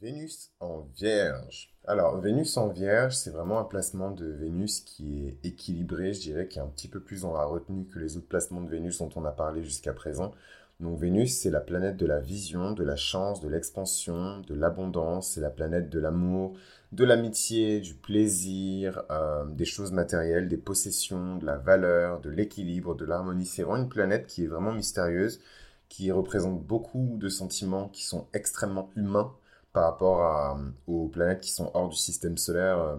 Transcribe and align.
Vénus 0.00 0.50
en 0.60 0.80
Vierge. 0.94 1.72
Alors, 1.86 2.20
Vénus 2.20 2.56
en 2.58 2.68
Vierge, 2.68 3.14
c'est 3.14 3.30
vraiment 3.30 3.58
un 3.58 3.64
placement 3.64 4.10
de 4.10 4.26
Vénus 4.26 4.80
qui 4.80 5.26
est 5.26 5.38
équilibré, 5.42 6.12
je 6.12 6.20
dirais, 6.20 6.48
qui 6.48 6.58
est 6.58 6.62
un 6.62 6.66
petit 6.66 6.88
peu 6.88 7.00
plus 7.00 7.22
dans 7.22 7.32
la 7.32 7.44
retenue 7.44 7.86
que 7.86 7.98
les 7.98 8.18
autres 8.18 8.28
placements 8.28 8.60
de 8.60 8.68
Vénus 8.68 8.98
dont 8.98 9.08
on 9.16 9.24
a 9.24 9.30
parlé 9.30 9.62
jusqu'à 9.62 9.94
présent. 9.94 10.32
Donc, 10.80 10.98
Vénus, 10.98 11.38
c'est 11.38 11.50
la 11.50 11.60
planète 11.60 11.96
de 11.96 12.04
la 12.04 12.18
vision, 12.18 12.72
de 12.72 12.84
la 12.84 12.96
chance, 12.96 13.40
de 13.40 13.48
l'expansion, 13.48 14.40
de 14.40 14.54
l'abondance, 14.54 15.30
c'est 15.30 15.40
la 15.40 15.48
planète 15.48 15.88
de 15.88 15.98
l'amour, 15.98 16.58
de 16.92 17.04
l'amitié, 17.04 17.80
du 17.80 17.94
plaisir, 17.94 19.02
euh, 19.10 19.46
des 19.46 19.64
choses 19.64 19.92
matérielles, 19.92 20.48
des 20.48 20.58
possessions, 20.58 21.36
de 21.36 21.46
la 21.46 21.56
valeur, 21.56 22.20
de 22.20 22.28
l'équilibre, 22.28 22.94
de 22.94 23.06
l'harmonie. 23.06 23.46
C'est 23.46 23.62
vraiment 23.62 23.82
une 23.82 23.88
planète 23.88 24.26
qui 24.26 24.44
est 24.44 24.48
vraiment 24.48 24.72
mystérieuse, 24.72 25.40
qui 25.88 26.12
représente 26.12 26.62
beaucoup 26.62 27.16
de 27.18 27.30
sentiments 27.30 27.88
qui 27.88 28.04
sont 28.04 28.26
extrêmement 28.34 28.90
humains 28.94 29.32
par 29.76 29.84
rapport 29.84 30.22
à, 30.22 30.58
aux 30.86 31.06
planètes 31.08 31.42
qui 31.42 31.50
sont 31.50 31.70
hors 31.74 31.90
du 31.90 31.96
système 31.96 32.38
solaire, 32.38 32.78
euh, 32.78 32.96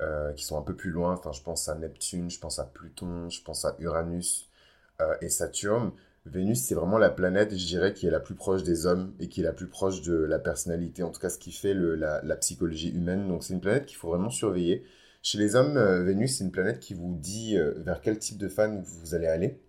euh, 0.00 0.32
qui 0.32 0.44
sont 0.44 0.58
un 0.58 0.62
peu 0.62 0.74
plus 0.74 0.90
loin. 0.90 1.12
Enfin, 1.12 1.30
je 1.30 1.40
pense 1.40 1.68
à 1.68 1.76
Neptune, 1.76 2.28
je 2.28 2.40
pense 2.40 2.58
à 2.58 2.64
Pluton, 2.64 3.30
je 3.30 3.40
pense 3.44 3.64
à 3.64 3.76
Uranus 3.78 4.48
euh, 5.00 5.14
et 5.20 5.28
Saturne. 5.28 5.92
Vénus, 6.26 6.64
c'est 6.64 6.74
vraiment 6.74 6.98
la 6.98 7.10
planète, 7.10 7.56
je 7.56 7.64
dirais, 7.64 7.94
qui 7.94 8.08
est 8.08 8.10
la 8.10 8.18
plus 8.18 8.34
proche 8.34 8.64
des 8.64 8.86
hommes 8.86 9.14
et 9.20 9.28
qui 9.28 9.40
est 9.40 9.44
la 9.44 9.52
plus 9.52 9.68
proche 9.68 10.02
de 10.02 10.14
la 10.14 10.40
personnalité, 10.40 11.04
en 11.04 11.12
tout 11.12 11.20
cas 11.20 11.28
ce 11.28 11.38
qui 11.38 11.52
fait 11.52 11.74
la, 11.74 12.36
psychologie 12.38 12.90
humaine. 12.90 13.28
Donc 13.28 13.44
c'est 13.44 13.54
une 13.54 13.60
planète 13.60 13.86
qu'il 13.86 13.96
faut 13.96 14.08
vraiment 14.08 14.30
surveiller. 14.30 14.84
Chez 15.22 15.38
les 15.38 15.54
hommes, 15.54 15.78
Vénus, 16.04 16.38
c'est 16.38 16.44
une 16.44 16.50
planète 16.50 16.80
qui 16.80 16.94
vous 16.94 17.14
dit 17.20 17.56
vers 17.76 18.00
quel 18.00 18.18
type 18.18 18.36
de 18.36 18.48
fan 18.48 18.82
vous 18.82 19.14
allez 19.14 19.28
aller 19.28 19.60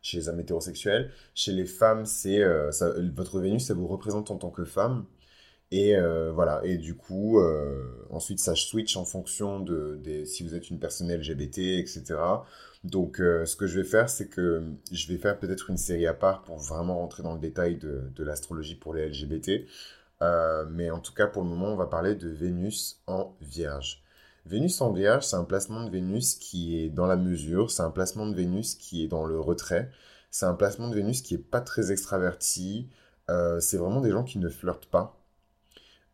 chez 0.00 0.16
les 0.16 0.28
hommes 0.30 0.40
hétérosexuels. 0.40 1.10
Chez 1.34 1.52
les 1.52 1.66
femmes, 1.66 2.06
c'est 2.06 2.42
votre 3.14 3.38
Vénus, 3.38 3.66
ça 3.66 3.74
vous 3.74 3.86
représente 3.86 4.30
en 4.30 4.36
tant 4.36 4.50
que 4.50 4.64
femme. 4.64 5.04
Et 5.72 5.96
euh, 5.96 6.30
voilà, 6.32 6.60
et 6.64 6.76
du 6.78 6.94
coup, 6.94 7.40
euh, 7.40 8.06
ensuite 8.10 8.38
ça 8.38 8.54
switch 8.54 8.96
en 8.96 9.04
fonction 9.04 9.58
de, 9.60 10.00
si 10.24 10.44
vous 10.44 10.54
êtes 10.54 10.70
une 10.70 10.78
personne 10.78 11.12
LGBT, 11.12 11.58
etc. 11.58 12.04
Donc 12.84 13.20
euh, 13.20 13.44
ce 13.46 13.56
que 13.56 13.66
je 13.66 13.80
vais 13.80 13.84
faire, 13.84 14.08
c'est 14.08 14.28
que 14.28 14.62
je 14.92 15.08
vais 15.08 15.18
faire 15.18 15.38
peut-être 15.38 15.70
une 15.70 15.76
série 15.76 16.06
à 16.06 16.14
part 16.14 16.42
pour 16.44 16.58
vraiment 16.58 16.98
rentrer 16.98 17.24
dans 17.24 17.34
le 17.34 17.40
détail 17.40 17.76
de, 17.78 18.02
de 18.14 18.24
l'astrologie 18.24 18.76
pour 18.76 18.94
les 18.94 19.08
LGBT. 19.08 19.66
mais 20.70 20.90
en 20.90 21.00
tout 21.00 21.12
cas, 21.14 21.26
pour 21.26 21.42
le 21.42 21.48
moment, 21.48 21.68
on 21.72 21.76
va 21.76 21.86
parler 21.86 22.14
de 22.14 22.28
Vénus 22.28 23.02
en 23.06 23.34
Vierge. 23.40 24.02
Vénus 24.46 24.80
en 24.80 24.92
Vierge, 24.92 25.24
c'est 25.24 25.36
un 25.36 25.44
placement 25.44 25.84
de 25.84 25.90
Vénus 25.90 26.36
qui 26.36 26.78
est 26.80 26.90
dans 26.90 27.06
la 27.06 27.16
mesure, 27.16 27.70
c'est 27.72 27.82
un 27.82 27.90
placement 27.90 28.26
de 28.26 28.34
Vénus 28.36 28.76
qui 28.76 29.02
est 29.04 29.08
dans 29.08 29.24
le 29.26 29.40
retrait, 29.40 29.90
c'est 30.30 30.46
un 30.46 30.54
placement 30.54 30.88
de 30.88 30.94
Vénus 30.94 31.22
qui 31.22 31.34
est 31.34 31.38
pas 31.38 31.60
très 31.60 31.90
extraverti, 31.92 32.88
c'est 33.60 33.76
vraiment 33.78 34.00
des 34.00 34.12
gens 34.12 34.22
qui 34.24 34.38
ne 34.38 34.48
flirtent 34.48 34.86
pas. 34.86 35.16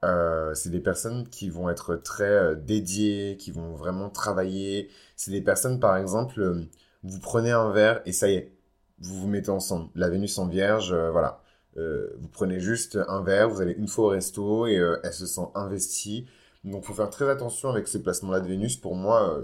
Euh, 0.04 0.52
c'est 0.54 0.70
des 0.70 0.80
personnes 0.80 1.28
qui 1.28 1.48
vont 1.48 1.70
être 1.70 1.94
très 1.94 2.24
euh, 2.24 2.54
dédiées, 2.56 3.36
qui 3.38 3.52
vont 3.52 3.74
vraiment 3.74 4.10
travailler. 4.10 4.90
C'est 5.16 5.30
des 5.30 5.40
personnes, 5.40 5.78
par 5.78 5.96
exemple, 5.96 6.40
euh, 6.40 6.62
vous 7.04 7.20
prenez 7.20 7.52
un 7.52 7.70
verre 7.70 8.02
et 8.04 8.12
ça 8.12 8.28
y 8.28 8.34
est, 8.34 8.52
vous 8.98 9.20
vous 9.20 9.28
mettez 9.28 9.50
ensemble. 9.50 9.90
La 9.94 10.08
Vénus 10.08 10.38
en 10.38 10.46
Vierge, 10.46 10.94
voilà. 10.94 11.42
vous 11.76 12.28
prenez 12.28 12.60
juste 12.60 12.98
un 13.08 13.22
verre, 13.22 13.48
vous 13.48 13.60
allez 13.60 13.72
une 13.72 13.88
fois 13.88 14.06
au 14.06 14.08
resto 14.08 14.66
et 14.66 14.74
elle 14.74 15.12
se 15.12 15.26
sent 15.26 15.48
investie. 15.54 16.26
Donc, 16.64 16.84
faut 16.84 16.94
faire 16.94 17.10
très 17.10 17.28
attention 17.28 17.70
avec 17.70 17.88
ce 17.88 17.98
placement-là 17.98 18.40
de 18.40 18.46
Vénus. 18.46 18.76
Pour 18.76 18.94
moi, 18.94 19.42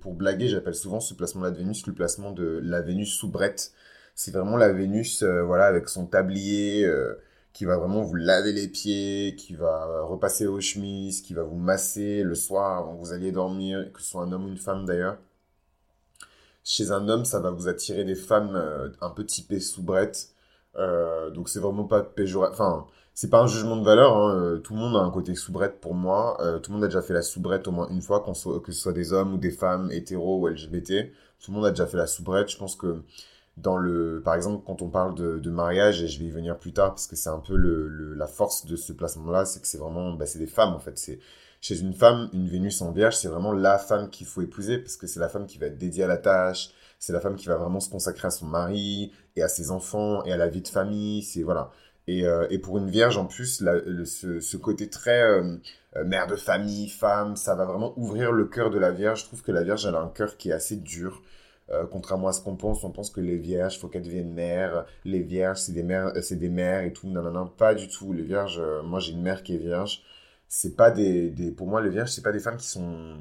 pour 0.00 0.14
blaguer, 0.14 0.48
j'appelle 0.48 0.74
souvent 0.74 0.98
ce 0.98 1.14
placement-là 1.14 1.52
de 1.52 1.58
Vénus 1.58 1.86
le 1.86 1.92
placement 1.94 2.32
de 2.32 2.60
la 2.64 2.80
Vénus 2.80 3.12
soubrette. 3.12 3.72
C'est 4.16 4.32
vraiment 4.32 4.56
la 4.56 4.72
Vénus, 4.72 5.22
voilà, 5.22 5.66
avec 5.66 5.88
son 5.88 6.06
tablier 6.06 6.90
qui 7.52 7.64
va 7.64 7.76
vraiment 7.76 8.02
vous 8.02 8.14
laver 8.14 8.52
les 8.52 8.68
pieds, 8.68 9.34
qui 9.36 9.54
va 9.54 10.02
repasser 10.02 10.46
aux 10.46 10.60
chemises, 10.60 11.22
qui 11.22 11.34
va 11.34 11.42
vous 11.42 11.56
masser 11.56 12.22
le 12.22 12.34
soir 12.34 12.78
avant 12.78 12.96
que 12.96 13.00
vous 13.00 13.12
alliez 13.12 13.32
dormir, 13.32 13.92
que 13.92 14.00
ce 14.00 14.10
soit 14.10 14.22
un 14.22 14.32
homme 14.32 14.46
ou 14.46 14.48
une 14.48 14.58
femme 14.58 14.84
d'ailleurs. 14.84 15.18
Chez 16.70 16.90
un 16.90 17.08
homme, 17.08 17.24
ça 17.24 17.40
va 17.40 17.50
vous 17.50 17.66
attirer 17.66 18.04
des 18.04 18.14
femmes 18.14 18.54
euh, 18.54 18.90
un 19.00 19.08
peu 19.08 19.24
typées 19.24 19.58
soubrettes. 19.58 20.34
Euh, 20.76 21.30
donc 21.30 21.48
c'est 21.48 21.60
vraiment 21.60 21.84
pas 21.84 22.02
péjoratif. 22.02 22.60
Enfin, 22.60 22.86
c'est 23.14 23.30
pas 23.30 23.40
un 23.40 23.46
jugement 23.46 23.76
de 23.76 23.84
valeur. 23.84 24.14
Hein. 24.14 24.34
Euh, 24.36 24.58
tout 24.58 24.74
le 24.74 24.80
monde 24.80 24.94
a 24.94 25.00
un 25.00 25.10
côté 25.10 25.34
soubrette 25.34 25.80
pour 25.80 25.94
moi. 25.94 26.36
tout 26.62 26.70
le 26.70 26.74
monde 26.74 26.84
a 26.84 26.88
déjà 26.88 27.00
fait 27.00 27.14
la 27.14 27.22
soubrette 27.22 27.66
au 27.68 27.72
moins 27.72 27.88
une 27.88 28.02
fois, 28.02 28.22
que 28.22 28.72
ce 28.72 28.80
soit 28.80 28.92
des 28.92 29.14
hommes 29.14 29.32
ou 29.32 29.38
des 29.38 29.50
femmes 29.50 29.90
hétéros 29.90 30.42
ou 30.42 30.46
LGBT. 30.46 31.10
Tout 31.40 31.52
le 31.52 31.56
monde 31.56 31.64
a 31.64 31.70
déjà 31.70 31.86
fait 31.86 31.96
la 31.96 32.06
soubrette. 32.06 32.50
Je 32.50 32.58
pense 32.58 32.76
que 32.76 33.02
dans 33.62 33.76
le, 33.76 34.22
par 34.24 34.34
exemple, 34.34 34.62
quand 34.66 34.82
on 34.82 34.88
parle 34.88 35.14
de, 35.14 35.50
mariage, 35.50 36.02
et 36.02 36.08
je 36.08 36.18
vais 36.18 36.26
y 36.26 36.30
venir 36.30 36.58
plus 36.58 36.72
tard 36.72 36.90
parce 36.90 37.06
que 37.06 37.16
c'est 37.16 37.30
un 37.30 37.40
peu 37.40 37.56
le, 37.56 38.14
la 38.14 38.26
force 38.26 38.66
de 38.66 38.76
ce 38.76 38.92
placement-là, 38.92 39.44
c'est 39.44 39.60
que 39.60 39.66
c'est 39.66 39.78
vraiment, 39.78 40.12
bah, 40.12 40.26
c'est 40.26 40.38
des 40.38 40.46
femmes 40.46 40.74
en 40.74 40.78
fait. 40.78 40.98
C'est 40.98 41.18
chez 41.60 41.80
une 41.80 41.94
femme, 41.94 42.30
une 42.32 42.48
Vénus 42.48 42.80
en 42.82 42.92
Vierge, 42.92 43.16
c'est 43.16 43.28
vraiment 43.28 43.52
la 43.52 43.78
femme 43.78 44.10
qu'il 44.10 44.26
faut 44.26 44.42
épouser 44.42 44.78
parce 44.78 44.96
que 44.96 45.06
c'est 45.06 45.20
la 45.20 45.28
femme 45.28 45.46
qui 45.46 45.58
va 45.58 45.66
être 45.66 45.78
dédiée 45.78 46.04
à 46.04 46.06
la 46.06 46.18
tâche, 46.18 46.70
c'est 46.98 47.12
la 47.12 47.20
femme 47.20 47.36
qui 47.36 47.46
va 47.46 47.56
vraiment 47.56 47.80
se 47.80 47.90
consacrer 47.90 48.28
à 48.28 48.30
son 48.30 48.46
mari 48.46 49.12
et 49.36 49.42
à 49.42 49.48
ses 49.48 49.70
enfants 49.70 50.24
et 50.24 50.32
à 50.32 50.36
la 50.36 50.48
vie 50.48 50.62
de 50.62 50.68
famille. 50.68 51.22
C'est 51.22 51.42
voilà. 51.42 51.70
Et, 52.06 52.26
euh, 52.26 52.46
pour 52.62 52.78
une 52.78 52.88
Vierge 52.88 53.18
en 53.18 53.26
plus, 53.26 53.62
ce, 53.62 54.56
côté 54.56 54.88
très 54.88 55.22
euh, 55.22 55.56
euh, 55.96 56.04
mère 56.04 56.26
de 56.26 56.36
famille, 56.36 56.88
femme, 56.88 57.36
ça 57.36 57.54
va 57.54 57.66
vraiment 57.66 57.92
ouvrir 57.98 58.32
le 58.32 58.46
cœur 58.46 58.70
de 58.70 58.78
la 58.78 58.90
Vierge. 58.92 59.20
Je 59.22 59.24
trouve 59.26 59.42
que 59.42 59.52
la 59.52 59.62
Vierge 59.62 59.84
elle 59.84 59.94
a 59.94 60.00
un 60.00 60.08
cœur 60.08 60.36
qui 60.36 60.50
est 60.50 60.54
assez 60.54 60.76
dur. 60.76 61.22
Euh, 61.70 61.84
contrairement 61.90 62.28
à 62.28 62.32
ce 62.32 62.40
qu'on 62.40 62.56
pense, 62.56 62.82
on 62.84 62.90
pense 62.90 63.10
que 63.10 63.20
les 63.20 63.36
vierges, 63.36 63.78
faut 63.78 63.88
qu'elles 63.88 64.02
deviennent 64.02 64.32
mères. 64.32 64.86
Les 65.04 65.20
vierges, 65.20 65.58
c'est 65.58 65.72
des 65.72 65.82
mères, 65.82 66.12
euh, 66.16 66.22
c'est 66.22 66.36
des 66.36 66.48
mères 66.48 66.82
et 66.82 66.92
tout. 66.92 67.08
Non, 67.08 67.22
non, 67.22 67.30
non, 67.30 67.46
pas 67.46 67.74
du 67.74 67.88
tout. 67.88 68.12
Les 68.12 68.22
vierges, 68.22 68.58
euh, 68.58 68.82
moi 68.82 69.00
j'ai 69.00 69.12
une 69.12 69.22
mère 69.22 69.42
qui 69.42 69.54
est 69.54 69.58
vierge. 69.58 70.02
C'est 70.48 70.76
pas 70.76 70.90
des, 70.90 71.30
pour 71.56 71.66
moi 71.66 71.82
les 71.82 71.90
vierges, 71.90 72.10
c'est 72.10 72.22
pas 72.22 72.32
des 72.32 72.40
femmes 72.40 72.56
qui 72.56 72.66
sont, 72.66 73.18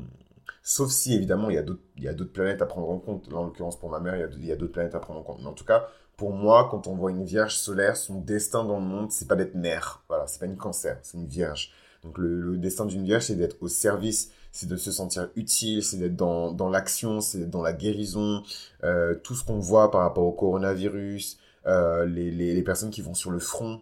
sauf 0.64 0.90
si 0.92 1.14
évidemment 1.14 1.50
il 1.50 1.56
y 1.56 1.58
a 1.58 1.62
d'autres, 1.62 1.82
il 1.98 2.04
y 2.04 2.08
a 2.08 2.14
d'autres 2.14 2.32
planètes 2.32 2.62
à 2.62 2.66
prendre 2.66 2.90
en 2.90 3.00
compte. 3.00 3.30
Là, 3.30 3.38
en 3.40 3.46
l'occurrence 3.46 3.78
pour 3.78 3.90
ma 3.90 4.00
mère, 4.00 4.16
il 4.16 4.46
y 4.46 4.52
a, 4.52 4.56
d'autres 4.56 4.72
planètes 4.72 4.96
à 4.96 5.00
prendre 5.00 5.20
en 5.20 5.24
compte. 5.24 5.40
Mais 5.42 5.48
en 5.48 5.54
tout 5.54 5.66
cas, 5.66 5.88
pour 6.16 6.32
moi, 6.32 6.70
quand 6.72 6.88
on 6.88 6.96
voit 6.96 7.12
une 7.12 7.26
vierge 7.26 7.56
solaire, 7.56 7.98
son 7.98 8.22
destin 8.22 8.64
dans 8.64 8.80
le 8.80 8.86
monde, 8.86 9.12
c'est 9.12 9.28
pas 9.28 9.36
d'être 9.36 9.56
mère. 9.56 10.04
Voilà, 10.08 10.26
c'est 10.28 10.40
pas 10.40 10.46
une 10.46 10.58
cancer, 10.58 10.98
c'est 11.04 11.18
une 11.18 11.28
vierge. 11.28 11.74
Donc 12.04 12.18
le, 12.18 12.58
destin 12.58 12.86
d'une 12.86 13.04
vierge, 13.04 13.24
c'est 13.24 13.36
d'être 13.36 13.58
au 13.62 13.68
service, 13.68 14.32
c'est 14.58 14.68
de 14.68 14.76
se 14.76 14.92
sentir 14.92 15.30
utile, 15.36 15.84
c'est 15.84 15.98
d'être 15.98 16.16
dans, 16.16 16.52
dans 16.52 16.68
l'action, 16.68 17.22
c'est 17.22 17.48
dans 17.48 17.62
la 17.62 17.74
guérison, 17.74 18.42
euh, 18.84 19.14
tout 19.14 19.36
ce 19.36 19.44
qu'on 19.44 19.60
voit 19.60 19.92
par 19.92 20.02
rapport 20.02 20.26
au 20.26 20.32
coronavirus, 20.32 21.38
euh, 21.68 22.08
les, 22.08 22.32
les, 22.32 22.64
personnes 22.64 22.90
qui 22.90 23.04
vont 23.04 23.14
sur 23.14 23.30
le 23.30 23.38
front, 23.38 23.82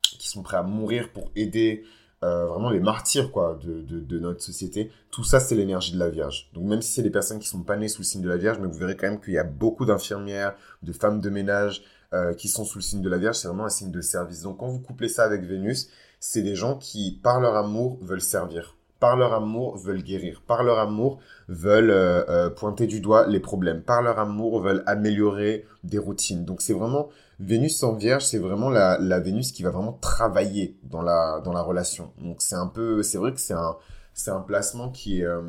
qui 0.00 0.28
sont 0.28 0.44
prêts 0.44 0.58
à 0.58 0.62
mourir 0.62 1.12
pour 1.12 1.32
aider, 1.34 1.82
euh, 2.22 2.46
vraiment 2.46 2.70
les 2.70 2.78
martyrs 2.78 3.32
quoi 3.32 3.58
de, 3.60 3.80
de, 3.80 4.18
notre 4.20 4.42
société, 4.42 4.92
tout 5.10 5.24
ça 5.24 5.40
c'est 5.40 5.56
l'énergie 5.56 5.92
de 5.92 5.98
la 5.98 6.08
Vierge. 6.08 6.50
Donc 6.54 6.66
même 6.66 6.82
si 6.82 6.92
c'est 6.92 7.02
des 7.02 7.10
personnes 7.10 7.40
qui 7.40 7.48
sont 7.48 7.64
pas 7.64 7.76
nées 7.76 7.88
sous 7.88 8.02
le 8.02 8.06
signe 8.06 8.22
de 8.22 8.28
la 8.28 8.36
Vierge, 8.36 8.60
mais 8.60 8.68
vous 8.68 8.78
verrez 8.78 8.96
quand 8.96 9.08
même 9.08 9.20
qu'il 9.20 9.34
y 9.34 9.38
a 9.38 9.44
beaucoup 9.44 9.86
d'infirmières, 9.86 10.54
de 10.84 10.92
femmes 10.92 11.20
de 11.20 11.30
ménage 11.30 11.82
qui 12.38 12.48
sont 12.48 12.64
sous 12.64 12.78
le 12.78 12.82
signe 12.82 13.02
de 13.02 13.08
la 13.08 13.18
Vierge, 13.18 13.36
c'est 13.36 13.46
vraiment 13.48 13.66
un 13.66 13.70
signe 13.70 13.92
de 13.92 14.00
service. 14.00 14.42
Donc 14.42 14.58
quand 14.58 14.68
vous 14.68 14.80
couplez 14.80 15.08
ça 15.08 15.24
avec 15.24 15.42
Vénus, 15.42 15.88
c'est 16.20 16.42
des 16.42 16.56
gens 16.56 16.76
qui, 16.76 17.20
par 17.22 17.40
leur 17.40 17.54
amour, 17.54 17.98
veulent 18.02 18.20
servir. 18.20 18.76
Par 19.00 19.16
leur 19.16 19.32
amour, 19.32 19.78
veulent 19.78 20.02
guérir. 20.02 20.42
Par 20.46 20.62
leur 20.62 20.78
amour, 20.78 21.18
veulent 21.48 21.90
euh, 21.90 22.22
euh, 22.28 22.50
pointer 22.50 22.86
du 22.86 23.00
doigt 23.00 23.26
les 23.26 23.40
problèmes. 23.40 23.82
Par 23.82 24.02
leur 24.02 24.18
amour, 24.18 24.60
veulent 24.60 24.82
améliorer 24.86 25.64
des 25.84 25.98
routines. 25.98 26.44
Donc 26.44 26.60
c'est 26.60 26.74
vraiment 26.74 27.08
Vénus 27.40 27.82
en 27.82 27.94
Vierge, 27.94 28.24
c'est 28.24 28.38
vraiment 28.38 28.68
la, 28.68 29.20
Vénus 29.20 29.52
qui 29.52 29.62
va 29.62 29.70
vraiment 29.70 29.94
travailler 29.94 30.76
dans 30.82 31.00
la 31.00 31.62
relation. 31.62 32.12
Donc 32.18 32.42
c'est 32.42 32.56
un 32.56 32.66
peu, 32.66 33.02
c'est 33.02 33.16
vrai 33.16 33.32
que 33.32 33.40
c'est 33.40 33.54
un 33.54 34.40
placement 34.40 34.90
qui 34.90 35.20
est 35.20 35.24
euh, 35.24 35.40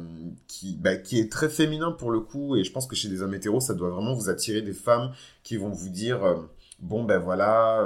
bah, 0.78 0.96
qui 0.96 1.20
est 1.20 1.30
très 1.30 1.50
féminin 1.50 1.92
pour 1.92 2.12
le 2.12 2.22
coup 2.22 2.56
et 2.56 2.64
je 2.64 2.72
pense 2.72 2.88
que 2.88 2.96
chez 2.96 3.10
des 3.10 3.22
hommes 3.22 3.34
hétéros 3.34 3.60
ça 3.60 3.74
doit 3.74 3.90
vraiment 3.90 4.14
vous 4.14 4.30
attirer 4.30 4.62
des 4.62 4.72
femmes 4.72 5.12
qui 5.44 5.58
vont 5.58 5.70
vous 5.70 5.90
dire 5.90 6.22
bon 6.80 7.04
ben 7.04 7.18
voilà 7.18 7.86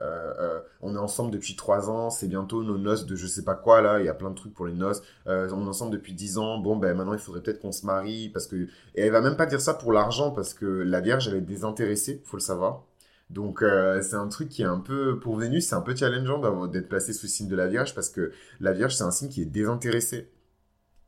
on 0.00 0.94
est 0.94 0.98
ensemble 0.98 1.30
depuis 1.30 1.56
trois 1.56 1.88
ans, 1.90 2.10
c'est 2.10 2.28
bientôt 2.28 2.62
nos 2.62 2.78
noces 2.78 3.06
de 3.06 3.16
je 3.16 3.26
sais 3.26 3.44
pas 3.44 3.54
quoi 3.54 3.80
là, 3.80 3.98
il 4.00 4.06
y 4.06 4.08
a 4.08 4.14
plein 4.14 4.30
de 4.30 4.34
trucs 4.34 4.54
pour 4.54 4.66
les 4.66 4.74
noces. 4.74 5.02
Euh, 5.26 5.48
on 5.52 5.64
est 5.64 5.68
ensemble 5.68 5.92
depuis 5.92 6.12
dix 6.12 6.38
ans, 6.38 6.58
bon 6.58 6.76
ben 6.76 6.94
maintenant 6.94 7.14
il 7.14 7.18
faudrait 7.18 7.42
peut-être 7.42 7.60
qu'on 7.60 7.72
se 7.72 7.86
marie 7.86 8.28
parce 8.28 8.46
que 8.46 8.68
et 8.94 9.02
elle 9.02 9.12
va 9.12 9.20
même 9.20 9.36
pas 9.36 9.46
dire 9.46 9.60
ça 9.60 9.74
pour 9.74 9.92
l'argent 9.92 10.30
parce 10.30 10.54
que 10.54 10.66
la 10.66 11.00
Vierge 11.00 11.28
elle 11.28 11.36
est 11.36 11.40
désintéressée, 11.40 12.22
faut 12.24 12.36
le 12.36 12.42
savoir. 12.42 12.84
Donc 13.30 13.64
c'est 14.02 14.16
un 14.16 14.28
truc 14.28 14.48
qui 14.50 14.62
est 14.62 14.66
un 14.66 14.80
peu 14.80 15.18
pour 15.18 15.36
Vénus, 15.36 15.66
c'est 15.66 15.74
un 15.74 15.80
peu 15.80 15.96
challengeant 15.96 16.66
d'être 16.68 16.88
placé 16.88 17.12
sous 17.12 17.26
le 17.26 17.30
signe 17.30 17.48
de 17.48 17.56
la 17.56 17.66
Vierge 17.66 17.94
parce 17.94 18.10
que 18.10 18.32
la 18.60 18.72
Vierge 18.72 18.94
c'est 18.94 19.04
un 19.04 19.10
signe 19.10 19.28
qui 19.28 19.42
est 19.42 19.46
désintéressé. 19.46 20.30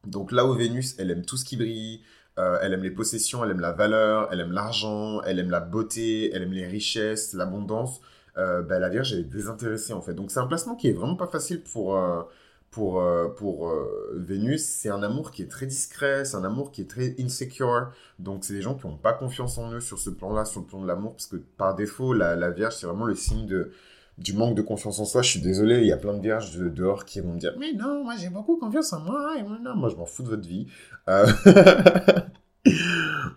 Donc 0.06 0.32
là 0.32 0.46
où 0.46 0.54
Vénus, 0.54 0.96
elle 0.98 1.10
aime 1.10 1.24
tout 1.24 1.36
ce 1.36 1.44
qui 1.44 1.56
brille, 1.56 2.02
elle 2.36 2.72
aime 2.72 2.82
les 2.82 2.90
possessions, 2.90 3.44
elle 3.44 3.50
aime 3.50 3.60
la 3.60 3.72
valeur, 3.72 4.28
elle 4.32 4.40
aime 4.40 4.52
l'argent, 4.52 5.22
elle 5.22 5.38
aime 5.38 5.50
la 5.50 5.60
beauté, 5.60 6.32
elle 6.32 6.42
aime 6.42 6.52
les 6.52 6.66
richesses, 6.66 7.34
l'abondance. 7.34 8.00
Bah, 8.38 8.78
la 8.78 8.88
Vierge 8.88 9.12
est 9.12 9.24
désintéressée 9.24 9.92
en 9.92 10.00
fait. 10.00 10.14
Donc 10.14 10.30
c'est 10.30 10.40
un 10.40 10.46
placement 10.46 10.76
qui 10.76 10.88
est 10.88 10.92
vraiment 10.92 11.16
pas 11.16 11.26
facile 11.26 11.62
pour, 11.62 11.96
euh, 11.96 12.22
pour, 12.70 13.00
euh, 13.00 13.28
pour 13.28 13.72
Vénus. 14.14 14.64
C'est 14.64 14.90
un 14.90 15.02
amour 15.02 15.30
qui 15.30 15.42
est 15.42 15.48
très 15.48 15.66
discret, 15.66 16.24
c'est 16.24 16.36
un 16.36 16.44
amour 16.44 16.70
qui 16.70 16.82
est 16.82 16.90
très 16.90 17.16
insecure. 17.18 17.90
Donc 18.18 18.44
c'est 18.44 18.54
des 18.54 18.62
gens 18.62 18.74
qui 18.74 18.86
n'ont 18.86 18.96
pas 18.96 19.12
confiance 19.12 19.58
en 19.58 19.72
eux 19.72 19.80
sur 19.80 19.98
ce 19.98 20.10
plan-là, 20.10 20.44
sur 20.44 20.60
le 20.60 20.66
plan 20.66 20.80
de 20.80 20.86
l'amour, 20.86 21.12
parce 21.12 21.26
que 21.26 21.36
par 21.36 21.74
défaut, 21.74 22.12
la, 22.12 22.36
la 22.36 22.50
Vierge, 22.50 22.76
c'est 22.76 22.86
vraiment 22.86 23.06
le 23.06 23.14
signe 23.14 23.46
de 23.46 23.72
du 24.18 24.32
manque 24.32 24.56
de 24.56 24.62
confiance 24.62 24.98
en 24.98 25.04
soi. 25.04 25.22
Je 25.22 25.30
suis 25.30 25.40
désolé, 25.40 25.78
il 25.78 25.86
y 25.86 25.92
a 25.92 25.96
plein 25.96 26.12
de 26.12 26.20
vierges 26.20 26.56
de, 26.56 26.68
dehors 26.68 27.04
qui 27.04 27.20
vont 27.20 27.34
me 27.34 27.38
dire 27.38 27.54
Mais 27.58 27.72
non, 27.72 28.02
moi 28.02 28.14
j'ai 28.18 28.28
beaucoup 28.28 28.56
confiance 28.56 28.92
en 28.92 29.00
moi. 29.00 29.36
Et 29.38 29.42
moi, 29.42 29.58
non, 29.62 29.76
moi 29.76 29.88
je 29.88 29.96
m'en 29.96 30.06
fous 30.06 30.24
de 30.24 30.28
votre 30.28 30.46
vie. 30.46 30.66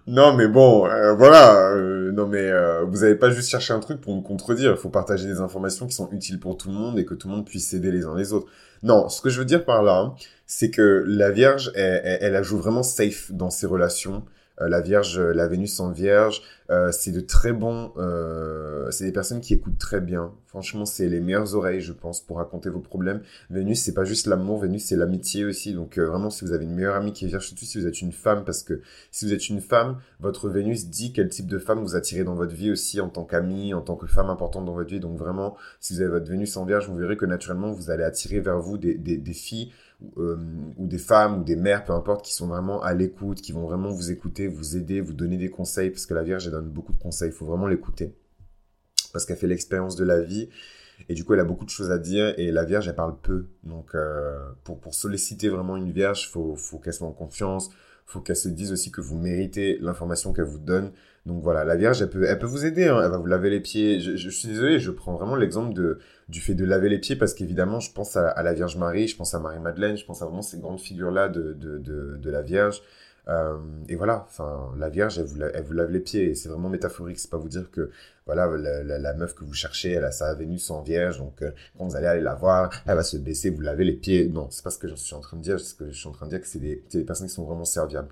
non, 0.07 0.35
mais 0.35 0.47
bon, 0.47 0.85
euh, 0.87 1.13
voilà. 1.13 1.71
Euh, 1.71 2.11
non, 2.11 2.27
mais 2.27 2.49
euh, 2.49 2.83
vous 2.83 2.99
n'avez 2.99 3.15
pas 3.15 3.29
juste 3.31 3.49
cherché 3.49 3.73
un 3.73 3.79
truc 3.79 4.01
pour 4.01 4.15
me 4.15 4.21
contredire. 4.21 4.71
Il 4.71 4.77
faut 4.77 4.89
partager 4.89 5.27
des 5.27 5.39
informations 5.39 5.87
qui 5.87 5.93
sont 5.95 6.09
utiles 6.11 6.39
pour 6.39 6.57
tout 6.57 6.69
le 6.69 6.75
monde 6.75 6.99
et 6.99 7.05
que 7.05 7.13
tout 7.13 7.27
le 7.27 7.35
monde 7.35 7.45
puisse 7.45 7.69
s'aider 7.69 7.91
les 7.91 8.05
uns 8.05 8.15
les 8.15 8.33
autres. 8.33 8.47
Non, 8.83 9.09
ce 9.09 9.21
que 9.21 9.29
je 9.29 9.39
veux 9.39 9.45
dire 9.45 9.65
par 9.65 9.83
là, 9.83 10.13
c'est 10.45 10.71
que 10.71 11.03
la 11.07 11.31
Vierge, 11.31 11.71
elle, 11.75 12.01
elle, 12.03 12.35
elle, 12.35 12.43
joue 12.43 12.57
vraiment 12.57 12.83
safe 12.83 13.31
dans 13.31 13.49
ses 13.49 13.67
relations. 13.67 14.23
Euh, 14.59 14.67
la 14.67 14.81
Vierge, 14.81 15.19
euh, 15.19 15.33
la 15.33 15.47
Vénus 15.47 15.79
en 15.79 15.91
Vierge, 15.91 16.41
euh, 16.69 16.91
c'est 16.91 17.11
de 17.11 17.21
très 17.21 17.53
bons, 17.53 17.93
c'est 18.91 19.05
des 19.05 19.11
personnes 19.11 19.41
qui 19.41 19.53
écoutent 19.53 19.77
très 19.77 20.01
bien. 20.01 20.33
Franchement, 20.47 20.85
c'est 20.85 21.07
les 21.07 21.21
meilleures 21.21 21.55
oreilles, 21.55 21.81
je 21.81 21.93
pense, 21.93 22.21
pour 22.21 22.37
raconter 22.37 22.69
vos 22.69 22.79
problèmes. 22.79 23.21
Vénus, 23.49 23.81
c'est 23.81 23.93
pas 23.93 24.03
juste 24.03 24.27
l'amour, 24.27 24.59
Vénus, 24.59 24.85
c'est 24.85 24.95
l'amitié 24.95 25.45
aussi. 25.45 25.73
Donc 25.73 25.97
vraiment, 25.97 26.29
si 26.29 26.43
vous 26.43 26.51
avez 26.51 26.65
une 26.65 26.75
meilleure 26.75 26.95
amie 26.95 27.13
qui 27.13 27.25
est 27.25 27.27
Vierge, 27.27 27.47
surtout 27.47 27.65
si 27.65 27.79
vous 27.79 27.87
êtes 27.87 28.01
une 28.01 28.11
femme, 28.11 28.43
parce 28.45 28.63
que 28.63 28.81
si 29.11 29.25
vous 29.25 29.33
êtes 29.33 29.49
une 29.49 29.61
femme, 29.61 29.97
votre 30.19 30.49
Vénus 30.49 30.87
dit 30.87 31.13
quel 31.13 31.29
type 31.29 31.47
de 31.47 31.57
femme 31.57 31.79
vous 31.79 31.95
attirez 31.95 32.23
dans 32.23 32.35
votre 32.35 32.53
vie 32.53 32.71
aussi 32.71 32.99
en 32.99 33.09
tant 33.09 33.23
qu'amie, 33.23 33.73
en 33.73 33.81
tant 33.81 33.95
que 33.95 34.07
femme 34.07 34.29
importante 34.29 34.65
dans 34.65 34.73
votre 34.73 34.89
vie. 34.89 34.99
Donc 34.99 35.17
vraiment, 35.17 35.55
si 35.79 35.93
vous 35.93 36.01
avez 36.01 36.11
votre 36.11 36.29
Vénus 36.29 36.55
en 36.57 36.65
Vierge, 36.65 36.87
vous 36.89 36.95
verrez 36.97 37.17
que 37.17 37.25
naturellement, 37.25 37.71
vous 37.71 37.89
allez 37.91 38.03
attirer 38.03 38.39
vers 38.39 38.59
vous 38.59 38.77
des, 38.77 38.95
des, 38.95 39.17
des 39.17 39.33
filles 39.33 39.71
euh, 40.17 40.37
ou 40.77 40.87
des 40.87 40.97
femmes 40.97 41.41
ou 41.41 41.43
des 41.43 41.55
mères, 41.55 41.83
peu 41.83 41.93
importe, 41.93 42.25
qui 42.25 42.33
sont 42.33 42.47
vraiment 42.47 42.81
à 42.81 42.93
l'écoute, 42.93 43.41
qui 43.41 43.51
vont 43.51 43.65
vraiment 43.67 43.89
vous 43.89 44.11
écouter, 44.11 44.47
vous 44.47 44.75
aider, 44.75 45.01
vous 45.01 45.13
donner 45.13 45.37
des 45.37 45.49
conseils, 45.49 45.89
parce 45.89 46.05
que 46.05 46.13
la 46.13 46.23
Vierge, 46.23 46.45
elle 46.47 46.53
donne 46.53 46.69
beaucoup 46.69 46.93
de 46.93 46.99
conseils, 46.99 47.29
il 47.29 47.33
faut 47.33 47.45
vraiment 47.45 47.67
l'écouter, 47.67 48.15
parce 49.13 49.25
qu'elle 49.25 49.37
fait 49.37 49.47
l'expérience 49.47 49.95
de 49.95 50.03
la 50.03 50.21
vie, 50.21 50.49
et 51.09 51.13
du 51.13 51.23
coup, 51.23 51.33
elle 51.33 51.39
a 51.39 51.45
beaucoup 51.45 51.65
de 51.65 51.69
choses 51.69 51.91
à 51.91 51.97
dire, 51.97 52.33
et 52.37 52.51
la 52.51 52.63
Vierge, 52.63 52.87
elle 52.87 52.95
parle 52.95 53.15
peu. 53.21 53.47
Donc, 53.63 53.95
euh, 53.95 54.39
pour, 54.63 54.79
pour 54.79 54.93
solliciter 54.93 55.49
vraiment 55.49 55.77
une 55.77 55.91
Vierge, 55.91 56.29
faut, 56.29 56.55
faut 56.55 56.77
qu'elle 56.77 56.93
soit 56.93 57.07
en 57.07 57.13
confiance, 57.13 57.69
faut 58.05 58.21
qu'elle 58.21 58.35
se 58.35 58.49
dise 58.49 58.71
aussi 58.71 58.91
que 58.91 59.01
vous 59.01 59.17
méritez 59.17 59.77
l'information 59.79 60.33
qu'elle 60.33 60.45
vous 60.45 60.59
donne. 60.59 60.91
Donc 61.27 61.43
voilà, 61.43 61.63
la 61.63 61.75
Vierge, 61.75 62.01
elle 62.01 62.09
peut, 62.09 62.23
elle 62.23 62.39
peut 62.39 62.47
vous 62.47 62.65
aider, 62.65 62.87
hein. 62.87 62.99
elle 63.03 63.11
va 63.11 63.17
vous 63.17 63.27
laver 63.27 63.51
les 63.51 63.59
pieds. 63.59 63.99
Je, 63.99 64.15
je, 64.15 64.29
suis 64.29 64.47
désolé, 64.47 64.79
je 64.79 64.89
prends 64.89 65.13
vraiment 65.13 65.35
l'exemple 65.35 65.73
de, 65.73 65.99
du 66.29 66.41
fait 66.41 66.55
de 66.55 66.65
laver 66.65 66.89
les 66.89 66.97
pieds 66.97 67.15
parce 67.15 67.35
qu'évidemment, 67.35 67.79
je 67.79 67.91
pense 67.91 68.15
à, 68.17 68.41
la 68.41 68.53
Vierge 68.53 68.75
Marie, 68.77 69.07
je 69.07 69.15
pense 69.15 69.35
à 69.35 69.39
Marie-Madeleine, 69.39 69.97
je 69.97 70.05
pense 70.05 70.23
à 70.23 70.25
vraiment 70.25 70.41
ces 70.41 70.57
grandes 70.57 70.79
figures-là 70.79 71.29
de, 71.29 71.53
de, 71.53 71.77
de, 71.77 72.17
de, 72.17 72.29
la 72.31 72.41
Vierge. 72.41 72.81
Euh, 73.27 73.55
et 73.87 73.95
voilà, 73.95 74.25
enfin, 74.27 74.73
la 74.79 74.89
Vierge, 74.89 75.19
elle 75.19 75.25
vous, 75.25 75.39
elle 75.43 75.63
vous 75.63 75.73
lave 75.73 75.91
les 75.91 75.99
pieds 75.99 76.31
et 76.31 76.35
c'est 76.35 76.49
vraiment 76.49 76.69
métaphorique. 76.69 77.19
C'est 77.19 77.29
pas 77.29 77.37
vous 77.37 77.49
dire 77.49 77.69
que 77.69 77.91
voilà, 78.25 78.47
la, 78.57 78.97
la, 78.97 79.13
meuf 79.13 79.35
que 79.35 79.43
vous 79.43 79.53
cherchez, 79.53 79.91
elle 79.91 80.05
a 80.05 80.11
sa 80.11 80.33
Vénus 80.33 80.71
en 80.71 80.81
Vierge, 80.81 81.19
donc 81.19 81.43
euh, 81.43 81.51
quand 81.77 81.85
vous 81.85 81.95
allez 81.95 82.07
aller 82.07 82.21
la 82.21 82.33
voir, 82.33 82.71
elle 82.87 82.95
va 82.95 83.03
se 83.03 83.17
baisser, 83.17 83.51
vous 83.51 83.61
laver 83.61 83.83
les 83.83 83.93
pieds. 83.93 84.27
Non, 84.27 84.47
c'est 84.49 84.63
pas 84.63 84.71
ce 84.71 84.79
que 84.79 84.87
je 84.87 84.95
suis 84.95 85.13
en 85.13 85.19
train 85.19 85.37
de 85.37 85.43
dire. 85.43 85.59
Ce 85.59 85.75
que 85.75 85.91
je 85.91 85.97
suis 85.99 86.07
en 86.07 86.13
train 86.13 86.25
de 86.25 86.31
dire, 86.31 86.41
que 86.41 86.47
c'est 86.47 86.59
des, 86.59 86.83
des 86.91 87.03
personnes 87.03 87.27
qui 87.27 87.33
sont 87.33 87.45
vraiment 87.45 87.65
serviables. 87.65 88.09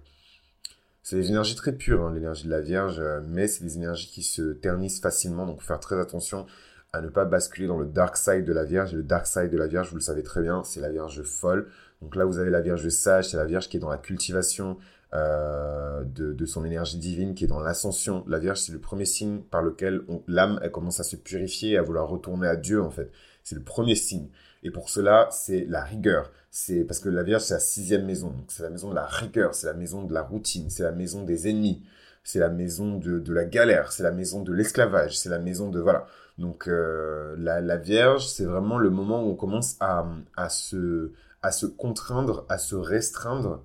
C'est 1.03 1.15
des 1.15 1.29
énergies 1.29 1.55
très 1.55 1.71
pures, 1.71 2.03
hein, 2.03 2.13
l'énergie 2.13 2.45
de 2.45 2.49
la 2.49 2.61
Vierge, 2.61 2.99
euh, 2.99 3.21
mais 3.25 3.47
c'est 3.47 3.63
des 3.63 3.77
énergies 3.77 4.07
qui 4.07 4.21
se 4.21 4.53
ternissent 4.53 4.99
facilement, 4.99 5.45
donc 5.45 5.61
faire 5.61 5.79
très 5.79 5.99
attention 5.99 6.45
à 6.91 7.01
ne 7.01 7.07
pas 7.07 7.25
basculer 7.25 7.67
dans 7.67 7.77
le 7.77 7.85
dark 7.85 8.17
side 8.17 8.45
de 8.45 8.53
la 8.53 8.65
Vierge. 8.65 8.93
Le 8.93 9.03
dark 9.03 9.27
side 9.27 9.49
de 9.49 9.57
la 9.57 9.67
Vierge, 9.67 9.89
vous 9.89 9.95
le 9.95 10.01
savez 10.01 10.23
très 10.23 10.41
bien, 10.41 10.63
c'est 10.63 10.81
la 10.81 10.89
Vierge 10.89 11.21
folle. 11.23 11.67
Donc 12.01 12.15
là, 12.15 12.25
vous 12.25 12.39
avez 12.39 12.49
la 12.49 12.61
Vierge 12.61 12.87
sage, 12.89 13.29
c'est 13.29 13.37
la 13.37 13.45
Vierge 13.45 13.69
qui 13.69 13.77
est 13.77 13.79
dans 13.79 13.89
la 13.89 13.97
cultivation 13.97 14.77
euh, 15.13 16.03
de, 16.03 16.45
son 16.45 16.65
énergie 16.65 16.97
divine, 16.97 17.35
qui 17.35 17.43
est 17.43 17.47
dans 17.47 17.59
l'ascension. 17.59 18.23
La 18.27 18.39
Vierge, 18.39 18.59
c'est 18.59 18.71
le 18.71 18.79
premier 18.79 19.05
signe 19.05 19.41
par 19.41 19.61
lequel 19.61 20.01
l'âme, 20.27 20.59
commence 20.71 20.99
à 20.99 21.03
se 21.03 21.15
purifier, 21.15 21.77
à 21.77 21.81
vouloir 21.81 22.07
retourner 22.07 22.47
à 22.47 22.55
Dieu, 22.55 22.81
en 22.81 22.91
fait. 22.91 23.11
C'est 23.43 23.55
le 23.55 23.63
premier 23.63 23.95
signe. 23.95 24.29
Et 24.63 24.71
pour 24.71 24.89
cela, 24.89 25.29
c'est 25.31 25.65
la 25.69 25.83
rigueur. 25.83 26.31
C'est 26.51 26.83
parce 26.83 26.99
que 26.99 27.09
la 27.09 27.23
Vierge, 27.23 27.43
c'est 27.43 27.53
la 27.53 27.59
sixième 27.59 28.05
maison. 28.05 28.33
C'est 28.47 28.63
la 28.63 28.69
maison 28.69 28.89
de 28.89 28.95
la 28.95 29.05
rigueur, 29.05 29.53
c'est 29.53 29.67
la 29.67 29.73
maison 29.73 30.03
de 30.03 30.13
la 30.13 30.21
routine, 30.21 30.69
c'est 30.69 30.83
la 30.83 30.91
maison 30.91 31.23
des 31.23 31.47
ennemis, 31.47 31.83
c'est 32.23 32.39
la 32.39 32.49
maison 32.49 32.97
de, 32.97 33.19
de 33.19 33.33
la 33.33 33.45
galère, 33.45 33.91
c'est 33.91 34.03
la 34.03 34.11
maison 34.11 34.41
de 34.43 34.51
l'esclavage, 34.51 35.17
c'est 35.17 35.29
la 35.29 35.39
maison 35.39 35.69
de 35.69 35.79
voilà. 35.79 36.05
Donc 36.37 36.67
euh, 36.67 37.35
la, 37.37 37.61
la, 37.61 37.77
Vierge, 37.77 38.27
c'est 38.27 38.45
vraiment 38.45 38.77
le 38.77 38.89
moment 38.89 39.23
où 39.23 39.31
on 39.31 39.35
commence 39.35 39.75
à, 39.79 40.05
à 40.35 40.49
se 40.49 41.11
à 41.41 41.51
se 41.51 41.65
contraindre, 41.65 42.45
à 42.49 42.57
se 42.57 42.75
restreindre 42.75 43.63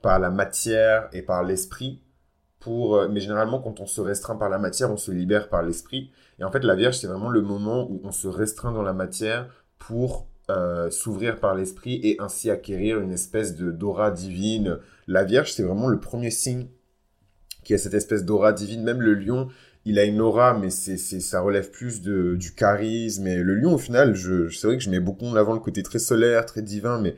par 0.00 0.18
la 0.18 0.30
matière 0.30 1.08
et 1.12 1.22
par 1.22 1.44
l'esprit 1.44 2.02
pour 2.62 2.96
euh, 2.96 3.08
mais 3.08 3.20
généralement 3.20 3.60
quand 3.60 3.80
on 3.80 3.86
se 3.86 4.00
restreint 4.00 4.36
par 4.36 4.48
la 4.48 4.58
matière, 4.58 4.90
on 4.90 4.96
se 4.96 5.10
libère 5.10 5.48
par 5.48 5.62
l'esprit. 5.62 6.10
Et 6.38 6.44
en 6.44 6.50
fait, 6.50 6.64
la 6.64 6.74
Vierge, 6.74 6.96
c'est 6.96 7.06
vraiment 7.06 7.28
le 7.28 7.42
moment 7.42 7.88
où 7.90 8.00
on 8.04 8.12
se 8.12 8.28
restreint 8.28 8.72
dans 8.72 8.82
la 8.82 8.92
matière 8.92 9.48
pour 9.86 10.28
euh, 10.50 10.90
s'ouvrir 10.90 11.40
par 11.40 11.54
l'esprit 11.54 12.00
et 12.02 12.16
ainsi 12.20 12.50
acquérir 12.50 13.00
une 13.00 13.12
espèce 13.12 13.56
de 13.56 13.70
d'aura 13.70 14.10
divine. 14.10 14.78
La 15.08 15.24
Vierge, 15.24 15.52
c'est 15.52 15.62
vraiment 15.62 15.88
le 15.88 15.98
premier 15.98 16.30
signe 16.30 16.66
qui 17.64 17.74
a 17.74 17.78
cette 17.78 17.94
espèce 17.94 18.24
d'aura 18.24 18.52
divine. 18.52 18.82
Même 18.82 19.00
le 19.00 19.14
lion, 19.14 19.48
il 19.84 19.98
a 19.98 20.04
une 20.04 20.20
aura, 20.20 20.56
mais 20.56 20.70
c'est, 20.70 20.96
c'est, 20.96 21.20
ça 21.20 21.40
relève 21.40 21.70
plus 21.70 22.02
de, 22.02 22.36
du 22.36 22.54
charisme. 22.54 23.26
Et 23.26 23.36
le 23.36 23.54
lion, 23.54 23.74
au 23.74 23.78
final, 23.78 24.14
je, 24.14 24.48
c'est 24.50 24.66
vrai 24.66 24.76
que 24.76 24.82
je 24.82 24.90
mets 24.90 25.00
beaucoup 25.00 25.26
en 25.26 25.34
avant 25.34 25.52
le 25.52 25.60
côté 25.60 25.82
très 25.82 25.98
solaire, 25.98 26.46
très 26.46 26.62
divin, 26.62 27.00
mais 27.00 27.16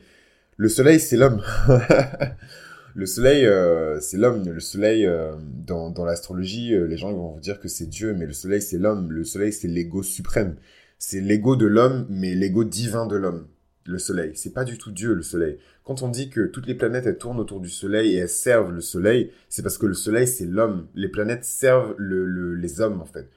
le 0.57 0.69
soleil, 0.69 1.01
c'est 1.01 1.17
l'homme. 1.17 1.43
le 2.95 3.07
soleil, 3.07 3.45
euh, 3.47 4.01
c'est 4.01 4.17
l'homme. 4.17 4.49
Le 4.49 4.61
soleil, 4.61 5.07
euh, 5.07 5.33
dans, 5.67 5.91
dans 5.91 6.05
l'astrologie, 6.05 6.75
les 6.77 6.97
gens 6.97 7.13
vont 7.13 7.33
vous 7.33 7.41
dire 7.41 7.61
que 7.61 7.69
c'est 7.69 7.87
Dieu, 7.87 8.15
mais 8.15 8.27
le 8.27 8.33
soleil, 8.33 8.63
c'est 8.63 8.79
l'homme. 8.79 9.11
Le 9.11 9.25
soleil, 9.25 9.53
c'est 9.53 9.69
l'ego 9.69 10.03
suprême 10.03 10.57
c'est 10.99 11.20
l'ego 11.20 11.56
de 11.56 11.67
l'homme, 11.67 12.06
mais 12.08 12.35
l'ego 12.35 12.64
divin 12.64 13.06
de 13.06 13.17
l'homme, 13.17 13.46
le 13.85 13.99
soleil. 13.99 14.32
C'est 14.35 14.52
pas 14.52 14.64
du 14.64 14.79
tout 14.79 14.91
Dieu, 14.91 15.14
le 15.14 15.23
soleil. 15.23 15.58
Quand 15.85 16.02
on 16.02 16.08
dit 16.08 16.31
que 16.31 16.46
toutes 16.46 16.67
les 16.67 16.75
planètes, 16.75 17.06
elles 17.06 17.19
tournent 17.19 17.41
autour 17.41 17.61
du 17.61 17.69
soleil 17.69 18.14
et 18.14 18.19
elles 18.19 18.29
servent 18.29 18.73
le 18.73 18.81
soleil, 18.81 19.31
c'est 19.50 19.62
parce 19.62 19.76
que 19.76 19.87
le 19.87 19.94
soleil, 19.94 20.26
c'est 20.26 20.46
l'homme. 20.46 20.88
Les 20.94 21.08
planètes 21.08 21.44
servent 21.44 21.94
le, 21.99 22.55
les 22.55 22.81
hommes, 22.81 23.02
en 23.02 23.05
fait. 23.05 23.29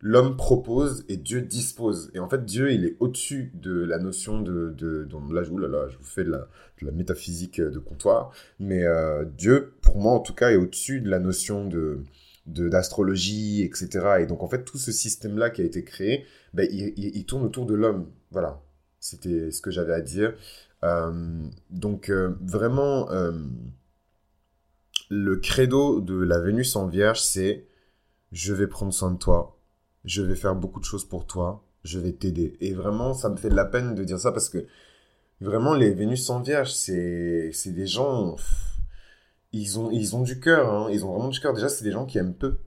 L'homme 0.00 0.36
propose 0.36 1.04
et 1.08 1.16
Dieu 1.16 1.42
dispose. 1.42 2.10
Et 2.14 2.18
en 2.18 2.28
fait, 2.28 2.44
Dieu, 2.44 2.72
il 2.72 2.84
est 2.84 2.96
au-dessus 3.00 3.50
de 3.54 3.82
la 3.84 3.98
notion 3.98 4.40
de... 4.40 4.74
là, 5.32 5.42
je, 5.42 5.52
là, 5.52 5.88
je 5.88 5.98
vous 5.98 6.04
fais 6.04 6.24
de 6.24 6.30
la, 6.30 6.48
de 6.80 6.86
la 6.86 6.92
métaphysique 6.92 7.60
de 7.60 7.78
comptoir. 7.78 8.32
Mais 8.58 8.84
euh, 8.84 9.24
Dieu, 9.36 9.74
pour 9.82 9.98
moi, 9.98 10.12
en 10.12 10.20
tout 10.20 10.34
cas, 10.34 10.52
est 10.52 10.56
au-dessus 10.56 11.00
de 11.00 11.10
la 11.10 11.18
notion 11.18 11.66
de 11.66 12.00
d'astrologie, 12.46 13.62
etc. 13.62 14.18
Et 14.20 14.26
donc, 14.26 14.44
en 14.44 14.48
fait, 14.48 14.64
tout 14.64 14.78
ce 14.78 14.92
système-là 14.92 15.50
qui 15.50 15.62
a 15.62 15.64
été 15.64 15.82
créé, 15.82 16.24
ben, 16.56 16.66
il, 16.72 17.26
tourne 17.26 17.44
autour 17.44 17.66
de 17.66 17.74
l'homme. 17.74 18.10
Voilà, 18.30 18.62
c'était 18.98 19.50
ce 19.50 19.60
que 19.60 19.70
j'avais 19.70 19.92
à 19.92 20.00
dire. 20.00 20.34
Euh, 20.84 21.46
donc, 21.68 22.08
euh, 22.08 22.34
vraiment, 22.40 23.10
euh, 23.10 23.32
le 25.10 25.36
credo 25.36 26.00
de 26.00 26.18
la 26.18 26.40
Vénus 26.40 26.74
en 26.76 26.86
Vierge, 26.86 27.20
c'est 27.20 27.66
je 28.32 28.54
vais 28.54 28.66
prendre 28.66 28.92
soin 28.92 29.10
de 29.10 29.18
toi, 29.18 29.58
je 30.06 30.22
vais 30.22 30.34
faire 30.34 30.56
beaucoup 30.56 30.80
de 30.80 30.86
choses 30.86 31.04
pour 31.06 31.26
toi, 31.26 31.62
je 31.84 31.98
vais 31.98 32.12
t'aider. 32.12 32.56
Et 32.60 32.72
vraiment, 32.72 33.12
ça 33.12 33.28
me 33.28 33.36
fait 33.36 33.50
de 33.50 33.54
la 33.54 33.66
peine 33.66 33.94
de 33.94 34.02
dire 34.02 34.18
ça 34.18 34.32
parce 34.32 34.48
que 34.48 34.66
vraiment, 35.42 35.74
les 35.74 35.92
Vénus 35.92 36.30
en 36.30 36.40
Vierge, 36.40 36.72
c'est 36.72 37.52
des 37.66 37.86
gens. 37.86 38.36
ils 39.52 39.78
ont, 39.78 39.90
ils 39.90 40.16
ont 40.16 40.22
du 40.22 40.40
cœur, 40.40 40.72
hein. 40.72 40.88
ils 40.90 41.04
ont 41.04 41.12
vraiment 41.12 41.28
du 41.28 41.40
cœur. 41.40 41.52
Déjà, 41.52 41.68
c'est 41.68 41.84
des 41.84 41.92
gens 41.92 42.06
qui 42.06 42.16
aiment 42.18 42.34
peu 42.34 42.58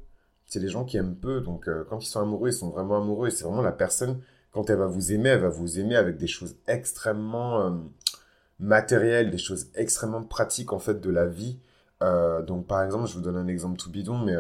c'est 0.50 0.60
les 0.60 0.68
gens 0.68 0.84
qui 0.84 0.98
aiment 0.98 1.16
peu. 1.16 1.40
Donc, 1.42 1.68
euh, 1.70 1.86
quand 1.90 2.00
ils 2.00 2.08
sont 2.08 2.20
amoureux, 2.20 2.50
ils 2.50 2.54
sont 2.54 2.70
vraiment 2.70 2.98
amoureux. 2.98 3.28
Et 3.28 3.32
c'est 3.32 3.46
vraiment 3.46 3.62
la 3.62 3.72
personne, 3.72 4.20
quand 4.52 4.70
elle 4.70 4.78
va 4.78 4.88
vous 4.88 5.14
aimer, 5.14 5.30
elle 5.30 5.42
va 5.42 5.50
vous 5.50 5.80
aimer 5.80 5.96
avec 5.96 6.18
des 6.18 6.28
choses 6.28 6.58
extrêmement 6.68 7.62
euh, 7.62 7.72
matérielles, 8.60 9.30
des 9.30 9.38
choses 9.38 9.68
extrêmement 9.76 10.24
pratiques, 10.24 10.74
en 10.74 10.80
fait, 10.80 11.00
de 11.00 11.10
la 11.12 11.28
vie. 11.28 11.60
Euh, 12.02 12.42
donc, 12.42 12.66
par 12.68 12.84
exemple, 12.84 13.08
je 13.08 13.14
vous 13.14 13.22
donne 13.22 13.38
un 13.38 13.48
exemple 13.48 13.78
tout 13.78 13.92
bidon, 13.92 14.18
mais 14.18 14.36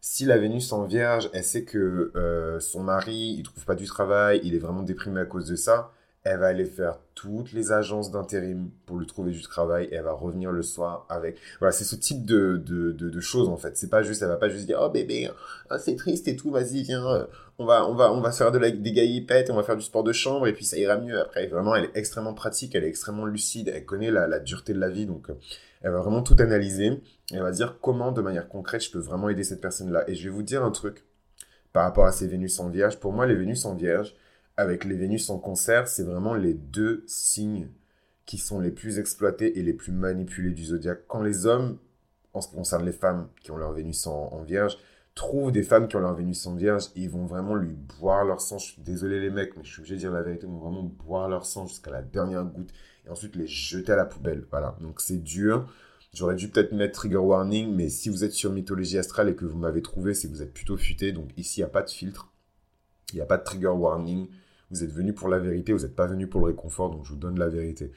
si 0.00 0.24
la 0.24 0.38
Vénus 0.38 0.72
en 0.72 0.84
Vierge, 0.84 1.30
elle 1.32 1.44
sait 1.44 1.64
que 1.64 2.12
son 2.60 2.82
mari, 2.82 3.34
il 3.38 3.42
trouve 3.42 3.64
pas 3.64 3.74
du 3.74 3.86
travail, 3.86 4.40
il 4.44 4.54
est 4.54 4.58
vraiment 4.58 4.82
déprimé 4.82 5.20
à 5.20 5.24
cause 5.24 5.48
de 5.48 5.56
ça, 5.56 5.92
elle 6.24 6.38
va 6.38 6.46
aller 6.46 6.64
faire 6.64 6.98
toutes 7.14 7.52
les 7.52 7.70
agences 7.70 8.10
d'intérim 8.10 8.70
pour 8.86 8.98
lui 8.98 9.06
trouver 9.06 9.30
du 9.30 9.42
travail 9.42 9.88
et 9.90 9.96
elle 9.96 10.04
va 10.04 10.12
revenir 10.12 10.50
le 10.52 10.62
soir 10.62 11.06
avec. 11.10 11.38
Voilà, 11.60 11.70
c'est 11.70 11.84
ce 11.84 11.96
type 11.96 12.24
de, 12.24 12.56
de, 12.56 12.92
de, 12.92 13.20
choses 13.20 13.50
en 13.50 13.58
fait. 13.58 13.76
C'est 13.76 13.90
pas 13.90 14.02
juste, 14.02 14.22
elle 14.22 14.28
va 14.28 14.38
pas 14.38 14.48
juste 14.48 14.64
dire 14.64 14.80
oh 14.82 14.88
bébé, 14.88 15.30
oh, 15.70 15.74
c'est 15.78 15.96
triste 15.96 16.26
et 16.26 16.34
tout, 16.34 16.50
vas-y 16.50 16.82
viens, 16.82 17.26
on 17.58 17.66
va 17.66 17.86
on 17.86 17.94
va 17.94 18.10
on 18.10 18.22
va 18.22 18.32
faire 18.32 18.52
de 18.52 18.58
la, 18.58 18.70
des 18.70 18.92
gaillipettes, 18.92 19.50
on 19.50 19.56
va 19.56 19.62
faire 19.62 19.76
du 19.76 19.84
sport 19.84 20.02
de 20.02 20.12
chambre 20.12 20.46
et 20.46 20.54
puis 20.54 20.64
ça 20.64 20.78
ira 20.78 20.96
mieux 20.96 21.20
après. 21.20 21.46
Vraiment, 21.46 21.74
elle 21.74 21.84
est 21.84 21.96
extrêmement 21.96 22.34
pratique, 22.34 22.74
elle 22.74 22.84
est 22.84 22.88
extrêmement 22.88 23.26
lucide, 23.26 23.70
elle 23.74 23.84
connaît 23.84 24.10
la, 24.10 24.40
dureté 24.40 24.72
de 24.72 24.80
la 24.80 24.88
vie 24.88 25.06
donc 25.06 25.28
elle 25.82 25.90
va 25.90 26.00
vraiment 26.00 26.22
tout 26.22 26.36
analyser 26.38 26.86
et 26.86 27.34
elle 27.34 27.42
va 27.42 27.52
dire 27.52 27.76
comment 27.82 28.12
de 28.12 28.22
manière 28.22 28.48
concrète 28.48 28.82
je 28.82 28.90
peux 28.90 28.98
vraiment 28.98 29.28
aider 29.28 29.44
cette 29.44 29.60
personne 29.60 29.92
là. 29.92 30.08
Et 30.08 30.14
je 30.14 30.24
vais 30.24 30.34
vous 30.34 30.42
dire 30.42 30.64
un 30.64 30.70
truc 30.70 31.04
par 31.74 31.84
rapport 31.84 32.06
à 32.06 32.12
ces 32.12 32.26
Vénus 32.26 32.58
en 32.60 32.70
Vierge. 32.70 32.98
Pour 32.98 33.12
moi, 33.12 33.26
les 33.26 33.34
Vénus 33.34 33.66
en 33.66 33.74
Vierge 33.74 34.14
avec 34.56 34.84
les 34.84 34.96
Vénus 34.96 35.30
en 35.30 35.38
concert, 35.38 35.88
c'est 35.88 36.04
vraiment 36.04 36.34
les 36.34 36.54
deux 36.54 37.04
signes 37.06 37.68
qui 38.26 38.38
sont 38.38 38.60
les 38.60 38.70
plus 38.70 38.98
exploités 38.98 39.58
et 39.58 39.62
les 39.62 39.74
plus 39.74 39.92
manipulés 39.92 40.50
du 40.50 40.64
zodiaque. 40.64 41.02
Quand 41.08 41.22
les 41.22 41.46
hommes, 41.46 41.78
en 42.32 42.40
ce 42.40 42.48
qui 42.48 42.54
concerne 42.54 42.84
les 42.84 42.92
femmes 42.92 43.28
qui 43.42 43.50
ont 43.50 43.56
leur 43.56 43.72
Vénus 43.72 44.06
en, 44.06 44.42
vierge, 44.42 44.78
trouvent 45.14 45.52
des 45.52 45.62
femmes 45.62 45.88
qui 45.88 45.96
ont 45.96 46.00
leur 46.00 46.14
Vénus 46.14 46.46
en 46.46 46.54
vierge 46.54 46.86
ils 46.96 47.08
vont 47.08 47.26
vraiment 47.26 47.54
lui 47.54 47.76
boire 48.00 48.24
leur 48.24 48.40
sang. 48.40 48.58
Je 48.58 48.72
suis 48.72 48.82
désolé 48.82 49.20
les 49.20 49.30
mecs, 49.30 49.56
mais 49.56 49.64
je 49.64 49.72
suis 49.72 49.80
obligé 49.80 49.94
de 49.96 50.00
dire 50.00 50.12
la 50.12 50.22
vérité, 50.22 50.46
ils 50.46 50.52
vont 50.52 50.58
vraiment 50.58 50.82
boire 50.82 51.28
leur 51.28 51.46
sang 51.46 51.66
jusqu'à 51.66 51.90
la 51.90 52.02
dernière 52.02 52.44
goutte 52.44 52.70
et 53.06 53.10
ensuite 53.10 53.36
les 53.36 53.46
jeter 53.46 53.92
à 53.92 53.96
la 53.96 54.06
poubelle. 54.06 54.46
Voilà, 54.50 54.76
donc 54.80 55.00
c'est 55.00 55.22
dur. 55.22 55.68
J'aurais 56.14 56.36
dû 56.36 56.48
peut-être 56.48 56.72
mettre 56.72 57.00
trigger 57.00 57.16
warning, 57.16 57.74
mais 57.74 57.88
si 57.88 58.08
vous 58.08 58.22
êtes 58.22 58.32
sur 58.32 58.52
mythologie 58.52 58.98
astrale 58.98 59.28
et 59.28 59.34
que 59.34 59.44
vous 59.44 59.58
m'avez 59.58 59.82
trouvé, 59.82 60.14
c'est 60.14 60.28
que 60.28 60.32
vous 60.32 60.42
êtes 60.42 60.54
plutôt 60.54 60.76
futé. 60.76 61.10
Donc 61.10 61.30
ici, 61.36 61.58
il 61.58 61.64
n'y 61.64 61.66
a 61.66 61.70
pas 61.70 61.82
de 61.82 61.90
filtre, 61.90 62.32
il 63.12 63.16
n'y 63.16 63.20
a 63.20 63.26
pas 63.26 63.36
de 63.36 63.42
trigger 63.42 63.68
warning. 63.68 64.28
Vous 64.70 64.82
êtes 64.82 64.92
venu 64.92 65.12
pour 65.12 65.28
la 65.28 65.38
vérité, 65.38 65.72
vous 65.72 65.82
n'êtes 65.82 65.96
pas 65.96 66.06
venu 66.06 66.26
pour 66.26 66.40
le 66.40 66.46
réconfort, 66.46 66.90
donc 66.90 67.04
je 67.04 67.10
vous 67.10 67.18
donne 67.18 67.38
la 67.38 67.48
vérité. 67.48 67.92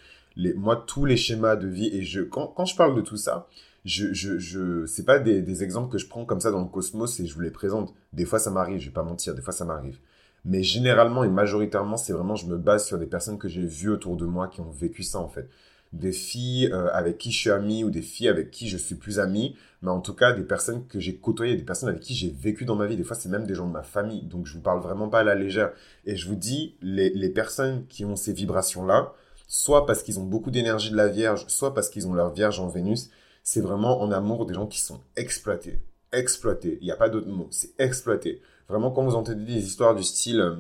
Moi, 0.56 0.84
tous 0.88 1.06
les 1.06 1.18
schémas 1.18 1.56
de 1.56 1.68
vie, 1.68 1.88
et 1.88 2.06
quand, 2.30 2.66
je 2.66 2.76
parle 2.76 2.96
de 2.96 3.02
tout 3.02 3.18
ça, 3.18 3.48
je, 3.86 4.14
je, 4.14 5.02
pas 5.04 5.20
des, 5.20 5.64
exemples 5.64 5.92
que 5.92 5.98
je 5.98 6.08
prends 6.08 6.26
comme 6.26 6.42
ça 6.42 6.52
dans 6.52 6.62
le 6.62 6.68
cosmos 6.68 7.20
et 7.20 7.26
je 7.26 7.34
vous 7.34 7.42
les 7.42 7.52
présente. 7.52 7.94
Des 8.14 8.26
fois, 8.26 8.38
ça 8.38 8.52
m'arrive, 8.52 8.80
je 8.80 8.88
vais 8.88 8.94
pas 8.94 9.04
mentir, 9.04 9.34
des 9.34 9.42
fois, 9.42 9.54
ça 9.54 9.66
m'arrive. 9.66 9.98
Mais 10.46 10.62
généralement 10.62 11.24
et 11.24 11.30
majoritairement, 11.30 11.98
c'est 11.98 12.14
vraiment, 12.14 12.36
je 12.36 12.46
me 12.46 12.58
base 12.58 12.86
sur 12.86 13.00
des 13.00 13.08
personnes 13.08 13.38
que 13.38 13.48
j'ai 13.48 13.66
vues 13.66 13.90
autour 13.90 14.18
de 14.18 14.26
moi 14.26 14.48
qui 14.48 14.62
ont 14.62 14.70
vécu 14.70 15.04
ça, 15.04 15.20
en 15.20 15.30
fait 15.30 15.50
des 15.94 16.12
filles 16.12 16.70
euh, 16.72 16.90
avec 16.92 17.18
qui 17.18 17.32
je 17.32 17.38
suis 17.38 17.50
ami 17.50 17.84
ou 17.84 17.90
des 17.90 18.02
filles 18.02 18.28
avec 18.28 18.52
qui 18.52 18.68
je 18.68 18.78
suis 18.78 18.96
plus 18.96 19.20
ami, 19.20 19.56
mais 19.82 19.90
en 19.90 20.02
tout 20.02 20.14
cas 20.14 20.34
des 20.34 20.44
personnes 20.44 20.86
que 20.88 21.00
j'ai 21.00 21.16
côtoyées, 21.16 21.56
des 21.56 21.64
personnes 21.64 21.90
avec 21.90 22.02
qui 22.02 22.16
j'ai 22.16 22.30
vécu 22.30 22.66
dans 22.66 22.76
ma 22.76 22.86
vie. 22.86 22.98
Des 22.98 23.04
fois, 23.04 23.16
c'est 23.16 23.30
même 23.30 23.46
des 23.46 23.56
gens 23.56 23.68
de 23.68 23.72
ma 23.72 23.84
famille. 23.84 24.24
Donc, 24.24 24.46
je 24.46 24.54
vous 24.54 24.62
parle 24.62 24.82
vraiment 24.82 25.10
pas 25.10 25.20
à 25.20 25.24
la 25.24 25.36
légère. 25.36 25.72
Et 26.06 26.16
je 26.16 26.28
vous 26.28 26.36
dis, 26.36 26.76
les, 26.82 27.10
les 27.10 27.30
personnes 27.30 27.86
qui 27.88 28.06
ont 28.06 28.16
ces 28.16 28.34
vibrations-là, 28.34 29.14
soit 29.48 29.86
parce 29.86 30.04
qu'ils 30.04 30.20
ont 30.20 30.26
beaucoup 30.26 30.52
d'énergie 30.52 30.92
de 30.92 30.98
la 30.98 31.08
Vierge, 31.08 31.46
soit 31.48 31.74
parce 31.74 31.90
qu'ils 31.90 32.08
ont 32.08 32.14
leur 32.14 32.34
Vierge 32.34 32.60
en 32.60 32.68
Vénus, 32.68 33.10
c'est 33.44 33.62
vraiment 33.62 34.02
en 34.02 34.12
amour 34.12 34.46
des 34.46 34.54
gens 34.54 34.68
qui 34.68 34.82
sont 34.82 35.00
exploités. 35.16 35.80
Exploités. 36.12 36.78
Il 36.82 36.86
n'y 36.86 36.92
a 36.92 36.98
pas 36.98 37.10
d'autre 37.10 37.28
mot. 37.28 37.48
C'est 37.52 37.72
exploité. 37.80 38.42
Vraiment, 38.68 38.92
quand 38.92 39.04
vous 39.04 39.16
entendez 39.16 39.46
des 39.46 39.66
histoires 39.66 39.96
du 39.96 40.04
style, 40.04 40.42
euh, 40.42 40.56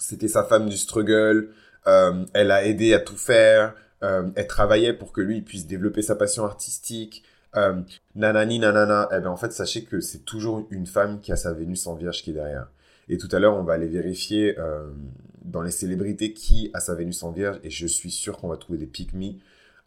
c'était 0.00 0.28
sa 0.28 0.44
femme 0.44 0.68
du 0.68 0.76
struggle, 0.76 1.50
euh, 1.86 2.24
elle 2.32 2.50
a 2.50 2.64
aidé 2.64 2.94
à 2.94 2.98
tout 2.98 3.16
faire, 3.16 3.74
elle 4.02 4.46
travaillait 4.46 4.92
pour 4.92 5.12
que 5.12 5.20
lui 5.20 5.42
puisse 5.42 5.66
développer 5.66 6.02
sa 6.02 6.16
passion 6.16 6.44
artistique. 6.44 7.22
Euh, 7.54 7.82
nanani 8.14 8.58
nanana, 8.58 9.08
eh 9.12 9.20
ben 9.20 9.28
en 9.28 9.36
fait 9.36 9.52
sachez 9.52 9.84
que 9.84 10.00
c'est 10.00 10.24
toujours 10.24 10.66
une 10.70 10.86
femme 10.86 11.20
qui 11.20 11.32
a 11.32 11.36
sa 11.36 11.52
Vénus 11.52 11.86
en 11.86 11.94
Vierge 11.94 12.22
qui 12.22 12.30
est 12.30 12.34
derrière. 12.34 12.68
Et 13.08 13.18
tout 13.18 13.28
à 13.30 13.38
l'heure 13.38 13.56
on 13.56 13.62
va 13.62 13.74
aller 13.74 13.88
vérifier 13.88 14.58
euh, 14.58 14.90
dans 15.44 15.60
les 15.60 15.70
célébrités 15.70 16.32
qui 16.32 16.70
a 16.72 16.80
sa 16.80 16.94
Vénus 16.94 17.22
en 17.22 17.30
Vierge. 17.30 17.60
Et 17.62 17.70
je 17.70 17.86
suis 17.86 18.10
sûr 18.10 18.38
qu'on 18.38 18.48
va 18.48 18.56
trouver 18.56 18.78
des 18.78 18.86
pick 18.86 19.14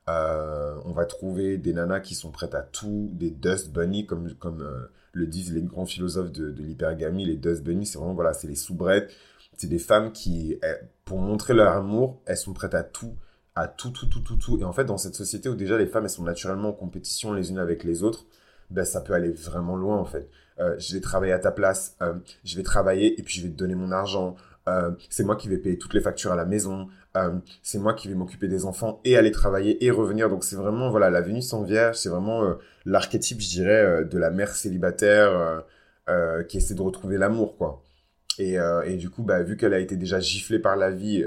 euh, 0.07 0.75
on 0.85 0.91
va 0.91 1.05
trouver 1.05 1.57
des 1.57 1.73
nanas 1.73 2.01
qui 2.01 2.13
sont 2.13 2.29
prêtes 2.29 2.53
à 2.53 2.61
tout, 2.61 3.09
des 3.13 3.31
dust 3.31 3.71
bunny 3.71 4.05
comme 4.05 4.31
comme 4.35 4.61
euh, 4.61 4.91
le 5.13 5.25
disent 5.25 5.51
les 5.51 5.63
grands 5.63 5.87
philosophes 5.87 6.31
de, 6.31 6.51
de 6.51 6.61
l'hypergamie, 6.61 7.25
les 7.25 7.37
dust 7.37 7.63
bunny, 7.63 7.87
c'est 7.87 7.97
vraiment 7.97 8.13
voilà, 8.13 8.33
c'est 8.33 8.47
les 8.47 8.55
soubrettes, 8.55 9.11
c'est 9.57 9.67
des 9.67 9.79
femmes 9.79 10.11
qui 10.11 10.59
eh, 10.63 10.85
pour 11.05 11.17
montrer 11.19 11.55
leur 11.55 11.71
amour, 11.73 12.21
elles 12.27 12.37
sont 12.37 12.53
prêtes 12.53 12.75
à 12.75 12.83
tout 12.83 13.15
à 13.55 13.67
tout, 13.67 13.89
tout, 13.89 14.07
tout, 14.07 14.19
tout, 14.19 14.35
tout. 14.35 14.59
Et 14.59 14.63
en 14.63 14.73
fait, 14.73 14.85
dans 14.85 14.97
cette 14.97 15.15
société 15.15 15.49
où 15.49 15.55
déjà 15.55 15.77
les 15.77 15.87
femmes, 15.87 16.03
elles 16.03 16.09
sont 16.09 16.23
naturellement 16.23 16.69
en 16.69 16.73
compétition 16.73 17.33
les 17.33 17.51
unes 17.51 17.59
avec 17.59 17.83
les 17.83 18.03
autres, 18.03 18.25
ben, 18.69 18.83
ça 18.85 19.01
peut 19.01 19.13
aller 19.13 19.31
vraiment 19.31 19.75
loin, 19.75 19.97
en 19.97 20.05
fait. 20.05 20.29
Euh, 20.59 20.75
je 20.79 20.93
vais 20.93 21.01
travailler 21.01 21.33
à 21.33 21.39
ta 21.39 21.51
place, 21.51 21.95
euh, 22.01 22.13
je 22.43 22.55
vais 22.55 22.63
travailler 22.63 23.19
et 23.19 23.23
puis 23.23 23.35
je 23.35 23.43
vais 23.43 23.49
te 23.49 23.57
donner 23.57 23.75
mon 23.75 23.91
argent. 23.91 24.35
Euh, 24.67 24.91
c'est 25.09 25.23
moi 25.23 25.35
qui 25.35 25.47
vais 25.47 25.57
payer 25.57 25.77
toutes 25.77 25.93
les 25.93 26.01
factures 26.01 26.31
à 26.31 26.35
la 26.35 26.45
maison. 26.45 26.87
C'est 27.61 27.79
moi 27.79 27.93
qui 27.93 28.09
vais 28.09 28.13
m'occuper 28.13 28.49
des 28.49 28.65
enfants 28.65 28.99
et 29.05 29.15
aller 29.15 29.31
travailler 29.31 29.85
et 29.85 29.89
revenir. 29.89 30.29
Donc 30.29 30.43
c'est 30.43 30.57
vraiment, 30.57 30.89
voilà, 30.89 31.09
la 31.09 31.21
Vénus 31.21 31.53
en 31.53 31.63
vierge, 31.63 31.95
c'est 31.95 32.09
vraiment 32.09 32.43
l'archétype, 32.85 33.39
je 33.39 33.47
dirais, 33.47 34.03
de 34.03 34.17
la 34.17 34.31
mère 34.31 34.53
célibataire 34.53 35.63
qui 36.49 36.57
essaie 36.57 36.73
de 36.73 36.81
retrouver 36.81 37.17
l'amour, 37.17 37.55
quoi. 37.57 37.81
Et, 38.37 38.57
et, 38.85 38.97
du 38.97 39.09
coup, 39.09 39.23
bah, 39.23 39.43
vu 39.43 39.55
qu'elle 39.55 39.73
a 39.73 39.79
été 39.79 39.95
déjà 39.95 40.19
giflée 40.19 40.59
par 40.59 40.75
la 40.75 40.91
vie, 40.91 41.23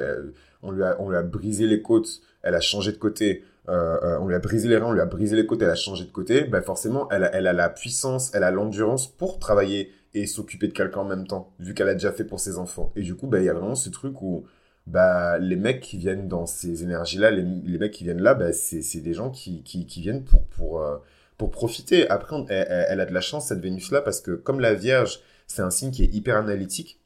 on 0.62 0.70
lui, 0.70 0.82
a, 0.82 1.22
brisé 1.22 1.66
les 1.66 1.82
côtes, 1.82 2.20
elle 2.42 2.54
a 2.54 2.60
changé 2.60 2.92
de 2.92 2.96
côté, 2.96 3.44
euh, 3.68 3.98
euh, 4.02 4.18
on 4.20 4.26
lui 4.26 4.34
a 4.34 4.38
brisé 4.38 4.68
les 4.68 4.76
reins, 4.76 4.88
on 4.88 4.92
lui 4.92 5.00
a 5.00 5.06
brisé 5.06 5.36
les 5.36 5.46
côtes, 5.46 5.62
elle 5.62 5.70
a 5.70 5.74
changé 5.74 6.04
de 6.04 6.10
côté, 6.10 6.44
bah 6.44 6.62
forcément, 6.62 7.08
elle 7.10 7.24
a, 7.24 7.52
la 7.52 7.68
puissance, 7.68 8.34
elle 8.34 8.42
a 8.42 8.50
l'endurance 8.50 9.06
pour 9.06 9.38
travailler 9.38 9.92
et 10.14 10.26
s'occuper 10.26 10.68
de 10.68 10.72
quelqu'un 10.72 11.00
en 11.00 11.04
même 11.04 11.26
temps, 11.26 11.52
vu 11.58 11.74
qu'elle 11.74 11.88
a 11.88 11.94
déjà 11.94 12.12
fait 12.12 12.24
pour 12.24 12.40
ses 12.40 12.58
enfants. 12.58 12.92
Et 12.96 13.02
du 13.02 13.14
coup, 13.14 13.26
bah, 13.26 13.40
il 13.40 13.44
y 13.44 13.48
a 13.48 13.54
vraiment 13.54 13.74
ce 13.74 13.90
truc 13.90 14.20
où 14.22 14.46
bah, 14.86 15.38
les 15.38 15.56
mecs 15.56 15.80
qui 15.80 15.98
viennent 15.98 16.28
dans 16.28 16.46
ces 16.46 16.82
énergies-là, 16.82 17.30
les, 17.30 17.44
mecs 17.78 17.92
qui 17.92 18.04
viennent 18.04 18.22
là, 18.22 18.34
bah, 18.34 18.52
c'est 18.52 19.00
des 19.00 19.12
gens 19.12 19.30
qui, 19.30 19.62
viennent 19.96 20.24
pour, 20.24 20.44
pour, 20.44 20.82
euh, 20.82 20.96
pour 21.36 21.50
profiter. 21.50 22.08
Après, 22.08 22.36
elle, 22.48 22.86
elle, 22.88 23.00
a 23.00 23.06
de 23.06 23.12
la 23.12 23.20
chance, 23.20 23.48
cette 23.48 23.60
Vénus-là, 23.60 24.00
parce 24.00 24.20
que 24.20 24.30
comme 24.32 24.60
la 24.60 24.74
Vierge, 24.74 25.20
c'est 25.46 25.62
un 25.62 25.70
signe 25.70 25.90
qui 25.90 26.04
est 26.04 26.14
hyper 26.14 26.36
analytique, 26.36 26.97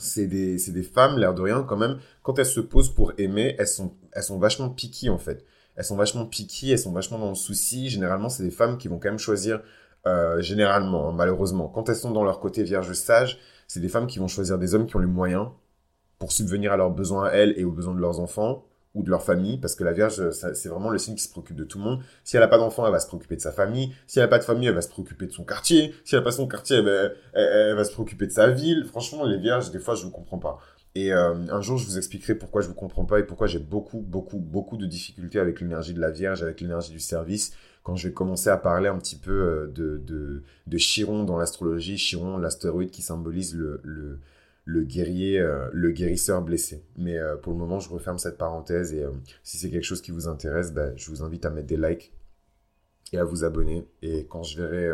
c'est 0.00 0.26
des, 0.26 0.56
des 0.56 0.82
femmes, 0.82 1.18
l'air 1.18 1.34
de 1.34 1.42
rien, 1.42 1.62
quand 1.62 1.76
même, 1.76 1.98
quand 2.22 2.38
elles 2.38 2.46
se 2.46 2.60
posent 2.60 2.94
pour 2.94 3.12
aimer, 3.18 3.54
elles 3.58 3.68
sont, 3.68 3.94
elles 4.12 4.22
sont 4.22 4.38
vachement 4.38 4.70
piquées, 4.70 5.10
en 5.10 5.18
fait. 5.18 5.44
Elles 5.76 5.84
sont 5.84 5.96
vachement 5.96 6.26
piquées, 6.26 6.70
elles 6.70 6.78
sont 6.78 6.92
vachement 6.92 7.18
dans 7.18 7.30
le 7.30 7.34
souci. 7.34 7.88
Généralement, 7.88 8.28
c'est 8.28 8.42
des 8.42 8.50
femmes 8.50 8.78
qui 8.78 8.88
vont 8.88 8.98
quand 8.98 9.08
même 9.08 9.18
choisir, 9.18 9.62
euh, 10.06 10.40
généralement, 10.42 11.08
hein, 11.08 11.12
malheureusement, 11.12 11.68
quand 11.68 11.88
elles 11.88 11.96
sont 11.96 12.10
dans 12.10 12.24
leur 12.24 12.40
côté 12.40 12.62
vierge 12.62 12.92
sage, 12.92 13.38
c'est 13.68 13.80
des 13.80 13.88
femmes 13.88 14.06
qui 14.06 14.18
vont 14.18 14.28
choisir 14.28 14.58
des 14.58 14.74
hommes 14.74 14.86
qui 14.86 14.96
ont 14.96 15.00
les 15.00 15.06
moyens 15.06 15.48
pour 16.18 16.32
subvenir 16.32 16.72
à 16.72 16.76
leurs 16.76 16.90
besoins 16.90 17.26
à 17.26 17.30
elles 17.30 17.54
et 17.56 17.64
aux 17.64 17.70
besoins 17.70 17.94
de 17.94 18.00
leurs 18.00 18.20
enfants 18.20 18.64
ou 18.94 19.02
de 19.02 19.10
leur 19.10 19.22
famille, 19.22 19.58
parce 19.58 19.76
que 19.76 19.84
la 19.84 19.92
Vierge, 19.92 20.30
c'est 20.30 20.68
vraiment 20.68 20.90
le 20.90 20.98
signe 20.98 21.14
qui 21.14 21.22
se 21.22 21.30
préoccupe 21.30 21.56
de 21.56 21.64
tout 21.64 21.78
le 21.78 21.84
monde. 21.84 22.00
Si 22.24 22.36
elle 22.36 22.42
n'a 22.42 22.48
pas 22.48 22.58
d'enfant, 22.58 22.84
elle 22.86 22.92
va 22.92 22.98
se 22.98 23.06
préoccuper 23.06 23.36
de 23.36 23.40
sa 23.40 23.52
famille. 23.52 23.92
Si 24.06 24.18
elle 24.18 24.24
n'a 24.24 24.28
pas 24.28 24.38
de 24.38 24.44
famille, 24.44 24.66
elle 24.66 24.74
va 24.74 24.82
se 24.82 24.88
préoccuper 24.88 25.26
de 25.26 25.32
son 25.32 25.44
quartier. 25.44 25.94
Si 26.04 26.14
elle 26.14 26.20
n'a 26.20 26.24
pas 26.24 26.32
son 26.32 26.48
quartier, 26.48 26.78
elle 26.78 27.74
va 27.76 27.84
se 27.84 27.92
préoccuper 27.92 28.26
de 28.26 28.32
sa 28.32 28.48
ville. 28.50 28.84
Franchement, 28.84 29.24
les 29.24 29.38
Vierges, 29.38 29.70
des 29.70 29.78
fois, 29.78 29.94
je 29.94 30.06
ne 30.06 30.10
comprends 30.10 30.38
pas. 30.38 30.58
Et 30.96 31.12
euh, 31.12 31.34
un 31.50 31.60
jour, 31.60 31.78
je 31.78 31.86
vous 31.86 31.98
expliquerai 31.98 32.34
pourquoi 32.34 32.62
je 32.62 32.66
ne 32.66 32.72
vous 32.72 32.78
comprends 32.78 33.04
pas 33.04 33.20
et 33.20 33.22
pourquoi 33.22 33.46
j'ai 33.46 33.60
beaucoup, 33.60 34.00
beaucoup, 34.00 34.38
beaucoup 34.38 34.76
de 34.76 34.86
difficultés 34.86 35.38
avec 35.38 35.60
l'énergie 35.60 35.94
de 35.94 36.00
la 36.00 36.10
Vierge, 36.10 36.42
avec 36.42 36.60
l'énergie 36.60 36.90
du 36.90 36.98
service, 36.98 37.52
quand 37.84 37.94
je 37.94 38.08
vais 38.08 38.12
commencer 38.12 38.50
à 38.50 38.56
parler 38.56 38.88
un 38.88 38.98
petit 38.98 39.16
peu 39.16 39.30
euh, 39.30 40.42
de, 40.66 40.78
Chiron 40.78 41.22
dans 41.22 41.38
l'astrologie. 41.38 41.96
Chiron, 41.96 42.38
l'astéroïde 42.38 42.90
qui 42.90 43.02
symbolise 43.02 43.54
le 43.54 44.18
le 44.64 44.82
guerrier, 44.82 45.38
euh, 45.38 45.68
le 45.72 45.90
guérisseur 45.90 46.42
blessé. 46.42 46.84
Mais 46.96 47.18
euh, 47.18 47.36
pour 47.36 47.52
le 47.52 47.58
moment, 47.58 47.80
je 47.80 47.88
referme 47.88 48.18
cette 48.18 48.38
parenthèse 48.38 48.94
et 48.94 49.02
euh, 49.02 49.10
si 49.42 49.58
c'est 49.58 49.70
quelque 49.70 49.84
chose 49.84 50.02
qui 50.02 50.10
vous 50.10 50.28
intéresse, 50.28 50.72
bah, 50.72 50.94
je 50.96 51.10
vous 51.10 51.22
invite 51.22 51.44
à 51.44 51.50
mettre 51.50 51.66
des 51.66 51.76
likes 51.76 52.12
et 53.12 53.18
à 53.18 53.24
vous 53.24 53.44
abonner. 53.44 53.88
Et 54.02 54.26
quand 54.26 54.42
je 54.42 54.62
verrai, 54.62 54.88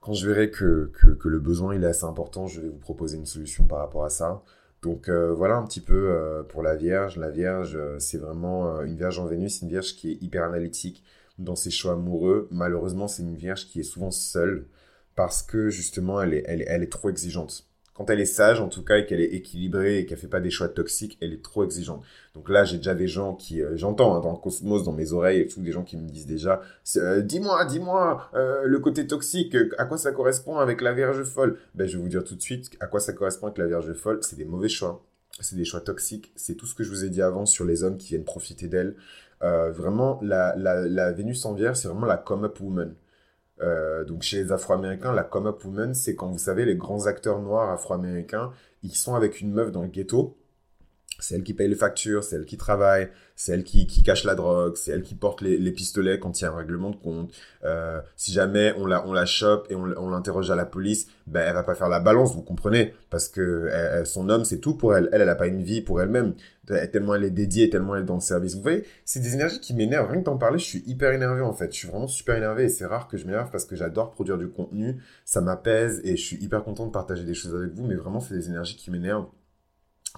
quand 0.00 0.12
je 0.12 0.28
verrai 0.28 0.50
que, 0.50 0.90
que, 0.92 1.28
le 1.28 1.38
besoin 1.38 1.80
est 1.80 1.84
assez 1.84 2.04
important, 2.04 2.48
je 2.48 2.60
vais 2.60 2.68
vous 2.68 2.78
proposer 2.78 3.16
une 3.16 3.26
solution 3.26 3.64
par 3.64 3.78
rapport 3.78 4.04
à 4.04 4.10
ça. 4.10 4.42
Donc 4.82 5.08
voilà 5.08 5.56
un 5.56 5.64
petit 5.64 5.80
peu 5.80 6.44
pour 6.48 6.64
la 6.64 6.74
Vierge. 6.74 7.16
La 7.16 7.30
Vierge, 7.30 7.78
c'est 8.00 8.18
vraiment 8.18 8.82
une 8.82 8.96
Vierge 8.96 9.20
en 9.20 9.26
Vénus, 9.26 9.62
une 9.62 9.68
Vierge 9.68 9.94
qui 9.94 10.10
est 10.10 10.18
hyper 10.20 10.42
analytique 10.42 11.04
dans 11.38 11.54
ses 11.54 11.70
choix 11.70 11.92
amoureux. 11.92 12.48
Malheureusement, 12.50 13.06
c'est 13.06 13.22
une 13.22 13.36
Vierge 13.36 13.66
qui 13.66 13.78
est 13.78 13.84
souvent 13.84 14.10
seule 14.10 14.66
parce 15.14 15.44
que 15.44 15.68
justement, 15.68 16.20
elle 16.20 16.34
est, 16.34 16.42
elle 16.44 16.82
est 16.82 16.90
trop 16.90 17.08
exigeante 17.08 17.68
quand 17.96 18.10
elle 18.10 18.20
est 18.20 18.26
sage, 18.26 18.60
en 18.60 18.68
tout 18.68 18.84
cas, 18.84 18.98
et 18.98 19.06
qu'elle 19.06 19.20
est 19.20 19.32
équilibrée 19.32 19.98
et 19.98 20.06
qu'elle 20.06 20.18
fait 20.18 20.26
pas 20.26 20.40
des 20.40 20.50
choix 20.50 20.68
toxiques, 20.68 21.16
elle 21.22 21.32
est 21.32 21.42
trop 21.42 21.64
exigeante. 21.64 22.04
Donc 22.34 22.50
là, 22.50 22.64
j'ai 22.64 22.76
déjà 22.76 22.94
des 22.94 23.08
gens 23.08 23.34
qui, 23.34 23.62
euh, 23.62 23.76
j'entends 23.76 24.14
hein, 24.14 24.20
dans 24.20 24.32
le 24.32 24.36
cosmos, 24.36 24.84
dans 24.84 24.92
mes 24.92 25.12
oreilles 25.12 25.40
et 25.40 25.46
tout, 25.46 25.62
des 25.62 25.72
gens 25.72 25.82
qui 25.82 25.96
me 25.96 26.06
disent 26.06 26.26
déjà, 26.26 26.60
euh, 26.96 27.22
dis-moi, 27.22 27.64
dis-moi, 27.64 28.28
euh, 28.34 28.64
le 28.64 28.78
côté 28.80 29.06
toxique, 29.06 29.56
à 29.78 29.86
quoi 29.86 29.96
ça 29.96 30.12
correspond 30.12 30.58
avec 30.58 30.82
la 30.82 30.92
Vierge 30.92 31.22
folle? 31.24 31.58
Ben, 31.74 31.86
je 31.88 31.96
vais 31.96 32.02
vous 32.02 32.08
dire 32.10 32.22
tout 32.22 32.34
de 32.34 32.42
suite, 32.42 32.70
à 32.80 32.86
quoi 32.86 33.00
ça 33.00 33.14
correspond 33.14 33.46
avec 33.46 33.58
la 33.58 33.66
Vierge 33.66 33.92
folle, 33.94 34.18
c'est 34.20 34.36
des 34.36 34.44
mauvais 34.44 34.68
choix. 34.68 35.02
C'est 35.40 35.56
des 35.56 35.64
choix 35.64 35.80
toxiques. 35.80 36.32
C'est 36.36 36.54
tout 36.54 36.66
ce 36.66 36.74
que 36.74 36.84
je 36.84 36.90
vous 36.90 37.04
ai 37.04 37.08
dit 37.10 37.22
avant 37.22 37.46
sur 37.46 37.64
les 37.64 37.82
hommes 37.82 37.96
qui 37.96 38.08
viennent 38.08 38.24
profiter 38.24 38.68
d'elle. 38.68 38.96
vraiment, 39.40 40.18
la, 40.22 40.54
la, 40.56 40.86
la 40.86 41.12
Vénus 41.12 41.44
en 41.44 41.52
Vierge, 41.54 41.76
c'est 41.76 41.88
vraiment 41.88 42.06
la 42.06 42.16
come-up 42.16 42.58
woman. 42.60 42.94
Euh, 43.62 44.04
donc 44.04 44.22
chez 44.22 44.42
les 44.42 44.52
Afro-Américains, 44.52 45.12
la 45.12 45.24
come-up 45.24 45.64
woman, 45.64 45.94
c'est 45.94 46.14
quand 46.14 46.28
vous 46.30 46.38
savez, 46.38 46.64
les 46.64 46.76
grands 46.76 47.06
acteurs 47.06 47.40
noirs 47.40 47.70
afro-américains, 47.70 48.52
ils 48.82 48.94
sont 48.94 49.14
avec 49.14 49.40
une 49.40 49.52
meuf 49.52 49.72
dans 49.72 49.82
le 49.82 49.88
ghetto. 49.88 50.36
C'est 51.18 51.34
elle 51.34 51.42
qui 51.42 51.54
paye 51.54 51.68
les 51.68 51.76
factures, 51.76 52.24
c'est 52.24 52.36
elle 52.36 52.44
qui 52.44 52.56
travaille, 52.56 53.08
c'est 53.34 53.52
elle 53.52 53.64
qui, 53.64 53.86
qui 53.86 54.02
cache 54.02 54.24
la 54.24 54.34
drogue, 54.34 54.76
c'est 54.76 54.92
elle 54.92 55.02
qui 55.02 55.14
porte 55.14 55.40
les, 55.40 55.58
les, 55.58 55.72
pistolets 55.72 56.18
quand 56.18 56.40
il 56.40 56.44
y 56.44 56.46
a 56.46 56.52
un 56.52 56.56
règlement 56.56 56.90
de 56.90 56.96
compte. 56.96 57.32
Euh, 57.64 58.00
si 58.16 58.32
jamais 58.32 58.72
on 58.76 58.86
la, 58.86 59.06
on 59.06 59.12
la 59.12 59.26
chope 59.26 59.66
et 59.70 59.74
on, 59.74 60.08
l'interroge 60.08 60.50
à 60.50 60.56
la 60.56 60.64
police, 60.64 61.06
ben 61.26 61.44
elle 61.46 61.54
va 61.54 61.62
pas 61.62 61.74
faire 61.74 61.88
la 61.88 62.00
balance, 62.00 62.34
vous 62.34 62.42
comprenez 62.42 62.94
Parce 63.10 63.28
que 63.28 63.70
son 64.04 64.28
homme, 64.28 64.44
c'est 64.44 64.58
tout 64.58 64.74
pour 64.74 64.96
elle. 64.96 65.08
Elle, 65.12 65.22
elle 65.22 65.28
a 65.28 65.34
pas 65.34 65.46
une 65.46 65.62
vie 65.62 65.80
pour 65.82 66.00
elle-même. 66.00 66.34
Tellement 66.66 67.14
elle 67.14 67.24
est 67.24 67.30
dédiée, 67.30 67.70
tellement 67.70 67.94
elle 67.94 68.02
est 68.02 68.06
dans 68.06 68.14
le 68.14 68.20
service. 68.20 68.54
Vous 68.54 68.62
voyez, 68.62 68.84
c'est 69.04 69.20
des 69.20 69.34
énergies 69.34 69.60
qui 69.60 69.74
m'énervent. 69.74 70.10
Rien 70.10 70.20
que 70.20 70.24
d'en 70.24 70.36
parler, 70.36 70.58
je 70.58 70.64
suis 70.64 70.82
hyper 70.86 71.12
énervé 71.12 71.40
en 71.40 71.52
fait. 71.52 71.72
Je 71.72 71.78
suis 71.78 71.88
vraiment 71.88 72.08
super 72.08 72.36
énervé 72.36 72.64
et 72.64 72.68
c'est 72.68 72.86
rare 72.86 73.06
que 73.08 73.16
je 73.16 73.26
m'énerve 73.26 73.50
parce 73.50 73.64
que 73.64 73.76
j'adore 73.76 74.10
produire 74.10 74.38
du 74.38 74.48
contenu. 74.48 75.00
Ça 75.24 75.40
m'apaise 75.40 76.00
et 76.04 76.16
je 76.16 76.22
suis 76.22 76.36
hyper 76.42 76.64
content 76.64 76.86
de 76.86 76.92
partager 76.92 77.24
des 77.24 77.34
choses 77.34 77.54
avec 77.54 77.72
vous. 77.72 77.86
Mais 77.86 77.94
vraiment, 77.94 78.20
c'est 78.20 78.34
des 78.34 78.48
énergies 78.48 78.76
qui 78.76 78.90
m'énervent 78.90 79.26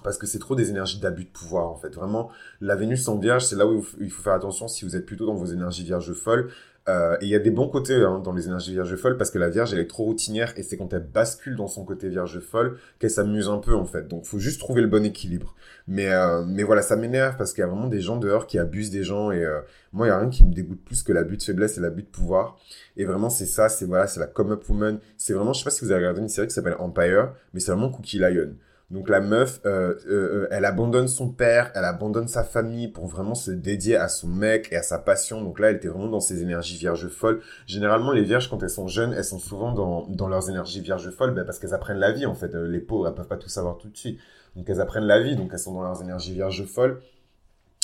parce 0.03 0.17
que 0.17 0.27
c'est 0.27 0.39
trop 0.39 0.55
des 0.55 0.69
énergies 0.69 0.99
d'abus 0.99 1.25
de 1.25 1.29
pouvoir 1.29 1.69
en 1.69 1.75
fait. 1.75 1.93
Vraiment, 1.95 2.29
la 2.61 2.75
Vénus 2.75 3.07
en 3.07 3.17
Vierge, 3.17 3.45
c'est 3.45 3.55
là 3.55 3.67
où 3.67 3.85
il 3.99 4.09
faut 4.09 4.21
faire 4.21 4.33
attention 4.33 4.67
si 4.67 4.85
vous 4.85 4.95
êtes 4.95 5.05
plutôt 5.05 5.25
dans 5.25 5.35
vos 5.35 5.45
énergies 5.45 5.83
Vierge 5.83 6.13
folles. 6.13 6.49
Euh, 6.87 7.17
et 7.21 7.25
il 7.25 7.29
y 7.29 7.35
a 7.35 7.39
des 7.39 7.51
bons 7.51 7.67
côtés 7.67 7.95
hein, 7.95 8.19
dans 8.23 8.33
les 8.33 8.47
énergies 8.47 8.71
Vierge 8.71 8.95
folles 8.95 9.17
parce 9.17 9.29
que 9.29 9.37
la 9.37 9.49
Vierge 9.49 9.73
elle 9.73 9.79
est 9.79 9.87
trop 9.87 10.05
routinière 10.05 10.53
et 10.57 10.63
c'est 10.63 10.75
quand 10.77 10.91
elle 10.93 11.03
bascule 11.03 11.55
dans 11.55 11.67
son 11.67 11.83
côté 11.83 12.09
Vierge 12.09 12.39
folle 12.39 12.79
qu'elle 12.97 13.11
s'amuse 13.11 13.47
un 13.47 13.59
peu 13.59 13.75
en 13.75 13.85
fait. 13.85 14.07
Donc 14.07 14.25
faut 14.25 14.39
juste 14.39 14.59
trouver 14.59 14.81
le 14.81 14.87
bon 14.87 15.05
équilibre. 15.05 15.55
Mais 15.87 16.11
euh, 16.11 16.43
mais 16.47 16.63
voilà, 16.63 16.81
ça 16.81 16.95
m'énerve 16.95 17.37
parce 17.37 17.53
qu'il 17.53 17.61
y 17.61 17.63
a 17.63 17.67
vraiment 17.67 17.87
des 17.87 18.01
gens 18.01 18.17
dehors 18.17 18.47
qui 18.47 18.57
abusent 18.57 18.89
des 18.89 19.03
gens 19.03 19.31
et 19.31 19.43
euh, 19.43 19.59
moi 19.91 20.07
il 20.07 20.09
y 20.09 20.13
a 20.13 20.17
rien 20.17 20.29
qui 20.29 20.43
me 20.43 20.53
dégoûte 20.53 20.83
plus 20.83 21.03
que 21.03 21.11
l'abus 21.11 21.37
de 21.37 21.43
faiblesse 21.43 21.77
et 21.77 21.81
l'abus 21.81 22.03
de 22.03 22.07
pouvoir. 22.07 22.57
Et 22.97 23.05
vraiment 23.05 23.29
c'est 23.29 23.45
ça, 23.45 23.69
c'est 23.69 23.85
voilà, 23.85 24.07
c'est 24.07 24.19
la 24.19 24.27
come 24.27 24.51
up 24.51 24.63
woman. 24.67 24.99
C'est 25.17 25.33
vraiment, 25.33 25.53
je 25.53 25.59
sais 25.59 25.65
pas 25.65 25.71
si 25.71 25.85
vous 25.85 25.91
avez 25.91 25.99
regardé 25.99 26.21
une 26.21 26.29
série 26.29 26.47
qui 26.47 26.53
s'appelle 26.53 26.75
Empire, 26.79 27.33
mais 27.53 27.59
c'est 27.59 27.71
vraiment 27.71 27.89
Cookie 27.89 28.17
Lion. 28.17 28.55
Donc 28.91 29.07
la 29.07 29.21
meuf, 29.21 29.59
euh, 29.65 29.93
euh, 30.07 30.11
euh, 30.11 30.47
elle 30.49 30.65
abandonne 30.65 31.07
son 31.07 31.29
père, 31.29 31.71
elle 31.75 31.85
abandonne 31.85 32.27
sa 32.27 32.43
famille 32.43 32.87
pour 32.87 33.05
vraiment 33.05 33.35
se 33.35 33.51
dédier 33.51 33.95
à 33.95 34.07
son 34.07 34.27
mec 34.27 34.69
et 34.71 34.77
à 34.77 34.81
sa 34.81 34.97
passion. 34.97 35.43
Donc 35.43 35.59
là, 35.59 35.69
elle 35.69 35.75
était 35.75 35.89
vraiment 35.89 36.07
dans 36.07 36.19
ses 36.19 36.41
énergies 36.41 36.77
vierges 36.77 37.07
folles. 37.07 37.39
Généralement, 37.67 38.11
les 38.11 38.23
vierges, 38.23 38.49
quand 38.49 38.63
elles 38.63 38.69
sont 38.71 38.87
jeunes, 38.87 39.13
elles 39.13 39.23
sont 39.23 39.37
souvent 39.37 39.73
dans, 39.73 40.07
dans 40.07 40.27
leurs 40.27 40.49
énergies 40.49 40.81
vierges 40.81 41.11
folles 41.11 41.35
ben, 41.35 41.45
parce 41.45 41.59
qu'elles 41.59 41.75
apprennent 41.75 41.99
la 41.99 42.11
vie, 42.11 42.25
en 42.25 42.33
fait. 42.33 42.55
Les 42.55 42.79
pauvres, 42.79 43.07
elles 43.07 43.13
peuvent 43.13 43.27
pas 43.27 43.37
tout 43.37 43.49
savoir 43.49 43.77
tout 43.77 43.89
de 43.89 43.97
suite. 43.97 44.19
Donc 44.55 44.67
elles 44.67 44.81
apprennent 44.81 45.05
la 45.05 45.21
vie, 45.21 45.35
donc 45.35 45.51
elles 45.53 45.59
sont 45.59 45.73
dans 45.73 45.83
leurs 45.83 46.01
énergies 46.01 46.33
vierges 46.33 46.65
folles. 46.65 46.99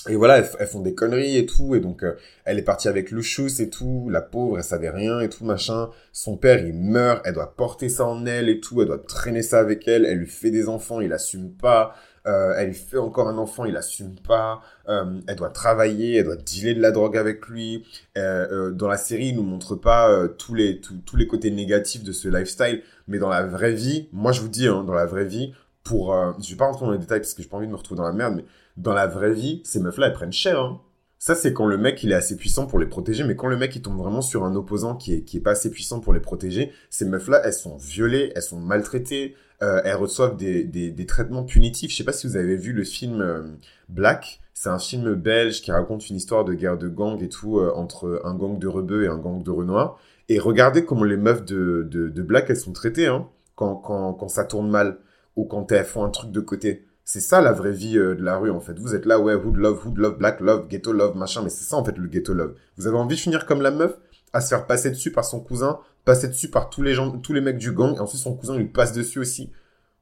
Et 0.07 0.15
voilà, 0.15 0.37
elles, 0.37 0.67
font 0.67 0.81
des 0.81 0.93
conneries 0.93 1.37
et 1.37 1.45
tout. 1.45 1.75
Et 1.75 1.79
donc, 1.79 2.03
euh, 2.03 2.15
elle 2.45 2.59
est 2.59 2.63
partie 2.63 2.87
avec 2.87 3.11
le 3.11 3.21
chousse 3.21 3.59
et 3.59 3.69
tout. 3.69 4.07
La 4.11 4.21
pauvre, 4.21 4.57
elle 4.57 4.63
savait 4.63 4.89
rien 4.89 5.19
et 5.19 5.29
tout, 5.29 5.45
machin. 5.45 5.89
Son 6.11 6.37
père, 6.37 6.63
il 6.63 6.73
meurt. 6.73 7.21
Elle 7.25 7.33
doit 7.33 7.55
porter 7.55 7.89
ça 7.89 8.05
en 8.05 8.25
elle 8.25 8.49
et 8.49 8.59
tout. 8.59 8.81
Elle 8.81 8.87
doit 8.87 8.99
traîner 8.99 9.41
ça 9.41 9.59
avec 9.59 9.87
elle. 9.87 10.05
Elle 10.05 10.19
lui 10.19 10.27
fait 10.27 10.51
des 10.51 10.69
enfants, 10.69 11.01
il 11.01 11.11
assume 11.11 11.51
pas. 11.51 11.95
Euh, 12.27 12.55
elle 12.57 12.69
lui 12.69 12.75
fait 12.75 12.97
encore 12.97 13.27
un 13.27 13.37
enfant, 13.37 13.65
il 13.65 13.75
assume 13.77 14.15
pas. 14.19 14.61
Euh, 14.89 15.19
elle 15.27 15.35
doit 15.35 15.49
travailler, 15.49 16.17
elle 16.17 16.25
doit 16.25 16.35
dealer 16.35 16.75
de 16.75 16.81
la 16.81 16.91
drogue 16.91 17.17
avec 17.17 17.47
lui. 17.47 17.85
dans 18.15 18.87
la 18.87 18.97
série, 18.97 19.29
il 19.29 19.35
nous 19.35 19.43
montre 19.43 19.75
pas 19.75 20.27
tous 20.37 20.53
les 20.53 20.81
tous 20.81 21.15
les 21.15 21.27
côtés 21.27 21.51
négatifs 21.51 22.03
de 22.03 22.11
ce 22.11 22.27
lifestyle, 22.27 22.81
mais 23.07 23.19
dans 23.19 23.29
la 23.29 23.43
vraie 23.43 23.73
vie, 23.73 24.09
moi 24.11 24.31
je 24.31 24.41
vous 24.41 24.49
dis, 24.49 24.67
hein, 24.67 24.83
dans 24.83 24.93
la 24.93 25.05
vraie 25.05 25.25
vie, 25.25 25.53
pour, 25.83 26.15
je 26.41 26.49
vais 26.49 26.55
pas 26.57 26.65
rentrer 26.65 26.85
dans 26.87 26.91
les 26.91 26.97
détails 26.97 27.19
parce 27.19 27.35
que 27.35 27.43
j'ai 27.43 27.49
pas 27.49 27.57
envie 27.57 27.67
de 27.67 27.71
me 27.71 27.77
retrouver 27.77 27.97
dans 27.97 28.07
la 28.07 28.13
merde, 28.13 28.35
mais 28.37 28.45
dans 28.77 28.93
la 28.93 29.07
vraie 29.07 29.33
vie, 29.33 29.61
ces 29.63 29.79
meufs-là, 29.79 30.07
elles 30.07 30.13
prennent 30.13 30.33
cher. 30.33 30.59
Hein. 30.59 30.81
Ça, 31.17 31.33
c'est 31.33 31.53
quand 31.53 31.65
le 31.65 31.77
mec, 31.77 32.03
il 32.03 32.11
est 32.11 32.15
assez 32.15 32.35
puissant 32.35 32.67
pour 32.67 32.77
les 32.77 32.85
protéger. 32.85 33.23
Mais 33.23 33.35
quand 33.35 33.47
le 33.47 33.57
mec, 33.57 33.75
il 33.75 33.81
tombe 33.81 33.97
vraiment 33.97 34.21
sur 34.21 34.43
un 34.43 34.55
opposant 34.55 34.95
qui 34.95 35.13
est, 35.13 35.21
qui 35.21 35.37
est 35.37 35.41
pas 35.41 35.51
assez 35.51 35.71
puissant 35.71 35.99
pour 35.99 36.13
les 36.13 36.19
protéger, 36.19 36.71
ces 36.89 37.05
meufs-là, 37.05 37.41
elles 37.43 37.53
sont 37.53 37.77
violées, 37.77 38.31
elles 38.35 38.41
sont 38.41 38.59
maltraitées, 38.59 39.35
euh, 39.63 39.81
elles 39.85 39.95
reçoivent 39.95 40.35
des, 40.35 40.63
des, 40.63 40.91
des, 40.91 41.05
traitements 41.05 41.43
punitifs. 41.43 41.91
Je 41.91 41.97
sais 41.97 42.03
pas 42.03 42.11
si 42.11 42.27
vous 42.27 42.35
avez 42.35 42.57
vu 42.57 42.73
le 42.73 42.83
film 42.83 43.21
euh, 43.21 43.41
Black. 43.89 44.41
C'est 44.53 44.69
un 44.69 44.79
film 44.79 45.15
belge 45.15 45.61
qui 45.61 45.71
raconte 45.71 46.09
une 46.09 46.15
histoire 46.15 46.45
de 46.45 46.53
guerre 46.53 46.77
de 46.77 46.89
gang 46.89 47.21
et 47.21 47.29
tout 47.29 47.59
euh, 47.59 47.73
entre 47.75 48.21
un 48.23 48.35
gang 48.35 48.59
de 48.59 48.67
rebeux 48.67 49.05
et 49.05 49.07
un 49.07 49.17
gang 49.17 49.41
de 49.41 49.51
renois. 49.51 49.97
Et 50.27 50.39
regardez 50.39 50.85
comment 50.85 51.03
les 51.03 51.17
meufs 51.17 51.45
de, 51.45 51.87
de, 51.89 52.21
Black, 52.21 52.49
elles 52.49 52.57
sont 52.57 52.71
traitées 52.71 53.07
hein, 53.07 53.27
quand, 53.55 53.75
quand, 53.75 54.13
quand 54.13 54.27
ça 54.27 54.43
tourne 54.43 54.69
mal 54.69 54.97
ou 55.35 55.45
quand 55.45 55.71
elles 55.71 55.85
font 55.85 56.03
un 56.03 56.09
truc 56.09 56.31
de 56.31 56.39
côté. 56.39 56.85
C'est 57.07 57.19
ça 57.19 57.39
la 57.39 57.51
vraie 57.51 57.71
vie 57.71 57.99
euh, 57.99 58.15
de 58.15 58.23
la 58.23 58.37
rue 58.37 58.49
en 58.49 58.59
fait. 58.59 58.79
Vous 58.79 58.95
êtes 58.95 59.05
là, 59.05 59.19
ouais, 59.19 59.35
hood 59.35 59.57
love, 59.57 59.85
hood 59.85 59.97
love, 59.97 60.17
black 60.17 60.39
love, 60.41 60.67
ghetto 60.67 60.91
love, 60.91 61.15
machin, 61.15 61.43
mais 61.43 61.51
c'est 61.51 61.63
ça 61.63 61.77
en 61.77 61.85
fait 61.85 61.95
le 61.97 62.07
ghetto 62.07 62.33
love. 62.33 62.55
Vous 62.77 62.87
avez 62.87 62.97
envie 62.97 63.15
de 63.15 63.21
finir 63.21 63.45
comme 63.45 63.61
la 63.61 63.69
meuf, 63.69 63.95
à 64.33 64.41
se 64.41 64.49
faire 64.49 64.65
passer 64.65 64.89
dessus 64.89 65.11
par 65.11 65.23
son 65.23 65.39
cousin, 65.39 65.79
passer 66.03 66.27
dessus 66.27 66.49
par 66.49 66.71
tous 66.71 66.81
les 66.81 66.95
gens, 66.95 67.11
tous 67.11 67.31
les 67.31 67.41
mecs 67.41 67.59
du 67.59 67.71
gang, 67.71 67.95
et 67.95 67.99
ensuite 67.99 68.21
son 68.21 68.35
cousin 68.35 68.57
lui 68.57 68.65
passe 68.65 68.91
dessus 68.91 69.19
aussi. 69.19 69.51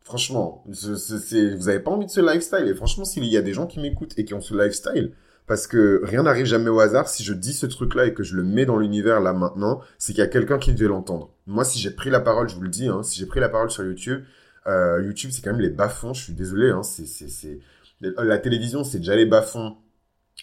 Franchement, 0.01 0.63
vous 0.65 1.69
avez 1.69 1.79
pas 1.79 1.91
envie 1.91 2.05
de 2.05 2.12
ce 2.12 2.22
lifestyle. 2.22 2.67
Et 2.67 2.74
franchement, 2.74 3.05
s'il 3.05 3.25
y 3.25 3.38
a 3.38 3.41
des 3.41 3.53
gens 3.53 3.67
qui 3.67 3.79
m'écoutent 3.79 4.17
et 4.17 4.25
qui 4.25 4.33
ont 4.33 4.41
ce 4.41 4.53
lifestyle, 4.53 5.12
parce 5.45 5.67
que 5.67 6.01
rien 6.03 6.24
n'arrive 6.24 6.45
jamais 6.45 6.69
au 6.69 6.79
hasard, 6.79 7.10
si 7.10 7.24
je 7.24 7.33
dis 7.33 7.53
ce 7.53 7.65
truc-là 7.65 8.05
et 8.05 8.13
que 8.13 8.24
je 8.24 8.36
le 8.36 8.43
mets 8.43 8.65
dans 8.65 8.77
l'univers 8.77 9.19
là 9.19 9.33
maintenant, 9.33 9.81
c'est 9.98 10.13
qu'il 10.13 10.22
y 10.22 10.25
a 10.25 10.27
quelqu'un 10.27 10.57
qui 10.57 10.74
devait 10.74 10.88
l'entendre. 10.88 11.31
Moi, 11.48 11.65
si 11.65 11.79
j'ai 11.79 11.91
pris 11.91 12.10
la 12.10 12.22
parole, 12.22 12.48
je 12.48 12.55
vous 12.55 12.62
le 12.62 12.69
dis, 12.69 12.88
hein, 12.88 13.03
si 13.03 13.19
j'ai 13.19 13.25
pris 13.25 13.41
la 13.41 13.50
parole 13.50 13.69
sur 13.69 13.83
YouTube, 13.83 14.24
euh, 14.67 15.03
YouTube, 15.03 15.32
c'est 15.32 15.41
quand 15.41 15.51
même 15.51 15.62
les 15.62 15.70
bas-fonds. 15.70 16.13
Je 16.13 16.24
suis 16.24 16.34
désolé. 16.34 16.72
Hein, 16.72 16.84
c'est, 16.84 17.05
c'est, 17.05 17.29
c'est... 17.29 17.60
La 18.01 18.38
télévision, 18.38 18.84
c'est 18.84 19.00
déjà 19.00 19.15
les 19.15 19.25
bas-fonds. 19.25 19.77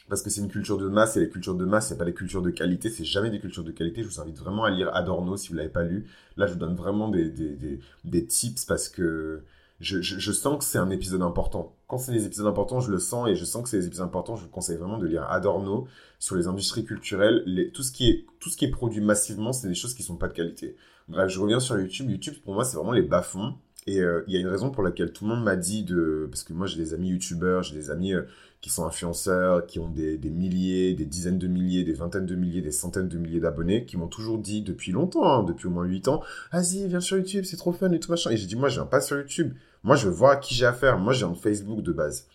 Parce 0.08 0.22
que 0.22 0.30
c'est 0.30 0.40
une 0.40 0.48
culture 0.48 0.78
de 0.78 0.88
masse, 0.88 1.16
et 1.16 1.20
les 1.20 1.28
cultures 1.28 1.54
de 1.54 1.64
masse, 1.64 1.88
c'est 1.88 1.98
pas 1.98 2.04
des 2.04 2.14
cultures 2.14 2.42
de 2.42 2.50
qualité, 2.50 2.90
c'est 2.90 3.04
jamais 3.04 3.30
des 3.30 3.38
cultures 3.38 3.62
de 3.62 3.70
qualité. 3.70 4.02
Je 4.02 4.08
vous 4.08 4.20
invite 4.20 4.38
vraiment 4.38 4.64
à 4.64 4.70
lire 4.70 4.90
Adorno 4.92 5.36
si 5.36 5.48
vous 5.48 5.54
l'avez 5.54 5.68
pas 5.68 5.84
lu. 5.84 6.08
Là, 6.36 6.46
je 6.46 6.52
vous 6.52 6.58
donne 6.58 6.74
vraiment 6.74 7.08
des, 7.08 7.28
des, 7.28 7.50
des, 7.54 7.80
des 8.04 8.26
tips 8.26 8.64
parce 8.64 8.88
que 8.88 9.42
je, 9.80 10.00
je, 10.00 10.18
je 10.18 10.32
sens 10.32 10.58
que 10.58 10.64
c'est 10.64 10.78
un 10.78 10.90
épisode 10.90 11.22
important. 11.22 11.76
Quand 11.86 11.98
c'est 11.98 12.12
des 12.12 12.26
épisodes 12.26 12.46
importants, 12.46 12.80
je 12.80 12.90
le 12.90 12.98
sens 12.98 13.28
et 13.28 13.36
je 13.36 13.44
sens 13.44 13.62
que 13.62 13.68
c'est 13.68 13.78
des 13.78 13.86
épisodes 13.86 14.06
importants. 14.06 14.36
Je 14.36 14.42
vous 14.42 14.48
conseille 14.48 14.78
vraiment 14.78 14.98
de 14.98 15.06
lire 15.06 15.24
Adorno 15.30 15.86
sur 16.18 16.34
les 16.36 16.46
industries 16.48 16.84
culturelles. 16.84 17.42
Les, 17.46 17.70
tout, 17.70 17.82
ce 17.82 17.92
qui 17.92 18.08
est, 18.10 18.26
tout 18.40 18.48
ce 18.48 18.56
qui 18.56 18.64
est 18.64 18.70
produit 18.70 19.00
massivement, 19.00 19.52
c'est 19.52 19.68
des 19.68 19.74
choses 19.74 19.94
qui 19.94 20.02
sont 20.02 20.16
pas 20.16 20.28
de 20.28 20.34
qualité. 20.34 20.76
Bref, 21.08 21.28
je 21.28 21.38
reviens 21.38 21.60
sur 21.60 21.78
YouTube. 21.78 22.10
YouTube, 22.10 22.34
pour 22.44 22.54
moi, 22.54 22.64
c'est 22.64 22.76
vraiment 22.76 22.92
les 22.92 23.02
bas-fonds. 23.02 23.54
Et 23.86 24.00
euh, 24.00 24.22
il 24.26 24.34
y 24.34 24.36
a 24.36 24.40
une 24.40 24.48
raison 24.48 24.70
pour 24.70 24.82
laquelle 24.82 25.12
tout 25.12 25.24
le 25.24 25.34
monde 25.34 25.42
m'a 25.42 25.56
dit 25.56 25.84
de... 25.84 26.28
Parce 26.30 26.42
que 26.42 26.52
moi, 26.52 26.66
j'ai 26.66 26.76
des 26.76 26.92
amis 26.92 27.08
youtubeurs, 27.08 27.62
j'ai 27.62 27.74
des 27.74 27.90
amis 27.90 28.12
euh, 28.12 28.22
qui 28.60 28.68
sont 28.68 28.84
influenceurs, 28.84 29.66
qui 29.66 29.78
ont 29.78 29.88
des, 29.88 30.18
des, 30.18 30.30
milliers, 30.30 30.94
des 30.94 31.06
dizaines 31.06 31.38
de 31.38 31.48
milliers, 31.48 31.82
des 31.82 31.94
vingtaines 31.94 32.26
de 32.26 32.34
milliers, 32.34 32.60
des 32.60 32.72
centaines 32.72 33.08
de 33.08 33.16
milliers 33.16 33.40
d'abonnés, 33.40 33.86
qui 33.86 33.96
m'ont 33.96 34.06
toujours 34.06 34.38
dit 34.38 34.60
depuis 34.60 34.92
longtemps, 34.92 35.24
hein, 35.24 35.42
depuis 35.44 35.66
au 35.66 35.70
moins 35.70 35.84
8 35.84 36.08
ans, 36.08 36.22
vas-y, 36.52 36.86
viens 36.88 37.00
sur 37.00 37.16
YouTube, 37.16 37.44
c'est 37.46 37.56
trop 37.56 37.72
fun 37.72 37.90
et 37.92 38.00
tout 38.00 38.10
machin. 38.10 38.30
Et 38.30 38.36
j'ai 38.36 38.46
dit, 38.46 38.56
moi, 38.56 38.68
je 38.68 38.74
viens 38.74 38.86
pas 38.86 39.00
sur 39.00 39.16
YouTube. 39.16 39.54
Moi, 39.82 39.96
je 39.96 40.06
veux 40.06 40.12
voir 40.12 40.32
à 40.32 40.36
qui 40.36 40.54
j'ai 40.54 40.66
affaire. 40.66 40.98
Moi, 40.98 41.14
j'ai 41.14 41.24
un 41.24 41.34
Facebook 41.34 41.82
de 41.82 41.92
base. 41.92 42.26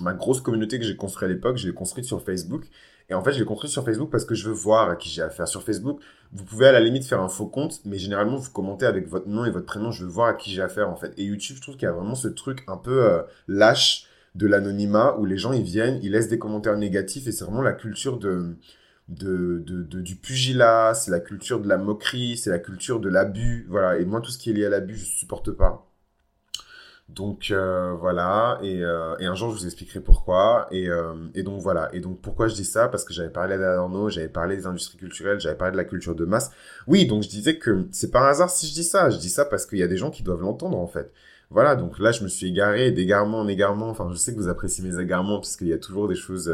Ma 0.00 0.14
grosse 0.14 0.40
communauté 0.40 0.78
que 0.78 0.84
j'ai 0.84 0.96
construite 0.96 1.30
à 1.30 1.32
l'époque, 1.32 1.58
je 1.58 1.68
l'ai 1.68 1.74
construite 1.74 2.06
sur 2.06 2.22
Facebook. 2.22 2.64
Et 3.10 3.14
en 3.14 3.22
fait, 3.22 3.32
je 3.32 3.38
l'ai 3.38 3.44
construite 3.46 3.72
sur 3.72 3.84
Facebook 3.84 4.10
parce 4.10 4.24
que 4.24 4.34
je 4.34 4.48
veux 4.48 4.54
voir 4.54 4.90
à 4.90 4.96
qui 4.96 5.08
j'ai 5.08 5.22
affaire. 5.22 5.48
Sur 5.48 5.62
Facebook, 5.62 6.00
vous 6.32 6.44
pouvez 6.44 6.66
à 6.66 6.72
la 6.72 6.80
limite 6.80 7.04
faire 7.04 7.20
un 7.20 7.28
faux 7.28 7.46
compte, 7.46 7.80
mais 7.86 7.98
généralement, 7.98 8.36
vous 8.36 8.50
commentez 8.50 8.84
avec 8.84 9.08
votre 9.08 9.28
nom 9.28 9.46
et 9.46 9.50
votre 9.50 9.64
prénom. 9.64 9.90
Je 9.90 10.04
veux 10.04 10.10
voir 10.10 10.28
à 10.28 10.34
qui 10.34 10.50
j'ai 10.50 10.60
affaire, 10.60 10.90
en 10.90 10.96
fait. 10.96 11.14
Et 11.16 11.24
YouTube, 11.24 11.56
je 11.56 11.62
trouve 11.62 11.76
qu'il 11.76 11.84
y 11.84 11.88
a 11.88 11.92
vraiment 11.92 12.14
ce 12.14 12.28
truc 12.28 12.64
un 12.68 12.76
peu 12.76 13.04
euh, 13.04 13.22
lâche 13.46 14.06
de 14.34 14.46
l'anonymat 14.46 15.16
où 15.18 15.24
les 15.24 15.38
gens, 15.38 15.52
ils 15.52 15.62
viennent, 15.62 15.98
ils 16.02 16.12
laissent 16.12 16.28
des 16.28 16.38
commentaires 16.38 16.76
négatifs 16.76 17.26
et 17.26 17.32
c'est 17.32 17.44
vraiment 17.44 17.62
la 17.62 17.72
culture 17.72 18.18
de, 18.18 18.56
de, 19.08 19.58
de, 19.66 19.82
de, 19.82 20.00
du 20.00 20.16
pugilat, 20.16 20.92
c'est 20.94 21.10
la 21.10 21.20
culture 21.20 21.60
de 21.60 21.68
la 21.68 21.78
moquerie, 21.78 22.36
c'est 22.36 22.50
la 22.50 22.58
culture 22.58 23.00
de 23.00 23.08
l'abus. 23.08 23.66
Voilà. 23.70 23.98
Et 23.98 24.04
moi, 24.04 24.20
tout 24.20 24.30
ce 24.30 24.38
qui 24.38 24.50
est 24.50 24.52
lié 24.52 24.66
à 24.66 24.70
l'abus, 24.70 24.96
je 24.96 25.06
supporte 25.06 25.50
pas. 25.52 25.87
Donc 27.08 27.50
euh, 27.50 27.94
voilà, 27.98 28.58
et, 28.62 28.84
euh, 28.84 29.16
et, 29.18 29.24
un 29.24 29.34
jour 29.34 29.50
je 29.50 29.60
vous 29.60 29.64
expliquerai 29.64 30.00
pourquoi. 30.00 30.68
Et, 30.70 30.90
euh, 30.90 31.14
et, 31.34 31.42
donc 31.42 31.62
voilà, 31.62 31.88
et 31.94 32.00
donc 32.00 32.20
pourquoi 32.20 32.48
je 32.48 32.54
dis 32.54 32.66
ça? 32.66 32.88
Parce 32.88 33.02
que 33.04 33.14
j'avais 33.14 33.30
parlé 33.30 33.56
d'Adorno, 33.56 34.10
j'avais 34.10 34.28
parlé 34.28 34.56
des 34.56 34.66
industries 34.66 34.98
culturelles, 34.98 35.40
j'avais 35.40 35.56
parlé 35.56 35.72
de 35.72 35.78
la 35.78 35.84
culture 35.84 36.14
de 36.14 36.26
masse. 36.26 36.50
Oui, 36.86 37.06
donc 37.06 37.22
je 37.22 37.28
disais 37.28 37.56
que 37.58 37.86
c'est 37.92 38.10
par 38.10 38.24
hasard 38.24 38.50
si 38.50 38.66
je 38.66 38.74
dis 38.74 38.84
ça. 38.84 39.08
Je 39.08 39.16
dis 39.16 39.30
ça 39.30 39.46
parce 39.46 39.64
qu'il 39.64 39.78
y 39.78 39.82
a 39.82 39.88
des 39.88 39.96
gens 39.96 40.10
qui 40.10 40.22
doivent 40.22 40.42
l'entendre 40.42 40.76
en 40.76 40.86
fait. 40.86 41.10
Voilà, 41.50 41.76
donc 41.76 41.98
là 41.98 42.12
je 42.12 42.22
me 42.22 42.28
suis 42.28 42.48
égaré 42.48 42.92
d'égarement 42.92 43.40
en 43.40 43.48
égarement. 43.48 43.88
Enfin, 43.88 44.08
je 44.12 44.16
sais 44.16 44.34
que 44.34 44.38
vous 44.38 44.48
appréciez 44.48 44.84
mes 44.84 45.00
égarements 45.00 45.38
parce 45.38 45.56
qu'il 45.56 45.68
y 45.68 45.72
a 45.72 45.78
toujours 45.78 46.08
des 46.08 46.14
choses 46.14 46.52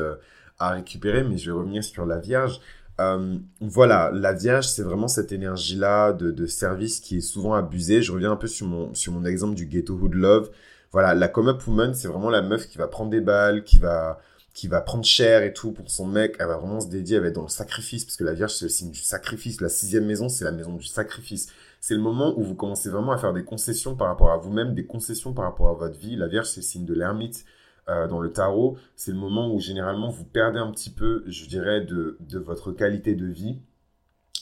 à 0.61 0.71
récupérer, 0.71 1.25
mais 1.25 1.37
je 1.37 1.51
vais 1.51 1.59
revenir 1.59 1.83
sur 1.83 2.07
la 2.07 2.19
Vierge. 2.19 2.61
Euh, 3.01 3.39
voilà, 3.61 4.11
la 4.13 4.33
Vierge, 4.33 4.67
c'est 4.67 4.83
vraiment 4.83 5.09
cette 5.09 5.33
énergie-là 5.33 6.13
de, 6.13 6.31
de, 6.31 6.47
service 6.47 7.01
qui 7.01 7.17
est 7.17 7.21
souvent 7.21 7.55
abusée. 7.55 8.03
Je 8.03 8.13
reviens 8.13 8.33
un 8.33 8.37
peu 8.37 8.47
sur 8.47 8.67
mon, 8.67 8.95
sur 8.95 9.13
mon 9.13 9.25
exemple 9.25 9.55
du 9.55 9.67
Ghetto 9.67 9.95
Hood 9.95 10.15
Love. 10.15 10.51
Voilà, 10.93 11.15
la 11.15 11.27
come-up 11.27 11.67
woman, 11.67 11.93
c'est 11.95 12.07
vraiment 12.07 12.31
la 12.31 12.41
meuf 12.41 12.69
qui 12.69 12.79
va 12.79 12.87
prendre 12.87 13.11
des 13.11 13.21
balles, 13.21 13.65
qui 13.65 13.79
va, 13.79 14.21
qui 14.53 14.69
va 14.69 14.81
prendre 14.81 15.05
cher 15.05 15.43
et 15.43 15.53
tout 15.53 15.73
pour 15.73 15.91
son 15.91 16.07
mec. 16.07 16.37
Elle 16.39 16.47
va 16.47 16.57
vraiment 16.57 16.81
se 16.81 16.89
dédier, 16.89 17.17
elle 17.17 17.23
va 17.23 17.29
être 17.29 17.35
dans 17.35 17.43
le 17.43 17.49
sacrifice, 17.49 18.05
parce 18.05 18.17
que 18.17 18.23
la 18.23 18.33
Vierge, 18.33 18.55
c'est 18.55 18.67
le 18.67 18.71
signe 18.71 18.93
du 18.93 19.01
sacrifice. 19.01 19.61
La 19.61 19.69
sixième 19.69 20.07
maison, 20.07 20.29
c'est 20.29 20.45
la 20.45 20.53
maison 20.53 20.75
du 20.75 20.87
sacrifice. 20.87 21.49
C'est 21.81 21.95
le 21.95 22.01
moment 22.01 22.39
où 22.39 22.45
vous 22.45 22.55
commencez 22.55 22.91
vraiment 22.91 23.11
à 23.11 23.19
faire 23.19 23.33
des 23.33 23.45
concessions 23.45 23.97
par 23.97 24.07
rapport 24.07 24.31
à 24.31 24.37
vous-même, 24.37 24.73
des 24.73 24.87
concessions 24.87 25.33
par 25.33 25.47
rapport 25.47 25.69
à 25.69 25.75
votre 25.75 25.99
vie. 25.99 26.15
La 26.15 26.29
Vierge, 26.29 26.47
c'est 26.47 26.61
le 26.61 26.65
signe 26.65 26.85
de 26.85 26.95
l'ermite. 26.95 27.45
Euh, 27.89 28.07
dans 28.09 28.21
le 28.21 28.33
tarot, 28.33 28.79
c'est 28.97 29.13
le 29.13 29.19
moment 29.19 29.53
où 29.53 29.61
généralement 29.61 30.09
vous 30.09 30.25
perdez 30.25 30.59
un 30.59 30.71
petit 30.71 30.91
peu, 30.91 31.23
je 31.27 31.47
dirais, 31.47 31.83
de, 31.83 32.17
votre 32.39 32.73
qualité 32.73 33.15
de 33.15 33.27
vie. 33.27 33.59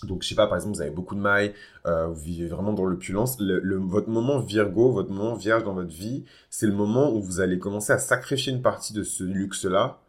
Donc, 0.05 0.23
je 0.23 0.29
sais 0.29 0.35
pas, 0.35 0.47
par 0.47 0.57
exemple, 0.57 0.77
vous 0.77 0.83
avez 0.83 0.91
beaucoup 0.91 1.15
de 1.15 1.21
mailles, 1.21 1.53
euh, 1.87 2.07
vous 2.07 2.21
vivez 2.21 2.49
vraiment 2.49 2.73
dans 2.73 2.85
l'opulence. 2.85 3.37
Le, 3.41 3.77
votre 3.77 4.09
moment 4.09 4.41
Virgo, 4.41 4.91
votre 4.91 5.11
moment 5.11 5.35
vierge 5.35 5.65
dans 5.65 5.75
votre 5.75 5.93
vie, 5.93 6.25
c'est 6.51 6.67
le 6.67 6.73
moment 6.73 7.13
où 7.13 7.21
vous 7.21 7.41
allez 7.41 7.59
commencer 7.59 7.93
à 7.93 7.99
sacrifier 7.99 8.53
une 8.53 8.63
partie 8.63 8.93
de 8.93 9.03
ce 9.05 9.23
luxe-là 9.23 10.01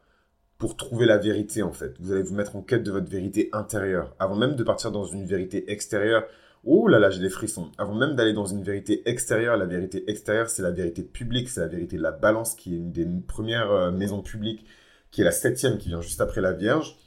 pour 0.58 0.78
trouver 0.78 1.06
la 1.06 1.18
vérité, 1.18 1.62
en 1.62 1.74
fait. 1.74 1.96
Vous 2.00 2.12
allez 2.12 2.24
vous 2.24 2.34
mettre 2.34 2.56
en 2.56 2.62
quête 2.62 2.84
de 2.84 2.92
votre 2.92 3.10
vérité 3.10 3.50
intérieure. 3.52 4.16
Avant 4.18 4.36
même 4.36 4.56
de 4.56 4.64
partir 4.64 4.92
dans 4.92 5.06
une 5.06 5.26
vérité 5.26 5.72
extérieure, 5.72 6.24
Oh 6.66 6.88
là 6.88 6.98
là, 6.98 7.10
j'ai 7.10 7.20
des 7.20 7.30
frissons. 7.30 7.72
Avant 7.78 7.94
même 7.94 8.16
d'aller 8.16 8.34
dans 8.34 8.46
une 8.46 8.64
vérité 8.64 9.08
extérieure, 9.10 9.58
la 9.58 9.66
vérité 9.66 10.10
extérieure, 10.10 10.50
c'est 10.50 10.62
la 10.62 10.72
vérité 10.72 11.04
publique, 11.04 11.50
c'est 11.50 11.60
la 11.60 11.68
vérité 11.68 11.98
de 11.98 12.02
la 12.02 12.12
balance, 12.12 12.56
qui 12.56 12.74
est 12.74 12.78
une 12.78 12.92
des 12.92 13.06
premières 13.28 13.72
euh, 13.72 13.92
maisons 13.92 14.22
publiques, 14.22 14.66
qui 15.12 15.22
est 15.22 15.26
la 15.26 15.32
septième, 15.32 15.78
qui 15.78 15.90
vient 15.90 16.02
juste 16.02 16.22
après 16.22 16.40
la 16.40 16.54
Vierge. 16.54 16.98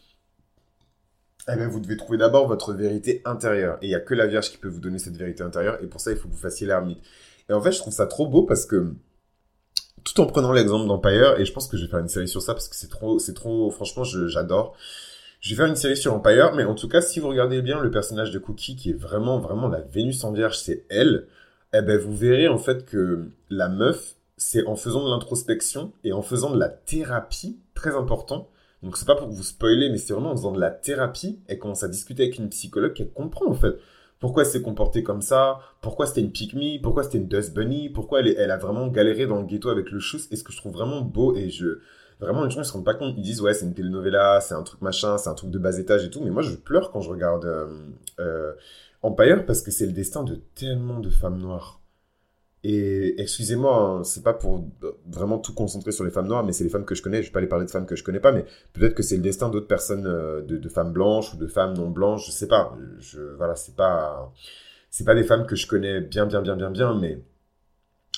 Eh 1.48 1.56
bien, 1.56 1.68
vous 1.68 1.80
devez 1.80 1.96
trouver 1.96 2.18
d'abord 2.18 2.46
votre 2.48 2.74
vérité 2.74 3.22
intérieure. 3.24 3.78
Et 3.80 3.86
il 3.86 3.88
n'y 3.88 3.94
a 3.94 4.00
que 4.00 4.14
la 4.14 4.26
Vierge 4.26 4.50
qui 4.50 4.58
peut 4.58 4.68
vous 4.68 4.80
donner 4.80 4.98
cette 4.98 5.16
vérité 5.16 5.42
intérieure. 5.42 5.78
Et 5.82 5.86
pour 5.86 6.00
ça, 6.00 6.10
il 6.10 6.18
faut 6.18 6.28
que 6.28 6.34
vous 6.34 6.38
fassiez 6.40 6.66
l'ermite. 6.66 6.98
Et 7.48 7.52
en 7.52 7.62
fait, 7.62 7.72
je 7.72 7.78
trouve 7.78 7.92
ça 7.94 8.06
trop 8.06 8.26
beau 8.26 8.42
parce 8.42 8.66
que 8.66 8.92
tout 10.04 10.20
en 10.20 10.26
prenant 10.26 10.52
l'exemple 10.52 10.86
d'Empire, 10.86 11.38
et 11.38 11.44
je 11.44 11.52
pense 11.52 11.66
que 11.66 11.76
je 11.76 11.84
vais 11.84 11.90
faire 11.90 12.00
une 12.00 12.08
série 12.08 12.28
sur 12.28 12.42
ça 12.42 12.52
parce 12.52 12.68
que 12.68 12.76
c'est 12.76 12.88
trop, 12.88 13.18
c'est 13.18 13.34
trop, 13.34 13.70
franchement, 13.70 14.04
j'adore. 14.04 14.76
Je 15.46 15.52
vais 15.52 15.58
faire 15.58 15.66
une 15.66 15.76
série 15.76 15.96
sur 15.96 16.12
Empire, 16.12 16.54
mais 16.56 16.64
en 16.64 16.74
tout 16.74 16.88
cas, 16.88 17.00
si 17.00 17.20
vous 17.20 17.28
regardez 17.28 17.62
bien 17.62 17.78
le 17.78 17.92
personnage 17.92 18.32
de 18.32 18.40
Cookie, 18.40 18.74
qui 18.74 18.90
est 18.90 19.00
vraiment, 19.00 19.38
vraiment 19.38 19.68
la 19.68 19.80
Vénus 19.80 20.24
en 20.24 20.32
vierge, 20.32 20.58
c'est 20.58 20.84
elle, 20.90 21.28
eh 21.72 21.82
ben, 21.82 22.00
vous 22.00 22.16
verrez 22.16 22.48
en 22.48 22.58
fait 22.58 22.84
que 22.84 23.30
la 23.48 23.68
meuf, 23.68 24.16
c'est 24.36 24.66
en 24.66 24.74
faisant 24.74 25.04
de 25.04 25.08
l'introspection 25.08 25.92
et 26.02 26.12
en 26.12 26.20
faisant 26.20 26.50
de 26.50 26.58
la 26.58 26.68
thérapie, 26.68 27.60
très 27.74 27.94
important. 27.94 28.50
Donc 28.82 28.96
c'est 28.96 29.06
pas 29.06 29.14
pour 29.14 29.28
vous 29.28 29.44
spoiler, 29.44 29.88
mais 29.88 29.98
c'est 29.98 30.14
vraiment 30.14 30.32
en 30.32 30.36
faisant 30.36 30.50
de 30.50 30.58
la 30.58 30.72
thérapie, 30.72 31.38
elle 31.46 31.60
commence 31.60 31.84
à 31.84 31.88
discuter 31.88 32.24
avec 32.24 32.38
une 32.38 32.48
psychologue 32.48 32.94
qu'elle 32.94 33.12
comprend 33.12 33.46
en 33.46 33.54
fait. 33.54 33.76
Pourquoi 34.18 34.42
elle 34.42 34.48
s'est 34.48 34.62
comportée 34.62 35.04
comme 35.04 35.22
ça, 35.22 35.60
pourquoi 35.80 36.06
c'était 36.06 36.22
une 36.22 36.32
pick 36.32 36.56
pourquoi 36.82 37.04
c'était 37.04 37.18
une 37.18 37.28
dust 37.28 37.54
bunny, 37.54 37.88
pourquoi 37.88 38.18
elle, 38.18 38.34
elle 38.36 38.50
a 38.50 38.56
vraiment 38.56 38.88
galéré 38.88 39.28
dans 39.28 39.40
le 39.40 39.46
ghetto 39.46 39.68
avec 39.68 39.92
le 39.92 40.00
chousse, 40.00 40.26
et 40.32 40.36
ce 40.36 40.42
que 40.42 40.52
je 40.52 40.56
trouve 40.56 40.72
vraiment 40.72 41.02
beau, 41.02 41.36
et 41.36 41.50
je, 41.50 41.78
vraiment, 42.20 42.44
les 42.44 42.50
gens, 42.50 42.60
ils 42.62 42.64
se 42.64 42.72
rendent 42.72 42.84
pas 42.84 42.94
compte, 42.94 43.14
ils 43.16 43.22
disent, 43.22 43.40
ouais, 43.40 43.54
c'est 43.54 43.66
une 43.66 43.74
telenovela, 43.74 44.40
c'est 44.40 44.54
un 44.54 44.62
truc 44.62 44.80
machin, 44.82 45.18
c'est 45.18 45.28
un 45.28 45.34
truc 45.34 45.50
de 45.50 45.58
bas 45.58 45.78
étage 45.78 46.04
et 46.04 46.10
tout, 46.10 46.22
mais 46.22 46.30
moi, 46.30 46.42
je 46.42 46.54
pleure 46.56 46.90
quand 46.90 47.00
je 47.00 47.10
regarde 47.10 47.44
euh, 47.44 47.66
euh, 48.20 48.52
Empire, 49.02 49.44
parce 49.46 49.62
que 49.62 49.70
c'est 49.70 49.86
le 49.86 49.92
destin 49.92 50.24
de 50.24 50.36
tellement 50.54 51.00
de 51.00 51.10
femmes 51.10 51.38
noires. 51.38 51.80
Et 52.68 53.20
excusez-moi, 53.20 53.80
hein, 53.80 54.04
c'est 54.04 54.24
pas 54.24 54.34
pour 54.34 54.64
vraiment 55.06 55.38
tout 55.38 55.54
concentrer 55.54 55.92
sur 55.92 56.02
les 56.02 56.10
femmes 56.10 56.26
noires, 56.26 56.42
mais 56.44 56.52
c'est 56.52 56.64
les 56.64 56.70
femmes 56.70 56.84
que 56.84 56.96
je 56.96 57.02
connais. 57.02 57.22
Je 57.22 57.28
vais 57.28 57.32
pas 57.32 57.40
les 57.40 57.46
parler 57.46 57.64
de 57.64 57.70
femmes 57.70 57.86
que 57.86 57.94
je 57.94 58.02
connais 58.02 58.18
pas, 58.18 58.32
mais 58.32 58.44
peut-être 58.72 58.94
que 58.94 59.04
c'est 59.04 59.16
le 59.16 59.22
destin 59.22 59.50
d'autres 59.50 59.68
personnes, 59.68 60.06
euh, 60.06 60.42
de, 60.42 60.68
femmes 60.68 60.92
blanches 60.92 61.32
ou 61.34 61.36
de 61.36 61.46
femmes 61.46 61.74
non 61.74 61.90
blanches. 61.90 62.26
Je 62.26 62.32
sais 62.32 62.48
pas. 62.48 62.76
Je, 62.98 63.20
voilà, 63.36 63.54
c'est 63.54 63.76
pas, 63.76 64.32
c'est 64.90 65.04
pas 65.04 65.14
des 65.14 65.22
femmes 65.22 65.46
que 65.46 65.54
je 65.54 65.68
connais 65.68 66.00
bien, 66.00 66.26
bien, 66.26 66.42
bien, 66.42 66.56
bien, 66.56 66.70
bien, 66.70 66.98
mais 66.98 67.20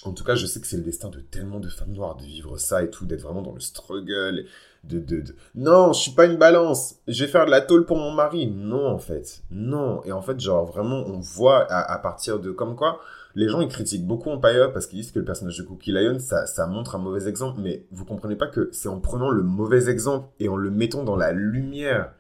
en 0.05 0.13
tout 0.13 0.25
cas, 0.25 0.35
je 0.35 0.47
sais 0.47 0.61
que 0.61 0.67
c'est 0.67 0.77
le 0.77 0.83
destin 0.83 1.09
de 1.09 1.21
tellement 1.21 1.61
de 1.61 1.69
femmes 1.69 1.93
noires 1.93 2.17
de 2.17 2.25
vivre 2.25 2.59
ça 2.59 2.83
et 2.83 2.91
tout, 2.91 3.07
d'être 3.07 3.23
vraiment 3.23 3.43
dans 3.43 3.55
le 3.55 3.61
struggle. 3.61 4.45
De, 4.85 5.01
de, 5.01 5.21
de, 5.21 5.35
Non, 5.57 5.93
je 5.93 6.01
suis 6.01 6.13
pas 6.13 6.27
une 6.27 6.37
balance. 6.37 6.97
Je 7.09 7.25
vais 7.25 7.31
faire 7.31 7.47
de 7.47 7.51
la 7.51 7.61
tôle 7.61 7.85
pour 7.85 7.97
mon 7.97 8.13
mari. 8.13 8.47
Non, 8.47 8.87
en 8.87 8.99
fait. 8.99 9.43
Non. 9.51 10.03
Et 10.05 10.13
en 10.13 10.23
fait, 10.23 10.39
genre, 10.39 10.65
vraiment, 10.67 11.05
on 11.07 11.19
voit 11.19 11.67
à, 11.71 11.99
partir 11.99 12.39
de. 12.39 12.53
Comme 12.53 12.77
quoi 12.77 13.01
les 13.35 13.49
gens 13.49 13.61
ils 13.61 13.69
critiquent 13.69 14.07
beaucoup 14.07 14.31
Empire 14.31 14.73
parce 14.73 14.87
qu'ils 14.87 14.99
disent 15.01 15.13
que 15.13 15.19
le 15.21 15.25
personnage 15.25 15.59
de 15.59 15.63
Cookie 15.63 15.93
Lion 15.93 16.19
ça, 16.19 16.47
ça 16.47 16.67
montre 16.67 16.97
un 16.97 16.99
mauvais 16.99 17.29
exemple, 17.29 17.61
mais 17.61 17.87
vous 17.93 18.05
comprenez 18.05 18.35
pas 18.35 18.49
que 18.49 18.69
c'est 18.73 18.89
en 18.89 18.99
prenant 18.99 19.31
le 19.31 19.45
mauvais 19.45 19.89
exemple 19.89 20.29
et 20.41 20.49
en 20.49 20.57
le 20.57 20.71
mettant 20.71 21.05
dans 21.05 21.15
la 21.15 21.31
lumière. 21.33 22.13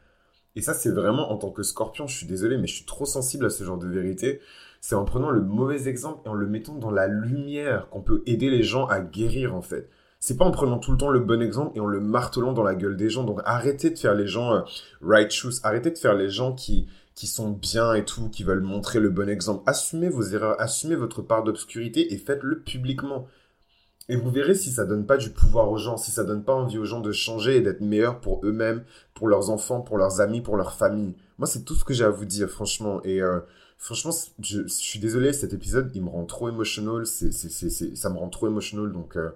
Et 0.54 0.62
ça 0.62 0.74
c'est 0.74 0.90
vraiment 0.90 1.32
en 1.32 1.36
tant 1.36 1.50
que 1.50 1.64
Scorpion, 1.64 2.06
je 2.06 2.16
suis 2.16 2.26
désolé, 2.26 2.56
mais 2.56 2.68
je 2.68 2.74
suis 2.76 2.84
trop 2.84 3.04
sensible 3.04 3.46
à 3.46 3.50
ce 3.50 3.64
genre 3.64 3.78
de 3.78 3.88
vérité. 3.88 4.40
C'est 4.80 4.94
en 4.94 5.04
prenant 5.04 5.30
le 5.30 5.42
mauvais 5.42 5.88
exemple 5.88 6.22
et 6.24 6.28
en 6.28 6.34
le 6.34 6.46
mettant 6.46 6.74
dans 6.74 6.90
la 6.90 7.06
lumière 7.06 7.88
qu'on 7.90 8.00
peut 8.00 8.22
aider 8.26 8.50
les 8.50 8.62
gens 8.62 8.86
à 8.86 9.00
guérir 9.00 9.54
en 9.54 9.62
fait. 9.62 9.88
C'est 10.20 10.36
pas 10.36 10.44
en 10.44 10.50
prenant 10.50 10.78
tout 10.78 10.90
le 10.90 10.98
temps 10.98 11.10
le 11.10 11.20
bon 11.20 11.40
exemple 11.40 11.76
et 11.76 11.80
en 11.80 11.86
le 11.86 12.00
martelant 12.00 12.52
dans 12.52 12.64
la 12.64 12.74
gueule 12.74 12.96
des 12.96 13.08
gens. 13.08 13.24
Donc 13.24 13.40
arrêtez 13.44 13.90
de 13.90 13.98
faire 13.98 14.14
les 14.14 14.26
gens 14.26 14.52
euh, 14.52 14.60
right 15.00 15.30
shoes, 15.30 15.60
arrêtez 15.62 15.90
de 15.90 15.98
faire 15.98 16.14
les 16.14 16.28
gens 16.28 16.54
qui 16.54 16.86
qui 17.18 17.26
sont 17.26 17.50
bien 17.50 17.94
et 17.94 18.04
tout, 18.04 18.28
qui 18.28 18.44
veulent 18.44 18.60
montrer 18.60 19.00
le 19.00 19.10
bon 19.10 19.28
exemple. 19.28 19.64
Assumez 19.66 20.08
vos 20.08 20.22
erreurs, 20.22 20.54
assumez 20.60 20.94
votre 20.94 21.20
part 21.20 21.42
d'obscurité 21.42 22.14
et 22.14 22.16
faites-le 22.16 22.60
publiquement. 22.60 23.26
Et 24.10 24.16
vous 24.16 24.30
verrez 24.30 24.54
si 24.54 24.70
ça 24.70 24.86
donne 24.86 25.04
pas 25.04 25.18
du 25.18 25.30
pouvoir 25.30 25.70
aux 25.70 25.76
gens, 25.76 25.98
si 25.98 26.10
ça 26.10 26.24
donne 26.24 26.42
pas 26.42 26.54
envie 26.54 26.78
aux 26.78 26.86
gens 26.86 27.00
de 27.00 27.12
changer 27.12 27.56
et 27.56 27.60
d'être 27.60 27.82
meilleurs 27.82 28.20
pour 28.20 28.40
eux-mêmes, 28.44 28.82
pour 29.12 29.28
leurs 29.28 29.50
enfants, 29.50 29.82
pour 29.82 29.98
leurs 29.98 30.20
amis, 30.20 30.40
pour 30.40 30.56
leur 30.56 30.72
famille. 30.72 31.14
Moi, 31.38 31.46
c'est 31.46 31.64
tout 31.64 31.74
ce 31.74 31.84
que 31.84 31.92
j'ai 31.92 32.04
à 32.04 32.10
vous 32.10 32.24
dire, 32.24 32.48
franchement. 32.48 33.02
Et 33.04 33.20
euh, 33.20 33.40
franchement, 33.76 34.12
je, 34.40 34.66
suis 34.66 34.98
désolé, 34.98 35.34
cet 35.34 35.52
épisode, 35.52 35.90
il 35.94 36.02
me 36.02 36.08
rend 36.08 36.24
trop 36.24 36.48
émotionnel. 36.48 37.06
C'est, 37.06 37.30
ça 37.30 38.08
me 38.08 38.16
rend 38.16 38.30
trop 38.30 38.48
émotionnel. 38.48 38.92
Donc, 38.92 39.16
euh, 39.16 39.28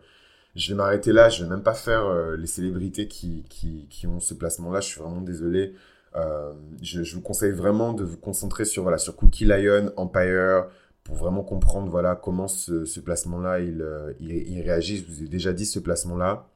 je 0.57 0.71
vais 0.71 0.77
m'arrêter 0.77 1.13
là. 1.13 1.29
Je 1.29 1.45
vais 1.45 1.51
même 1.51 1.63
pas 1.63 1.75
faire 1.75 2.07
euh, 2.07 2.37
les 2.37 2.47
célébrités 2.47 3.09
qui, 3.09 3.45
qui, 3.51 3.87
qui 3.91 4.07
ont 4.07 4.21
ce 4.21 4.33
placement-là. 4.33 4.81
Je 4.81 4.87
suis 4.87 5.01
vraiment 5.01 5.21
désolé. 5.21 5.75
Euh, 6.17 6.53
je, 6.83 7.03
je, 7.03 7.15
vous 7.15 7.23
conseille 7.23 7.53
vraiment 7.53 7.93
de 7.93 8.05
vous 8.05 8.19
concentrer 8.19 8.65
sur, 8.65 8.83
voilà, 8.83 8.99
sur 8.99 9.17
Cookie 9.17 9.45
Lion, 9.47 9.93
Empire, 9.97 10.67
pour 11.05 11.17
vraiment 11.17 11.43
comprendre 11.43 11.91
voilà, 11.91 12.15
comment 12.15 12.49
ce, 12.49 12.85
ce 12.85 13.01
placement-là, 13.01 13.61
il, 13.61 13.83
euh, 13.83 14.12
il, 14.21 14.31
il, 14.31 14.61
réagit. 14.61 14.99
Je 14.99 15.05
vous 15.07 15.23
ai 15.23 15.29
déjà 15.29 15.53
dit 15.53 15.67
ce 15.67 15.79
placement-là, 15.79 16.49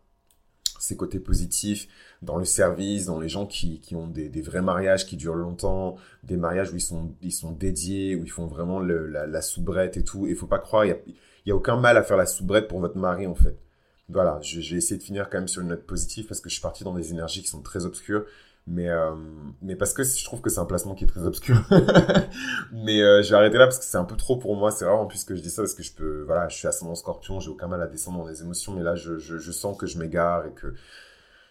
ses 0.79 0.97
côtés 0.97 1.19
positifs 1.19 1.89
dans 2.23 2.37
le 2.37 2.45
service, 2.45 3.07
dans 3.07 3.19
les 3.19 3.29
gens 3.29 3.47
qui, 3.47 3.81
qui 3.81 3.95
ont 3.97 4.07
des, 4.07 4.29
vrais 4.43 4.63
mariages 4.63 5.07
qui 5.07 5.17
durent 5.17 5.35
longtemps, 5.35 5.97
des 6.23 6.37
mariages 6.37 6.73
où 6.73 6.77
ils 6.77 6.81
sont, 6.81 7.15
ils 7.23 7.33
sont 7.33 7.53
dédiés, 7.53 8.15
où 8.15 8.25
ils 8.25 8.31
font 8.31 8.47
vraiment 8.47 8.81
la, 8.81 9.27
la, 9.27 9.43
soubrette 9.43 9.97
et 9.97 10.05
tout. 10.05 10.27
Il 10.27 10.37
faut 10.37 10.47
pas 10.47 10.59
croire, 10.59 10.85
il 10.85 10.89
n'y 10.89 10.95
a, 10.95 10.99
y 11.47 11.51
a 11.51 11.57
aucun 11.57 11.77
mal 11.77 11.97
à 11.97 12.03
faire 12.03 12.17
la 12.17 12.27
soubrette 12.27 12.69
pour 12.69 12.81
votre 12.81 12.97
mari 12.97 13.27
en 13.27 13.35
fait. 13.35 13.59
Voilà, 14.09 14.39
je, 14.41 14.61
je 14.61 14.73
vais 14.73 14.79
essayer 14.79 14.99
de 14.99 15.03
finir 15.03 15.29
quand 15.29 15.39
même 15.39 15.49
sur 15.49 15.63
une 15.63 15.69
note 15.69 15.85
positive 15.85 16.27
parce 16.27 16.41
que 16.41 16.49
je 16.49 16.55
suis 16.55 16.63
parti 16.63 16.85
dans 16.85 16.95
des 16.95 17.11
énergies 17.11 17.43
qui 17.43 17.49
sont 17.49 17.63
très 17.63 17.85
obscures. 17.85 18.25
Mais, 18.69 18.89
euh, 18.89 19.15
mais 19.63 19.77
parce 19.77 19.93
que 19.93 20.03
je 20.03 20.25
trouve 20.25 20.41
que 20.41 20.51
c'est 20.51 20.59
un 20.59 20.65
placement 20.65 20.95
qui 20.95 21.05
est 21.05 21.07
très 21.07 21.25
obscur. 21.25 21.57
mais 22.73 23.01
euh, 23.01 23.23
je 23.23 23.31
vais 23.31 23.37
arrêter 23.37 23.59
là 23.59 23.67
parce 23.67 23.79
que 23.79 23.85
c'est 23.85 23.97
un 23.97 24.05
peu 24.05 24.17
trop 24.17 24.37
pour 24.37 24.57
moi. 24.57 24.73
C'est 24.73 24.85
rare 24.85 24.99
en 24.99 25.07
plus 25.07 25.23
que 25.25 25.37
je 25.37 25.43
dis 25.43 25.51
ça 25.51 25.63
parce 25.63 25.75
que 25.75 25.85
je 25.85 25.93
peux, 25.93 26.23
voilà, 26.23 26.49
je 26.49 26.57
suis 26.57 26.67
ascendant 26.67 26.97
scorpion, 26.97 27.39
j'ai 27.39 27.51
aucun 27.51 27.69
mal 27.69 27.81
à 27.81 27.87
descendre 27.87 28.19
dans 28.19 28.29
les 28.29 28.43
émotions. 28.43 28.73
Mais 28.73 28.83
là, 28.83 28.97
je, 28.97 29.19
je, 29.19 29.39
je 29.39 29.53
sens 29.53 29.77
que 29.77 29.87
je 29.87 29.99
m'égare 29.99 30.47
et 30.47 30.53
que 30.53 30.75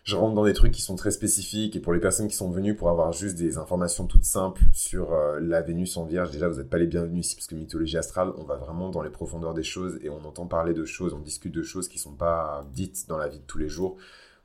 je 0.05 0.15
rentre 0.15 0.35
dans 0.35 0.45
des 0.45 0.53
trucs 0.53 0.71
qui 0.71 0.81
sont 0.81 0.95
très 0.95 1.09
spécifiques. 1.09 1.75
Et 1.75 1.79
pour 1.79 1.93
les 1.93 1.99
personnes 1.99 2.27
qui 2.27 2.35
sont 2.35 2.51
venues 2.51 2.75
pour 2.75 2.89
avoir 2.89 3.11
juste 3.11 3.37
des 3.37 3.57
informations 3.57 4.05
toutes 4.07 4.23
simples 4.23 4.61
sur 4.73 5.13
euh, 5.13 5.39
la 5.39 5.61
Vénus 5.61 5.95
en 5.97 6.05
Vierge, 6.05 6.31
déjà, 6.31 6.47
vous 6.47 6.57
n'êtes 6.57 6.69
pas 6.69 6.77
les 6.77 6.85
bienvenus 6.85 7.25
ici 7.25 7.35
parce 7.35 7.47
que 7.47 7.55
mythologie 7.55 7.97
astrale, 7.97 8.31
on 8.37 8.43
va 8.43 8.55
vraiment 8.55 8.89
dans 8.89 9.01
les 9.01 9.09
profondeurs 9.09 9.53
des 9.53 9.63
choses 9.63 9.97
et 10.03 10.09
on 10.09 10.23
entend 10.25 10.45
parler 10.45 10.73
de 10.73 10.85
choses, 10.85 11.13
on 11.13 11.19
discute 11.19 11.53
de 11.53 11.63
choses 11.63 11.87
qui 11.87 11.97
sont 11.97 12.13
pas 12.13 12.67
dites 12.73 13.07
dans 13.07 13.17
la 13.17 13.29
vie 13.29 13.39
de 13.39 13.45
tous 13.45 13.57
les 13.57 13.69
jours. 13.69 13.97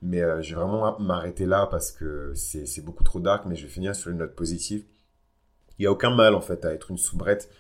Mais 0.02 0.22
euh, 0.22 0.40
je 0.42 0.54
vais 0.54 0.60
vraiment 0.60 0.98
m'arrêter 0.98 1.46
là 1.46 1.66
parce 1.70 1.92
que 1.92 2.32
c'est 2.34 2.84
beaucoup 2.84 3.04
trop 3.04 3.20
dark, 3.20 3.44
mais 3.46 3.56
je 3.56 3.64
vais 3.64 3.72
finir 3.72 3.94
sur 3.94 4.10
une 4.10 4.18
note 4.18 4.34
positive. 4.34 4.84
Il 5.78 5.82
n'y 5.82 5.86
a 5.86 5.92
aucun 5.92 6.10
mal 6.10 6.34
en 6.34 6.40
fait 6.40 6.64
à 6.64 6.72
être 6.72 6.90
une 6.90 6.98
soubrette, 6.98 7.50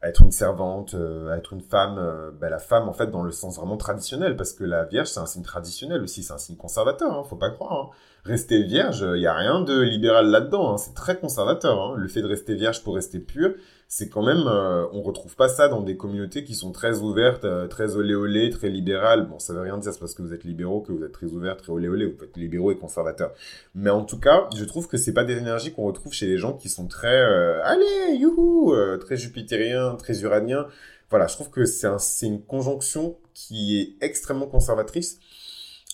à 0.00 0.08
être 0.08 0.22
une 0.22 0.32
servante, 0.32 0.94
euh, 0.94 1.30
à 1.30 1.36
être 1.36 1.52
une 1.52 1.60
femme. 1.60 1.98
Euh, 1.98 2.30
ben, 2.30 2.48
la 2.48 2.58
femme 2.58 2.88
en 2.88 2.94
fait 2.94 3.10
dans 3.10 3.22
le 3.22 3.32
sens 3.32 3.56
vraiment 3.58 3.76
traditionnel, 3.76 4.36
parce 4.36 4.52
que 4.52 4.64
la 4.64 4.84
Vierge 4.84 5.08
c'est 5.08 5.20
un 5.20 5.26
signe 5.26 5.42
traditionnel 5.42 6.02
aussi, 6.02 6.22
c'est 6.22 6.32
un 6.32 6.38
signe 6.38 6.56
conservateur, 6.56 7.12
hein, 7.12 7.22
faut 7.28 7.36
pas 7.36 7.50
croire. 7.50 7.72
Hein. 7.72 7.90
Rester 8.24 8.62
vierge, 8.62 9.00
il 9.00 9.20
n'y 9.20 9.26
a 9.26 9.34
rien 9.34 9.62
de 9.62 9.80
libéral 9.80 10.26
là-dedans, 10.26 10.74
hein, 10.74 10.76
c'est 10.78 10.94
très 10.94 11.18
conservateur. 11.18 11.80
Hein. 11.80 11.94
Le 11.96 12.08
fait 12.08 12.20
de 12.22 12.28
rester 12.28 12.54
vierge 12.54 12.82
pour 12.82 12.94
rester 12.94 13.18
pur, 13.18 13.54
c'est 13.92 14.08
quand 14.08 14.22
même, 14.22 14.44
euh, 14.46 14.86
on 14.92 15.02
retrouve 15.02 15.34
pas 15.34 15.48
ça 15.48 15.66
dans 15.66 15.80
des 15.80 15.96
communautés 15.96 16.44
qui 16.44 16.54
sont 16.54 16.70
très 16.70 17.00
ouvertes, 17.00 17.44
euh, 17.44 17.66
très 17.66 17.96
olé 17.96 18.14
olé, 18.14 18.48
très 18.50 18.68
libérales. 18.68 19.26
Bon, 19.26 19.40
ça 19.40 19.52
veut 19.52 19.62
rien 19.62 19.76
dire, 19.78 19.92
c'est 19.92 19.98
parce 19.98 20.14
que 20.14 20.22
vous 20.22 20.32
êtes 20.32 20.44
libéraux 20.44 20.80
que 20.80 20.92
vous 20.92 21.02
êtes 21.02 21.10
très 21.10 21.26
ouverts, 21.26 21.56
très 21.56 21.72
olé 21.72 21.88
olé, 21.88 22.06
vous 22.06 22.22
êtes 22.22 22.36
libéraux 22.36 22.70
et 22.70 22.76
conservateurs. 22.76 23.32
Mais 23.74 23.90
en 23.90 24.04
tout 24.04 24.20
cas, 24.20 24.48
je 24.56 24.64
trouve 24.64 24.86
que 24.86 24.96
c'est 24.96 25.12
pas 25.12 25.24
des 25.24 25.38
énergies 25.38 25.72
qu'on 25.72 25.82
retrouve 25.82 26.12
chez 26.12 26.28
les 26.28 26.38
gens 26.38 26.52
qui 26.52 26.68
sont 26.68 26.86
très, 26.86 27.20
euh, 27.20 27.60
allez, 27.64 28.14
youhou, 28.16 28.72
très 29.00 29.16
jupitériens, 29.16 29.96
très 29.96 30.20
uraniens. 30.20 30.68
Voilà, 31.10 31.26
je 31.26 31.34
trouve 31.34 31.50
que 31.50 31.64
c'est 31.64 31.88
un, 31.88 31.98
une 32.22 32.42
conjonction 32.42 33.16
qui 33.34 33.80
est 33.80 34.04
extrêmement 34.06 34.46
conservatrice. 34.46 35.18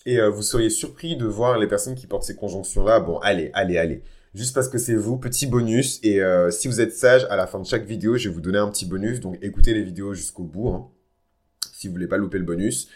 Et 0.05 0.21
vous 0.21 0.43
seriez 0.43 0.69
surpris 0.69 1.17
de 1.17 1.25
voir 1.25 1.59
les 1.59 1.67
personnes 1.67 1.95
qui 1.95 2.07
portent 2.07 2.25
ces 2.25 2.37
conjonctions-là. 2.37 3.01
Bon, 3.01 3.19
allez, 3.21 3.51
allez, 3.55 3.79
allez 3.79 4.03
juste 4.37 4.55
parce 4.55 4.69
que 4.69 4.79
c'est 4.79 4.95
vous, 4.95 5.19
petit 5.19 5.47
bonus. 5.47 5.99
Et 6.03 6.23
euh, 6.23 6.51
si 6.51 6.69
vous 6.69 6.81
êtes 6.81 6.93
sage, 6.93 7.27
à 7.31 7.37
la 7.37 7.47
fin 7.47 7.59
de 7.59 7.67
chaque 7.67 7.85
vidéo, 7.85 8.17
je 8.17 8.29
vais 8.29 8.35
vous 8.35 8.41
donner 8.41 8.59
un 8.59 8.71
petit 8.71 8.87
bonus. 8.87 9.21
Donc 9.21 9.39
écoutez 9.43 9.75
les 9.75 9.83
vidéos 9.83 10.15
jusqu'au 10.15 10.45
bout, 10.45 10.69
hein, 10.69 10.89
si 11.73 11.89
vous 11.89 11.95
voulez 11.95 12.07
pas 12.07 12.19
louper 12.19 12.39
le 12.39 12.45
bonus. 12.45 12.89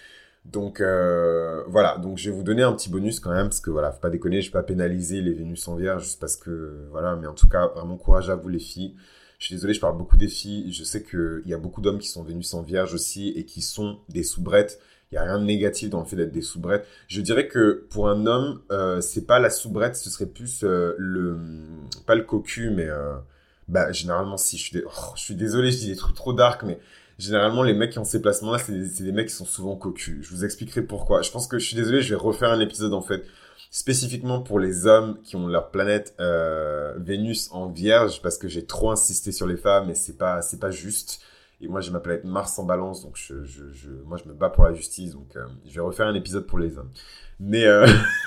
Donc 0.45 0.81
euh, 0.81 1.63
voilà, 1.67 1.99
donc 1.99 2.19
je 2.19 2.31
vais 2.31 2.37
vous 2.37 2.43
donner 2.43 2.63
un 2.63 2.73
petit 2.73 2.89
bonus 2.89 3.21
quand 3.21 3.33
même, 3.33 3.49
parce 3.49 3.61
que 3.61 3.71
voilà, 3.71 3.93
faut 3.93 4.01
pas 4.01 4.11
déconner, 4.11 4.41
je 4.41 4.49
vais 4.49 4.53
pas 4.53 4.63
pénaliser 4.63 5.21
les 5.21 5.35
Vénus 5.35 5.69
en 5.69 5.77
vierge, 5.77 6.05
juste 6.05 6.21
parce 6.21 6.37
que 6.37 6.87
voilà, 6.91 7.17
mais 7.17 7.27
en 7.27 7.35
tout 7.35 7.49
cas, 7.49 7.69
vraiment 7.69 7.97
courage 7.97 8.31
à 8.31 8.37
vous 8.37 8.49
les 8.49 8.59
filles. 8.59 8.97
Je 9.39 9.47
suis 9.47 9.55
désolé, 9.55 9.73
je 9.73 9.81
parle 9.81 9.97
beaucoup 9.97 10.19
des 10.19 10.29
filles. 10.29 10.71
Je 10.71 10.85
sais 10.85 11.03
qu'il 11.03 11.43
y 11.47 11.55
a 11.55 11.59
beaucoup 11.59 11.81
d'hommes 11.81 11.99
qui 11.99 12.09
sont 12.09 12.23
Vénus 12.23 12.53
en 12.53 12.63
vierge 12.63 12.93
aussi 12.93 13.31
et 13.31 13.47
qui 13.47 13.63
sont 13.63 13.99
des 14.11 14.23
soubrettes. 14.23 14.79
Il 15.13 15.17
y 15.17 15.19
a 15.19 15.25
rien 15.25 15.41
de 15.41 15.45
négatif 15.45 15.91
dans 15.91 15.99
le 15.99 16.07
fait 16.07 16.15
d'être 16.15 16.31
des 16.31 16.41
soubrettes. 16.41 16.87
Je 17.09 17.21
dirais 17.21 17.49
que 17.49 17.85
pour 17.91 18.09
un 18.09 18.27
homme, 18.27 18.63
euh, 18.71 19.01
c'est 19.01 19.27
pas 19.27 19.41
la 19.41 19.51
soubrette, 19.51 19.97
ce 19.97 20.09
serait 20.09 20.27
plus 20.27 20.63
euh, 20.63 20.95
le 20.99 21.37
pas 22.07 22.15
le 22.15 22.23
cocu, 22.23 22.71
mais 22.71 22.89
euh, 22.89 23.15
bah 23.67 23.91
généralement 23.91 24.37
si. 24.37 24.57
Je 24.57 24.63
suis, 24.63 24.83
oh, 24.87 25.13
je 25.17 25.21
suis 25.21 25.35
désolé, 25.35 25.73
je 25.73 25.79
dis 25.79 25.89
des 25.89 25.97
trucs 25.97 26.15
trop 26.15 26.33
dark, 26.33 26.63
mais 26.63 26.79
généralement 27.19 27.65
les 27.65 27.75
mecs 27.75 27.91
qui 27.91 27.99
ont 27.99 28.05
ces 28.05 28.23
placements-là, 28.23 28.59
c'est 28.59 28.73
des, 28.73 29.05
des, 29.05 29.11
mecs 29.11 29.29
qui 29.29 29.35
sont 29.35 29.45
souvent 29.45 29.75
cocus. 29.75 30.25
Je 30.25 30.31
vous 30.31 30.45
expliquerai 30.45 30.83
pourquoi. 30.83 31.23
Je 31.23 31.33
pense 31.33 31.49
que 31.49 31.59
je 31.59 31.67
suis 31.67 31.77
désolé, 31.77 32.03
je 32.03 32.11
vais 32.11 32.21
refaire 32.21 32.51
un 32.53 32.61
épisode 32.61 32.95
en 32.95 33.03
fait 33.03 33.25
spécifiquement 33.73 34.41
pour 34.41 34.61
les 34.61 34.87
hommes 34.87 35.21
qui 35.23 35.35
ont 35.35 35.49
leur 35.49 35.71
planète 35.73 36.15
euh, 36.21 36.95
Vénus 36.99 37.49
en 37.53 37.69
Vierge 37.69 38.23
parce 38.23 38.39
que 38.39 38.47
j'ai 38.47 38.65
trop 38.65 38.93
insisté 38.93 39.33
sur 39.33 39.49
les 39.49 39.57
femmes 39.57 39.91
et 39.91 39.95
c'est 39.97 40.17
pas 40.19 40.41
c'est 40.43 40.61
pas 40.61 40.71
juste. 40.71 41.21
Et 41.61 41.69
moi, 41.69 41.81
j'ai 41.81 41.91
ma 41.91 42.01
planète 42.01 42.25
Mars 42.25 42.59
en 42.59 42.65
balance, 42.65 43.03
donc 43.03 43.17
je, 43.17 43.45
je, 43.45 43.65
je, 43.73 43.91
moi, 44.07 44.17
je 44.17 44.29
me 44.29 44.35
bats 44.35 44.49
pour 44.49 44.65
la 44.65 44.73
justice. 44.73 45.13
Donc, 45.13 45.37
euh, 45.37 45.45
je 45.69 45.75
vais 45.75 45.81
refaire 45.81 46.07
un 46.07 46.15
épisode 46.15 46.47
pour 46.47 46.59
les 46.59 46.79
hommes. 46.79 46.91
Mais, 47.39 47.67
euh... 47.67 47.87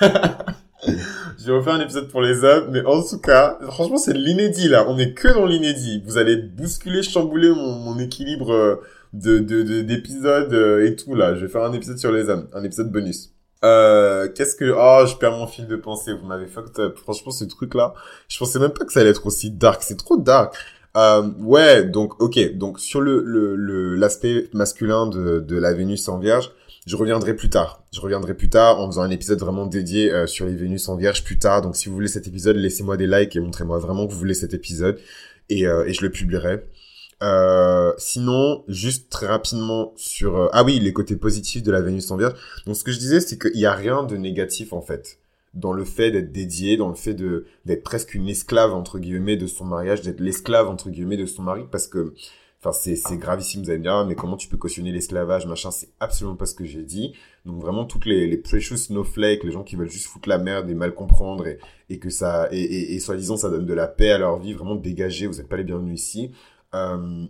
je 0.86 1.46
vais 1.46 1.52
refaire 1.52 1.74
un 1.74 1.80
épisode 1.80 2.08
pour 2.08 2.22
les 2.22 2.44
hommes. 2.44 2.70
Mais 2.70 2.84
en 2.84 3.02
tout 3.02 3.18
cas, 3.18 3.58
franchement, 3.62 3.96
c'est 3.96 4.12
l'inédit, 4.12 4.68
là. 4.68 4.86
On 4.88 4.98
est 4.98 5.14
que 5.14 5.28
dans 5.28 5.46
l'inédit. 5.46 6.02
Vous 6.04 6.18
allez 6.18 6.36
bousculer, 6.36 7.02
chambouler 7.02 7.50
mon, 7.50 7.98
équilibre, 7.98 8.52
euh, 8.52 8.82
de, 9.12 9.38
d'épisodes 9.82 10.52
euh, 10.52 10.86
et 10.86 10.96
tout, 10.96 11.14
là. 11.14 11.34
Je 11.34 11.40
vais 11.40 11.48
faire 11.48 11.62
un 11.62 11.72
épisode 11.72 11.98
sur 11.98 12.12
les 12.12 12.28
hommes, 12.28 12.48
un 12.52 12.62
épisode 12.62 12.90
bonus. 12.90 13.34
Euh, 13.64 14.28
qu'est-ce 14.28 14.56
que... 14.56 14.72
Oh, 14.76 15.06
je 15.06 15.16
perds 15.16 15.32
mon 15.32 15.46
fil 15.46 15.66
de 15.66 15.76
pensée, 15.76 16.12
vous 16.12 16.26
m'avez 16.26 16.46
fucked 16.46 16.78
up. 16.78 16.98
Franchement, 16.98 17.32
ce 17.32 17.44
truc-là, 17.44 17.94
je 18.28 18.38
pensais 18.38 18.58
même 18.58 18.72
pas 18.72 18.84
que 18.84 18.92
ça 18.92 19.00
allait 19.00 19.10
être 19.10 19.26
aussi 19.26 19.50
dark. 19.50 19.82
C'est 19.82 19.96
trop 19.96 20.18
dark. 20.18 20.54
Euh, 20.96 21.30
ouais, 21.40 21.84
donc, 21.84 22.20
ok. 22.22 22.56
Donc, 22.56 22.80
sur 22.80 23.00
le, 23.00 23.22
le, 23.24 23.94
l'aspect 23.96 24.48
masculin 24.52 25.06
de, 25.06 25.40
de 25.40 25.56
la 25.56 25.72
Vénus 25.72 26.08
en 26.08 26.18
Vierge, 26.18 26.52
je 26.86 26.96
reviendrai 26.96 27.34
plus 27.34 27.50
tard. 27.50 27.82
Je 27.92 28.00
reviendrai 28.00 28.34
plus 28.34 28.50
tard 28.50 28.80
en 28.80 28.86
faisant 28.86 29.02
un 29.02 29.10
épisode 29.10 29.40
vraiment 29.40 29.66
dédié 29.66 30.12
euh, 30.12 30.26
sur 30.26 30.46
les 30.46 30.54
Vénus 30.54 30.88
en 30.88 30.96
Vierge 30.96 31.24
plus 31.24 31.38
tard. 31.38 31.62
Donc 31.62 31.76
si 31.76 31.88
vous 31.88 31.94
voulez 31.94 32.08
cet 32.08 32.26
épisode, 32.26 32.56
laissez-moi 32.56 32.96
des 32.96 33.06
likes 33.06 33.34
et 33.36 33.40
montrez-moi 33.40 33.78
vraiment 33.78 34.06
que 34.06 34.12
vous 34.12 34.18
voulez 34.18 34.34
cet 34.34 34.54
épisode 34.54 34.98
et, 35.48 35.66
euh, 35.66 35.86
et 35.86 35.94
je 35.94 36.02
le 36.02 36.10
publierai. 36.10 36.62
Euh, 37.22 37.92
sinon, 37.96 38.64
juste 38.68 39.10
très 39.10 39.26
rapidement 39.26 39.94
sur 39.96 40.36
euh, 40.36 40.48
ah 40.52 40.62
oui 40.62 40.78
les 40.78 40.92
côtés 40.92 41.16
positifs 41.16 41.62
de 41.62 41.70
la 41.70 41.80
Vénus 41.80 42.10
en 42.10 42.16
Vierge. 42.18 42.34
Donc 42.66 42.76
ce 42.76 42.84
que 42.84 42.92
je 42.92 42.98
disais, 42.98 43.20
c'est 43.20 43.38
qu'il 43.38 43.56
n'y 43.58 43.66
a 43.66 43.72
rien 43.72 44.02
de 44.02 44.16
négatif 44.16 44.72
en 44.72 44.82
fait 44.82 45.18
dans 45.54 45.72
le 45.72 45.84
fait 45.84 46.10
d'être 46.10 46.32
dédié, 46.32 46.76
dans 46.76 46.88
le 46.88 46.94
fait 46.94 47.14
de 47.14 47.46
d'être 47.64 47.82
presque 47.82 48.14
une 48.14 48.28
esclave 48.28 48.74
entre 48.74 48.98
guillemets 48.98 49.36
de 49.36 49.46
son 49.46 49.64
mariage, 49.64 50.02
d'être 50.02 50.20
l'esclave 50.20 50.68
entre 50.68 50.90
guillemets 50.90 51.16
de 51.16 51.26
son 51.26 51.42
mari, 51.42 51.62
parce 51.70 51.86
que 51.86 52.14
Enfin, 52.64 52.72
c'est, 52.72 52.96
c'est 52.96 53.18
gravissime, 53.18 53.62
vous 53.62 53.68
allez 53.68 53.78
me 53.78 53.82
dire, 53.82 53.92
ah, 53.92 54.06
mais 54.06 54.14
comment 54.14 54.38
tu 54.38 54.48
peux 54.48 54.56
cautionner 54.56 54.90
l'esclavage, 54.90 55.46
machin, 55.46 55.70
c'est 55.70 55.90
absolument 56.00 56.34
pas 56.34 56.46
ce 56.46 56.54
que 56.54 56.64
j'ai 56.64 56.82
dit. 56.82 57.12
Donc 57.44 57.60
vraiment, 57.60 57.84
toutes 57.84 58.06
les, 58.06 58.26
les 58.26 58.38
precious 58.38 58.78
snowflakes, 58.78 59.44
les 59.44 59.52
gens 59.52 59.64
qui 59.64 59.76
veulent 59.76 59.90
juste 59.90 60.06
foutre 60.06 60.30
la 60.30 60.38
merde 60.38 60.70
et 60.70 60.74
mal 60.74 60.94
comprendre 60.94 61.46
et, 61.46 61.58
et 61.90 61.98
que 61.98 62.08
ça, 62.08 62.48
et, 62.52 62.62
et, 62.62 62.94
et 62.94 63.00
soi-disant 63.00 63.36
ça 63.36 63.50
donne 63.50 63.66
de 63.66 63.74
la 63.74 63.86
paix 63.86 64.12
à 64.12 64.18
leur 64.18 64.38
vie, 64.38 64.54
vraiment 64.54 64.76
dégagez, 64.76 65.26
vous 65.26 65.34
n'êtes 65.34 65.48
pas 65.48 65.58
les 65.58 65.64
bienvenus 65.64 66.00
ici. 66.00 66.30
Euh, 66.74 67.26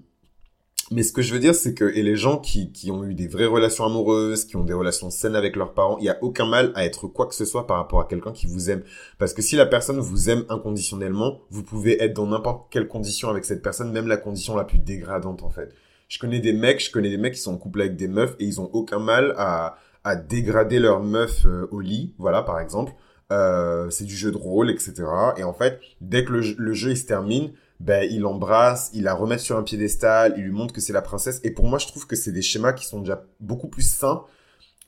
mais 0.91 1.03
ce 1.03 1.13
que 1.13 1.23
je 1.23 1.33
veux 1.33 1.41
dire, 1.41 1.55
c'est 1.55 1.75
que 1.75 1.85
et 1.85 2.03
les 2.03 2.17
gens 2.17 2.39
qui, 2.39 2.71
qui 2.73 2.91
ont 2.91 3.05
eu 3.05 3.15
des 3.15 3.27
vraies 3.27 3.47
relations 3.47 3.85
amoureuses, 3.85 4.45
qui 4.45 4.57
ont 4.57 4.65
des 4.65 4.73
relations 4.73 5.11
saines 5.11 5.37
avec 5.37 5.57
leurs 5.57 5.73
parents, 5.73 5.99
il 5.99 6.03
n'y 6.03 6.09
a 6.09 6.19
aucun 6.23 6.47
mal 6.47 6.73
à 6.75 6.85
être 6.85 7.07
quoi 7.09 7.27
que 7.27 7.35
ce 7.35 7.45
soit 7.45 7.67
par 7.67 7.79
rapport 7.79 8.01
à 8.01 8.05
quelqu'un 8.05 8.33
qui 8.33 8.47
vous 8.47 8.71
aime. 8.71 8.83
Parce 9.19 9.33
que 9.33 9.43
si 9.43 9.57
la 9.57 9.67
personne 9.67 9.99
vous 9.99 10.31
aime 10.31 10.45
inconditionnellement, 10.49 11.41
vous 11.51 11.63
pouvez 11.63 12.03
être 12.03 12.15
dans 12.15 12.27
n'importe 12.27 12.71
quelle 12.71 12.89
condition 12.89 13.29
avec 13.31 13.45
cette 13.45 13.63
personne, 13.63 13.93
même 13.93 14.09
la 14.09 14.17
condition 14.17 14.57
la 14.57 14.65
plus 14.65 14.79
dégradante 14.79 15.43
en 15.43 15.51
fait. 15.51 15.75
Je 16.09 16.19
connais 16.19 16.41
des 16.41 16.53
mecs, 16.53 16.85
je 16.85 16.91
connais 16.91 17.11
des 17.11 17.19
mecs 17.19 17.35
qui 17.35 17.41
sont 17.41 17.55
en 17.55 17.59
couple 17.59 17.81
avec 17.81 17.97
des 17.97 18.09
meufs 18.09 18.37
et 18.39 18.45
ils 18.45 18.61
ont 18.61 18.69
aucun 18.73 18.99
mal 18.99 19.35
à, 19.39 19.79
à 20.05 20.17
dégrader 20.17 20.79
leur 20.79 21.01
meuf 21.03 21.47
euh, 21.47 21.67
au 21.71 21.81
lit, 21.81 22.15
voilà 22.19 22.43
par 22.43 22.61
exemple. 22.61 22.93
Euh, 23.33 23.89
c'est 23.89 24.05
du 24.05 24.15
jeu 24.15 24.31
de 24.31 24.37
rôle, 24.37 24.71
etc. 24.71 25.05
Et 25.39 25.45
en 25.45 25.55
fait, 25.55 25.81
dès 26.03 26.25
que 26.25 26.33
le, 26.33 26.43
le 26.59 26.73
jeu 26.75 26.91
il 26.91 26.97
se 26.99 27.07
termine, 27.07 27.53
ben, 27.85 28.09
il 28.11 28.21
l'embrasse, 28.23 28.91
il 28.95 29.03
la 29.03 29.13
remet 29.13 29.37
sur 29.37 29.59
un 29.59 29.63
piédestal, 29.63 30.33
il 30.39 30.45
lui 30.45 30.53
montre 30.53 30.73
que 30.73 30.81
c'est 30.81 30.95
la 30.95 31.03
princesse. 31.03 31.43
Et 31.45 31.51
pour 31.51 31.67
moi, 31.67 31.79
je 31.79 31.87
trouve 31.87 32.07
que 32.07 32.17
c'est 32.17 32.33
des 32.33 32.41
schémas 32.41 32.73
qui 32.73 32.87
sont 32.87 33.01
déjà 33.01 33.27
beaucoup 33.41 33.69
plus 33.69 33.87
sains 33.87 34.25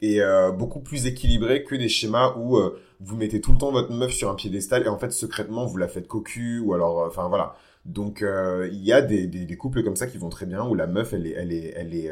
et 0.00 0.22
euh, 0.22 0.50
beaucoup 0.50 0.80
plus 0.80 1.06
équilibrés 1.06 1.62
que 1.62 1.74
des 1.74 1.90
schémas 1.90 2.34
où 2.38 2.56
euh, 2.56 2.80
vous 3.00 3.16
mettez 3.16 3.42
tout 3.42 3.52
le 3.52 3.58
temps 3.58 3.70
votre 3.70 3.92
meuf 3.92 4.12
sur 4.12 4.30
un 4.30 4.34
piédestal 4.34 4.84
et 4.84 4.88
en 4.88 4.96
fait, 4.98 5.12
secrètement, 5.12 5.66
vous 5.66 5.76
la 5.76 5.88
faites 5.88 6.08
cocu 6.08 6.58
ou 6.58 6.72
alors, 6.72 7.02
euh, 7.02 7.08
enfin 7.08 7.28
voilà. 7.28 7.54
Donc, 7.84 8.24
il 8.24 8.82
y 8.82 8.92
a 8.92 9.00
des, 9.00 9.28
des, 9.28 9.44
des, 9.44 9.56
couples 9.56 9.84
comme 9.84 9.94
ça 9.94 10.08
qui 10.08 10.18
vont 10.18 10.28
très 10.28 10.44
bien 10.46 10.66
où 10.66 10.74
la 10.74 10.88
meuf, 10.88 11.12
elle 11.12 11.24
est, 11.24 11.34
elle 11.36 11.52
est, 11.52 11.72
elle 11.76 11.94
est, 11.94 12.10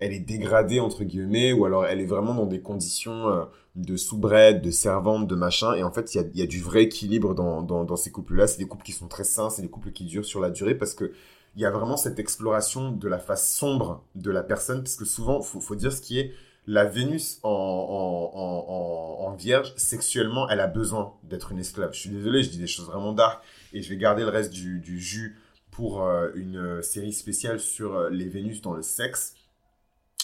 elle 0.00 0.12
est 0.12 0.20
dégradée 0.20 0.80
entre 0.80 1.04
guillemets 1.04 1.52
ou 1.52 1.64
alors 1.64 1.86
elle 1.86 2.00
est 2.00 2.06
vraiment 2.06 2.34
dans 2.34 2.46
des 2.46 2.60
conditions 2.60 3.28
euh, 3.28 3.44
de 3.76 3.96
soubrette, 3.96 4.62
de 4.62 4.70
servante, 4.70 5.28
de 5.28 5.34
machin 5.34 5.74
et 5.74 5.82
en 5.82 5.92
fait 5.92 6.14
il 6.14 6.30
y 6.34 6.42
a, 6.42 6.46
du 6.46 6.60
vrai 6.60 6.84
équilibre 6.84 7.34
dans, 7.34 7.96
ces 7.96 8.10
couples 8.10 8.34
là 8.34 8.46
c'est 8.46 8.58
des 8.58 8.66
couples 8.66 8.84
qui 8.84 8.92
sont 8.92 9.08
très 9.08 9.24
sains 9.24 9.50
c'est 9.50 9.62
des 9.62 9.68
couples 9.68 9.92
qui 9.92 10.04
durent 10.04 10.24
sur 10.24 10.40
la 10.40 10.50
durée 10.50 10.74
parce 10.74 10.94
que 10.94 11.12
il 11.56 11.62
y 11.62 11.66
a 11.66 11.70
vraiment 11.70 11.96
cette 11.96 12.18
exploration 12.18 12.92
de 12.92 13.08
la 13.08 13.18
face 13.18 13.52
sombre 13.52 14.04
de 14.14 14.30
la 14.30 14.42
personne 14.42 14.82
parce 14.82 14.96
que 14.96 15.04
souvent 15.04 15.42
faut, 15.42 15.60
faut 15.60 15.74
dire 15.76 15.92
ce 15.92 16.00
qui 16.00 16.18
est 16.18 16.32
la 16.66 16.84
Vénus 16.84 17.40
en, 17.42 19.34
vierge, 19.38 19.72
sexuellement, 19.76 20.48
elle 20.50 20.60
a 20.60 20.66
besoin 20.66 21.14
d'être 21.24 21.52
une 21.52 21.58
esclave. 21.58 21.94
Je 21.94 22.00
suis 22.00 22.10
désolé, 22.10 22.42
je 22.42 22.50
dis 22.50 22.58
des 22.58 22.66
choses 22.66 22.86
vraiment 22.86 23.12
dark 23.12 23.42
et 23.72 23.80
je 23.80 23.88
vais 23.88 23.96
garder 23.96 24.22
le 24.22 24.28
reste 24.28 24.52
du, 24.52 25.00
jus 25.00 25.38
pour 25.70 26.02
euh, 26.02 26.28
une 26.34 26.82
série 26.82 27.12
spéciale 27.12 27.58
sur 27.58 27.94
euh, 27.94 28.10
les 28.10 28.28
Vénus 28.28 28.60
dans 28.60 28.74
le 28.74 28.82
sexe. 28.82 29.34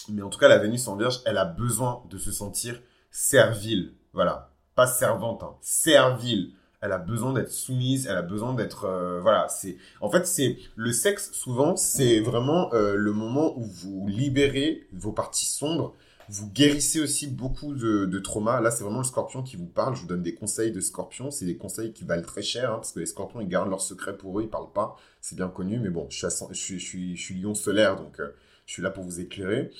Mais 0.09 0.21
en 0.21 0.29
tout 0.29 0.39
cas, 0.39 0.47
la 0.47 0.57
Vénus 0.57 0.87
en 0.87 0.95
Vierge, 0.95 1.21
elle 1.25 1.37
a 1.37 1.45
besoin 1.45 2.03
de 2.09 2.17
se 2.17 2.31
sentir 2.31 2.79
servile. 3.11 3.93
Voilà. 4.13 4.51
Pas 4.75 4.87
servante, 4.87 5.43
hein. 5.43 5.55
servile. 5.61 6.53
Elle 6.81 6.91
a 6.91 6.99
besoin 6.99 7.33
d'être 7.33 7.51
soumise, 7.51 8.05
elle 8.05 8.17
a 8.17 8.21
besoin 8.21 8.53
d'être 8.53 8.85
euh, 8.85 9.19
voilà, 9.19 9.47
c'est 9.49 9.77
en 9.99 10.11
fait 10.11 10.27
c'est 10.27 10.59
le 10.75 10.91
sexe 10.91 11.31
souvent, 11.31 11.75
c'est 11.75 12.19
vraiment 12.19 12.71
euh, 12.73 12.93
le 12.93 13.13
moment 13.13 13.57
où 13.57 13.63
vous 13.63 14.07
libérez 14.07 14.87
vos 14.93 15.11
parties 15.11 15.47
sombres, 15.47 15.95
vous 16.29 16.49
guérissez 16.51 16.99
aussi 16.99 17.27
beaucoup 17.27 17.73
de, 17.73 18.05
de 18.05 18.19
traumas. 18.19 18.59
Là, 18.59 18.69
c'est 18.69 18.83
vraiment 18.83 18.99
le 18.99 19.05
scorpion 19.05 19.43
qui 19.43 19.55
vous 19.55 19.65
parle. 19.65 19.95
Je 19.95 20.01
vous 20.01 20.07
donne 20.07 20.23
des 20.23 20.35
conseils 20.35 20.71
de 20.71 20.81
scorpion. 20.81 21.31
C'est 21.31 21.45
des 21.45 21.57
conseils 21.57 21.93
qui 21.93 22.03
valent 22.03 22.23
très 22.25 22.41
cher, 22.41 22.71
hein, 22.71 22.75
parce 22.75 22.91
que 22.91 22.99
les 22.99 23.05
scorpions, 23.05 23.39
ils 23.39 23.47
gardent 23.47 23.69
leurs 23.69 23.81
secrets 23.81 24.17
pour 24.17 24.37
eux, 24.39 24.43
ils 24.43 24.49
parlent 24.49 24.73
pas. 24.73 24.97
C'est 25.21 25.35
bien 25.35 25.47
connu, 25.47 25.79
mais 25.79 25.89
bon, 25.89 26.07
je 26.09 26.27
suis, 26.27 27.41
lion 27.41 27.55
solaire, 27.55 27.95
donc 27.95 28.19
euh, 28.19 28.29
je 28.67 28.73
suis 28.73 28.83
là 28.83 28.91
pour 28.91 29.03
vous 29.03 29.19
éclairer. 29.19 29.71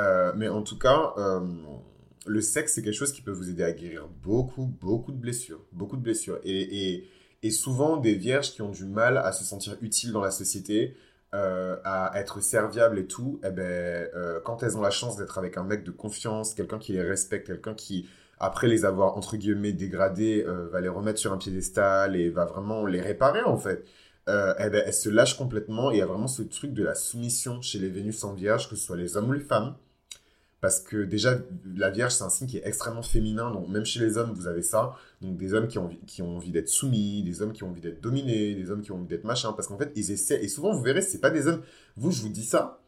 Euh, 0.00 0.32
mais 0.34 0.48
en 0.48 0.62
tout 0.62 0.78
cas, 0.78 1.12
euh, 1.18 1.40
le 2.26 2.40
sexe, 2.40 2.74
c'est 2.74 2.82
quelque 2.82 2.94
chose 2.94 3.12
qui 3.12 3.22
peut 3.22 3.30
vous 3.30 3.50
aider 3.50 3.62
à 3.62 3.70
guérir 3.70 4.08
beaucoup, 4.22 4.64
beaucoup 4.64 5.12
de 5.12 5.18
blessures. 5.18 5.60
Beaucoup 5.72 5.96
de 5.96 6.02
blessures. 6.02 6.40
Et, 6.42 7.04
et, 7.42 7.50
souvent, 7.50 7.98
des 7.98 8.14
vierges 8.14 8.52
qui 8.52 8.62
ont 8.62 8.70
du 8.70 8.86
mal 8.86 9.18
à 9.18 9.32
se 9.32 9.44
sentir 9.44 9.76
utiles 9.82 10.12
dans 10.12 10.22
la 10.22 10.30
société, 10.30 10.96
euh, 11.34 11.76
à 11.84 12.12
être 12.18 12.40
serviables 12.40 12.98
et 12.98 13.06
tout, 13.06 13.40
eh 13.44 13.50
ben, 13.50 14.08
quand 14.44 14.62
elles 14.62 14.76
ont 14.76 14.82
la 14.82 14.90
chance 14.90 15.16
d'être 15.16 15.38
avec 15.38 15.56
un 15.56 15.64
mec 15.64 15.84
de 15.84 15.90
confiance, 15.90 16.54
quelqu'un 16.54 16.78
qui 16.78 16.92
les 16.92 17.02
respecte, 17.02 17.46
quelqu'un 17.46 17.74
qui, 17.74 18.08
après 18.38 18.68
les 18.68 18.84
avoir, 18.84 19.16
entre 19.16 19.36
guillemets, 19.36 19.72
dégradés, 19.72 20.44
va 20.72 20.80
les 20.80 20.88
remettre 20.88 21.18
sur 21.18 21.32
un 21.32 21.38
piédestal 21.38 22.16
et 22.16 22.30
va 22.30 22.46
vraiment 22.46 22.86
les 22.86 23.00
réparer, 23.00 23.42
en 23.42 23.58
fait 23.58 23.84
euh, 24.30 24.54
eh 24.58 24.70
ben, 24.70 24.82
elle 24.86 24.94
se 24.94 25.08
lâche 25.08 25.36
complètement 25.36 25.90
et 25.90 25.96
il 25.96 25.98
y 25.98 26.02
a 26.02 26.06
vraiment 26.06 26.28
ce 26.28 26.42
truc 26.42 26.72
de 26.72 26.82
la 26.82 26.94
soumission 26.94 27.60
chez 27.62 27.78
les 27.78 27.88
Vénus 27.88 28.24
en 28.24 28.34
Vierge, 28.34 28.68
que 28.68 28.76
ce 28.76 28.84
soit 28.84 28.96
les 28.96 29.16
hommes 29.16 29.28
ou 29.28 29.32
les 29.32 29.40
femmes. 29.40 29.74
Parce 30.60 30.80
que 30.80 31.04
déjà, 31.04 31.38
la 31.74 31.90
Vierge, 31.90 32.12
c'est 32.12 32.24
un 32.24 32.28
signe 32.28 32.46
qui 32.46 32.58
est 32.58 32.66
extrêmement 32.66 33.02
féminin. 33.02 33.50
Donc, 33.50 33.68
même 33.68 33.86
chez 33.86 33.98
les 33.98 34.18
hommes, 34.18 34.32
vous 34.32 34.46
avez 34.46 34.62
ça. 34.62 34.94
Donc, 35.22 35.38
des 35.38 35.54
hommes 35.54 35.68
qui 35.68 35.78
ont, 35.78 35.88
qui 36.06 36.20
ont 36.20 36.36
envie 36.36 36.50
d'être 36.50 36.68
soumis, 36.68 37.22
des 37.22 37.40
hommes 37.40 37.52
qui 37.52 37.64
ont 37.64 37.70
envie 37.70 37.80
d'être 37.80 38.02
dominés, 38.02 38.54
des 38.54 38.70
hommes 38.70 38.82
qui 38.82 38.92
ont 38.92 38.96
envie 38.96 39.06
d'être 39.06 39.24
machin. 39.24 39.54
Parce 39.54 39.68
qu'en 39.68 39.78
fait, 39.78 39.90
ils 39.96 40.10
essaient. 40.10 40.44
Et 40.44 40.48
souvent, 40.48 40.74
vous 40.74 40.82
verrez, 40.82 41.00
c'est 41.00 41.20
pas 41.20 41.30
des 41.30 41.46
hommes. 41.46 41.62
Vous, 41.96 42.10
je 42.10 42.20
vous 42.20 42.28
dis 42.28 42.44
ça 42.44 42.80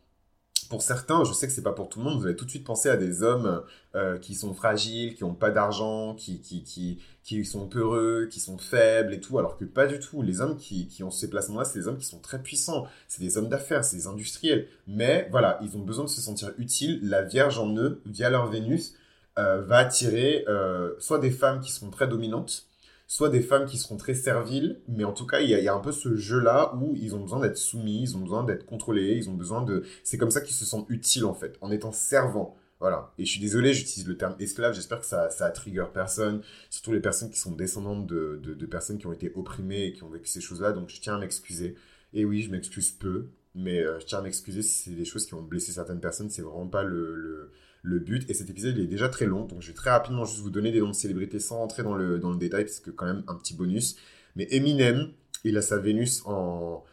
pour 0.72 0.80
certains, 0.80 1.22
je 1.24 1.34
sais 1.34 1.46
que 1.46 1.52
c'est 1.52 1.60
pas 1.60 1.74
pour 1.74 1.90
tout 1.90 1.98
le 1.98 2.06
monde, 2.06 2.18
vous 2.18 2.24
allez 2.24 2.34
tout 2.34 2.46
de 2.46 2.50
suite 2.50 2.64
penser 2.64 2.88
à 2.88 2.96
des 2.96 3.22
hommes 3.22 3.62
euh, 3.94 4.16
qui 4.16 4.34
sont 4.34 4.54
fragiles, 4.54 5.14
qui 5.14 5.22
ont 5.22 5.34
pas 5.34 5.50
d'argent, 5.50 6.14
qui, 6.14 6.40
qui, 6.40 6.98
qui, 7.22 7.44
sont 7.44 7.68
peureux, 7.68 8.26
qui 8.30 8.40
sont 8.40 8.56
faibles 8.56 9.12
et 9.12 9.20
tout, 9.20 9.38
alors 9.38 9.58
que 9.58 9.66
pas 9.66 9.86
du 9.86 9.98
tout. 9.98 10.22
Les 10.22 10.40
hommes 10.40 10.56
qui, 10.56 10.88
qui 10.88 11.04
ont 11.04 11.10
ces 11.10 11.28
placements-là, 11.28 11.66
c'est 11.66 11.78
des 11.78 11.88
hommes 11.88 11.98
qui 11.98 12.06
sont 12.06 12.20
très 12.20 12.42
puissants, 12.42 12.86
c'est 13.06 13.20
des 13.20 13.36
hommes 13.36 13.50
d'affaires, 13.50 13.84
c'est 13.84 13.96
des 13.96 14.06
industriels. 14.06 14.66
Mais 14.86 15.28
voilà, 15.30 15.58
ils 15.60 15.76
ont 15.76 15.82
besoin 15.82 16.06
de 16.06 16.08
se 16.08 16.22
sentir 16.22 16.52
utiles. 16.56 17.00
La 17.02 17.20
Vierge 17.20 17.58
en 17.58 17.76
eux, 17.76 18.00
via 18.06 18.30
leur 18.30 18.46
Vénus, 18.46 18.94
euh, 19.38 19.60
va 19.60 19.76
attirer 19.76 20.46
euh, 20.48 20.94
soit 20.98 21.18
des 21.18 21.30
femmes 21.30 21.60
qui 21.60 21.70
seront 21.70 21.90
très 21.90 22.08
dominantes, 22.08 22.64
soit 23.12 23.28
des 23.28 23.42
femmes 23.42 23.66
qui 23.66 23.76
seront 23.76 23.98
très 23.98 24.14
serviles, 24.14 24.80
mais 24.88 25.04
en 25.04 25.12
tout 25.12 25.26
cas, 25.26 25.40
il 25.40 25.50
y 25.50 25.68
a, 25.68 25.74
un 25.74 25.80
peu 25.80 25.92
ce 25.92 26.16
jeu-là 26.16 26.74
où 26.76 26.96
ils 26.96 27.14
ont 27.14 27.20
besoin 27.20 27.40
d'être 27.40 27.58
soumis, 27.58 28.00
ils 28.00 28.16
ont 28.16 28.20
besoin 28.20 28.42
d'être 28.42 28.64
contrôlés, 28.64 29.16
ils 29.18 29.28
ont 29.28 29.34
besoin 29.34 29.60
de... 29.60 29.84
C'est 30.02 30.16
comme 30.16 30.30
ça 30.30 30.40
qu'ils 30.40 30.54
se 30.54 30.64
sentent 30.64 30.86
utiles, 30.88 31.26
en 31.26 31.34
fait, 31.34 31.58
en 31.60 31.70
étant 31.70 31.92
servants. 31.92 32.56
Voilà. 32.80 33.12
Et 33.18 33.26
je 33.26 33.30
suis 33.30 33.40
désolé, 33.40 33.74
j'utilise 33.74 34.08
le 34.08 34.16
terme 34.16 34.34
esclave, 34.38 34.72
j'espère 34.72 34.98
que 34.98 35.04
ça, 35.04 35.28
ça 35.28 35.50
trigger 35.50 35.84
personne, 35.92 36.40
surtout 36.70 36.92
les 36.92 37.00
personnes 37.00 37.28
qui 37.28 37.38
sont 37.38 37.52
descendantes 37.52 38.06
de, 38.06 38.40
de, 38.42 38.54
de 38.54 38.66
personnes 38.66 38.96
qui 38.96 39.06
ont 39.06 39.12
été 39.12 39.30
opprimées 39.34 39.88
et 39.88 39.92
qui 39.92 40.04
ont 40.04 40.08
vécu 40.08 40.28
ces 40.28 40.40
choses-là, 40.40 40.72
donc 40.72 40.88
je 40.88 40.98
tiens 40.98 41.16
à 41.16 41.18
m'excuser. 41.18 41.74
Et 42.14 42.24
oui, 42.24 42.40
je 42.40 42.50
m'excuse 42.50 42.92
peu, 42.92 43.28
mais 43.54 43.80
euh, 43.80 44.00
je 44.00 44.06
tiens 44.06 44.20
à 44.20 44.22
m'excuser 44.22 44.62
si 44.62 44.84
c'est 44.84 44.96
des 44.96 45.04
choses 45.04 45.26
qui 45.26 45.34
ont 45.34 45.42
blessé 45.42 45.72
certaines 45.72 46.00
personnes, 46.00 46.30
c'est 46.30 46.40
vraiment 46.40 46.66
pas 46.66 46.82
le, 46.82 47.14
le 47.14 47.50
le 47.82 47.98
but. 47.98 48.28
Et 48.30 48.34
cet 48.34 48.48
épisode, 48.48 48.76
il 48.78 48.84
est 48.84 48.86
déjà 48.86 49.08
très 49.08 49.26
long, 49.26 49.44
donc 49.44 49.60
je 49.60 49.68
vais 49.68 49.74
très 49.74 49.90
rapidement 49.90 50.24
juste 50.24 50.40
vous 50.40 50.50
donner 50.50 50.72
des 50.72 50.80
noms 50.80 50.90
de 50.90 50.94
célébrités 50.94 51.40
sans 51.40 51.58
rentrer 51.58 51.82
dans 51.82 51.94
le, 51.94 52.18
dans 52.18 52.30
le 52.30 52.38
détail, 52.38 52.64
parce 52.64 52.80
que 52.80 52.90
quand 52.90 53.06
même 53.06 53.24
un 53.28 53.34
petit 53.34 53.54
bonus. 53.54 53.96
Mais 54.36 54.46
Eminem, 54.50 55.12
il 55.44 55.56
a 55.58 55.62
sa 55.62 55.78
Vénus 55.78 56.22
en, 56.24 56.84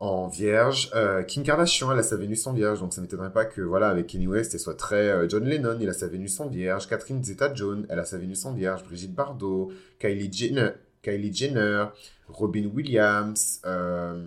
en 0.00 0.28
vierge. 0.28 0.90
Euh, 0.94 1.22
Kim 1.22 1.42
Kardashian, 1.42 1.92
elle 1.92 1.98
a 1.98 2.02
sa 2.02 2.16
Vénus 2.16 2.46
en 2.46 2.52
vierge, 2.52 2.80
donc 2.80 2.94
ça 2.94 3.00
m'étonnerait 3.00 3.32
pas 3.32 3.44
que, 3.44 3.60
voilà, 3.60 3.88
avec 3.88 4.06
Kanye 4.06 4.26
West, 4.26 4.54
elle 4.54 4.60
soit 4.60 4.76
très... 4.76 5.08
Euh, 5.08 5.28
John 5.28 5.44
Lennon, 5.44 5.78
il 5.80 5.88
a 5.88 5.92
sa 5.92 6.06
Vénus 6.06 6.38
en 6.40 6.48
vierge. 6.48 6.88
Catherine 6.88 7.22
Zeta-Jones, 7.22 7.86
elle 7.88 7.98
a 7.98 8.04
sa 8.04 8.18
Vénus 8.18 8.44
en 8.44 8.52
vierge. 8.52 8.84
Brigitte 8.84 9.14
Bardot, 9.14 9.72
Kylie 9.98 10.32
Jenner, 10.32 10.70
Kylie 11.02 11.34
Jenner 11.34 11.86
Robin 12.28 12.66
Williams. 12.66 13.60
Euh... 13.66 14.26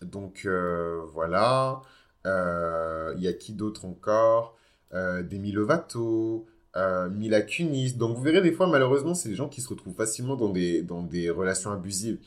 Donc, 0.00 0.42
euh, 0.44 1.02
voilà. 1.12 1.82
Euh, 2.28 3.14
il 3.16 3.22
y 3.22 3.28
a 3.28 3.32
qui 3.32 3.52
d'autre 3.52 3.84
encore? 3.84 4.56
Euh, 4.94 5.22
Demi 5.22 5.52
Lovato, 5.52 6.46
euh, 6.76 7.08
Mila 7.10 7.42
Kunis. 7.42 7.94
Donc 7.94 8.16
vous 8.16 8.22
verrez 8.22 8.42
des 8.42 8.52
fois, 8.52 8.66
malheureusement, 8.66 9.14
c'est 9.14 9.28
des 9.28 9.34
gens 9.34 9.48
qui 9.48 9.60
se 9.60 9.68
retrouvent 9.68 9.94
facilement 9.94 10.36
dans 10.36 10.50
des, 10.50 10.82
dans 10.82 11.02
des 11.02 11.30
relations 11.30 11.70
abusives. 11.70 12.18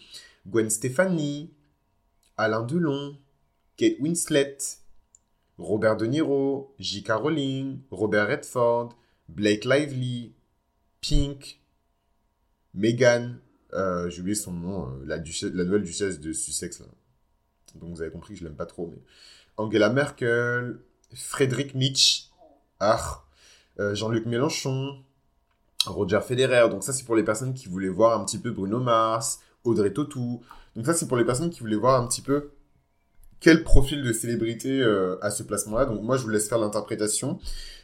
Gwen 0.47 0.69
Stefani, 0.69 1.51
Alain 2.37 2.63
Delon, 2.63 3.15
Kate 3.77 3.99
Winslet, 3.99 4.57
Robert 5.57 5.97
De 5.97 6.05
Niro, 6.05 6.73
J.K. 6.79 7.11
Rowling, 7.11 7.79
Robert 7.91 8.27
Redford, 8.27 8.89
Blake 9.29 9.65
Lively, 9.65 10.33
Pink, 11.01 11.59
Meghan, 12.73 13.35
euh, 13.73 14.09
j'ai 14.09 14.21
oublié 14.21 14.35
son 14.35 14.51
nom, 14.51 14.99
la, 15.05 15.17
la 15.17 15.63
nouvelle 15.63 15.83
duchesse 15.83 16.19
de 16.19 16.33
Sussex. 16.33 16.83
Donc 17.75 17.95
vous 17.95 18.01
avez 18.01 18.11
compris 18.11 18.33
que 18.33 18.39
je 18.39 18.43
l'aime 18.43 18.55
pas 18.55 18.65
trop. 18.65 18.87
Mais... 18.87 18.97
Angela 19.61 19.89
Merkel, 19.89 20.79
Frédéric 21.13 21.73
ah, 22.79 23.23
euh, 23.79 23.93
Jean-Luc 23.95 24.25
Mélenchon, 24.25 24.97
Roger 25.85 26.19
Federer. 26.25 26.69
Donc 26.69 26.83
ça 26.83 26.93
c'est 26.93 27.05
pour 27.05 27.15
les 27.15 27.23
personnes 27.23 27.53
qui 27.53 27.67
voulaient 27.67 27.89
voir 27.89 28.19
un 28.19 28.25
petit 28.25 28.37
peu 28.37 28.51
Bruno 28.51 28.79
Mars, 28.79 29.39
Audrey 29.63 29.91
Tautou. 29.91 30.41
Donc 30.75 30.85
ça 30.85 30.93
c'est 30.93 31.07
pour 31.07 31.17
les 31.17 31.25
personnes 31.25 31.49
qui 31.49 31.59
voulaient 31.59 31.75
voir 31.75 32.01
un 32.01 32.07
petit 32.07 32.21
peu 32.21 32.51
quel 33.39 33.63
profil 33.63 34.03
de 34.03 34.13
célébrité 34.13 34.83
à 35.21 35.31
ce 35.31 35.43
placement-là. 35.43 35.85
Donc 35.85 36.01
moi 36.01 36.17
je 36.17 36.23
vous 36.23 36.29
laisse 36.29 36.47
faire 36.47 36.59
l'interprétation. 36.59 37.39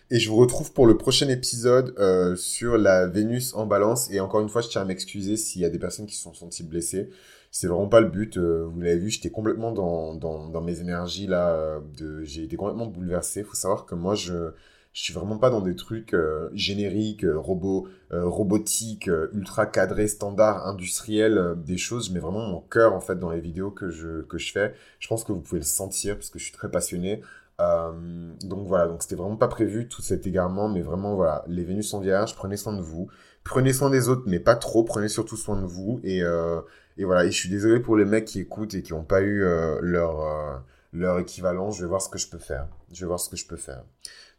Et 0.09 0.19
je 0.19 0.29
vous 0.29 0.37
retrouve 0.37 0.71
pour 0.71 0.87
le 0.87 0.97
prochain 0.97 1.27
épisode 1.27 1.93
euh, 1.99 2.35
sur 2.37 2.77
la 2.77 3.07
Vénus 3.07 3.53
en 3.55 3.65
balance. 3.65 4.09
Et 4.09 4.21
encore 4.21 4.39
une 4.39 4.47
fois, 4.47 4.61
je 4.61 4.69
tiens 4.69 4.81
à 4.81 4.85
m'excuser 4.85 5.35
s'il 5.35 5.61
y 5.61 5.65
a 5.65 5.69
des 5.69 5.79
personnes 5.79 6.05
qui 6.05 6.15
se 6.15 6.23
sont 6.23 6.33
senties 6.33 6.63
blessées. 6.63 7.09
C'est 7.51 7.67
vraiment 7.67 7.87
pas 7.87 8.01
le 8.01 8.07
but. 8.07 8.37
Euh, 8.37 8.65
vous 8.65 8.81
l'avez 8.81 8.97
vu, 8.97 9.09
j'étais 9.09 9.29
complètement 9.29 9.71
dans, 9.71 10.13
dans, 10.15 10.47
dans, 10.49 10.61
mes 10.61 10.79
énergies 10.79 11.27
là. 11.27 11.49
Euh, 11.49 11.79
j'ai 12.23 12.43
été 12.43 12.55
complètement 12.55 12.87
bouleversé. 12.87 13.43
faut 13.43 13.55
savoir 13.55 13.85
que 13.85 13.95
moi, 13.95 14.15
je, 14.15 14.51
je 14.93 15.03
suis 15.03 15.13
vraiment 15.13 15.37
pas 15.37 15.49
dans 15.49 15.61
des 15.61 15.75
trucs 15.75 16.15
génériques, 16.53 17.25
robots, 17.35 17.87
robotiques, 18.11 19.09
ultra 19.33 19.65
cadrés, 19.65 20.07
standards, 20.07 20.65
industriels, 20.65 21.55
des 21.65 21.77
choses. 21.77 22.07
Je 22.07 22.13
mets 22.13 22.19
vraiment 22.19 22.47
mon 22.47 22.61
cœur 22.61 22.93
en 22.93 22.99
fait 22.99 23.19
dans 23.19 23.29
les 23.29 23.41
vidéos 23.41 23.71
que 23.71 23.89
je, 23.89 24.21
que 24.23 24.37
je 24.37 24.51
fais. 24.51 24.73
Je 24.99 25.07
pense 25.07 25.23
que 25.23 25.31
vous 25.31 25.41
pouvez 25.41 25.59
le 25.59 25.65
sentir 25.65 26.15
parce 26.15 26.29
que 26.29 26.39
je 26.39 26.45
suis 26.45 26.53
très 26.53 26.71
passionné. 26.71 27.21
Euh, 27.59 28.33
donc 28.43 28.67
voilà, 28.67 28.87
donc 28.87 29.01
c'était 29.01 29.15
vraiment 29.15 29.35
pas 29.35 29.47
prévu 29.47 29.87
tout 29.87 30.01
cet 30.01 30.27
égarement, 30.27 30.69
mais 30.69 30.81
vraiment 30.81 31.15
voilà, 31.15 31.43
les 31.47 31.63
Vénus 31.63 31.89
sont 31.89 31.99
vierges, 31.99 32.35
prenez 32.35 32.55
soin 32.55 32.73
de 32.73 32.81
vous, 32.81 33.09
prenez 33.43 33.73
soin 33.73 33.89
des 33.89 34.09
autres, 34.09 34.23
mais 34.27 34.39
pas 34.39 34.55
trop, 34.55 34.83
prenez 34.83 35.07
surtout 35.07 35.37
soin 35.37 35.59
de 35.59 35.65
vous 35.65 35.99
et 36.03 36.21
euh, 36.21 36.61
et 36.97 37.05
voilà, 37.05 37.25
et 37.25 37.31
je 37.31 37.37
suis 37.37 37.49
désolé 37.49 37.79
pour 37.79 37.95
les 37.95 38.05
mecs 38.05 38.25
qui 38.25 38.39
écoutent 38.39 38.73
et 38.73 38.81
qui 38.81 38.93
n'ont 38.93 39.03
pas 39.03 39.21
eu 39.21 39.43
euh, 39.43 39.79
leur 39.81 40.63
leur 40.93 41.19
équivalent, 41.19 41.69
je 41.69 41.81
vais 41.81 41.87
voir 41.87 42.01
ce 42.01 42.09
que 42.09 42.17
je 42.17 42.27
peux 42.29 42.39
faire. 42.39 42.67
Je 42.91 43.01
vais 43.01 43.07
voir 43.07 43.19
ce 43.19 43.29
que 43.29 43.35
je 43.35 43.45
peux 43.45 43.57
faire. 43.57 43.83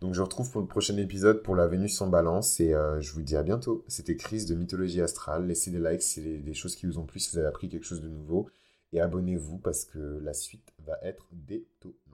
Donc 0.01 0.15
je 0.15 0.23
retrouve 0.23 0.51
pour 0.51 0.61
le 0.61 0.67
prochain 0.67 0.97
épisode 0.97 1.43
pour 1.43 1.55
la 1.55 1.69
Vénus 1.69 2.01
en 2.01 2.09
balance 2.09 2.59
et 2.59 2.75
je 3.01 3.13
vous 3.13 3.23
dis 3.23 3.37
à 3.37 3.43
bientôt. 3.43 3.85
C'était 3.87 4.17
Chris 4.17 4.47
de 4.47 4.55
Mythologie 4.55 5.03
Astrale. 5.03 5.47
Laissez 5.47 5.71
des 5.71 5.79
likes 5.79 6.03
si 6.03 6.23
c'est 6.23 6.39
des 6.39 6.55
choses 6.55 6.75
qui 6.75 6.87
vous 6.87 6.99
ont 6.99 7.05
plu, 7.05 7.21
si 7.21 7.31
vous 7.31 7.39
avez 7.39 7.47
appris 7.47 7.69
quelque 7.69 7.85
chose 7.85 8.01
de 8.01 8.09
nouveau. 8.09 8.49
Et 8.93 9.01
abonnez-vous 9.01 9.59
parce 9.59 9.85
que 9.85 10.19
la 10.23 10.33
suite 10.33 10.73
va 10.85 10.99
être 11.03 11.29
détonnante. 11.33 12.08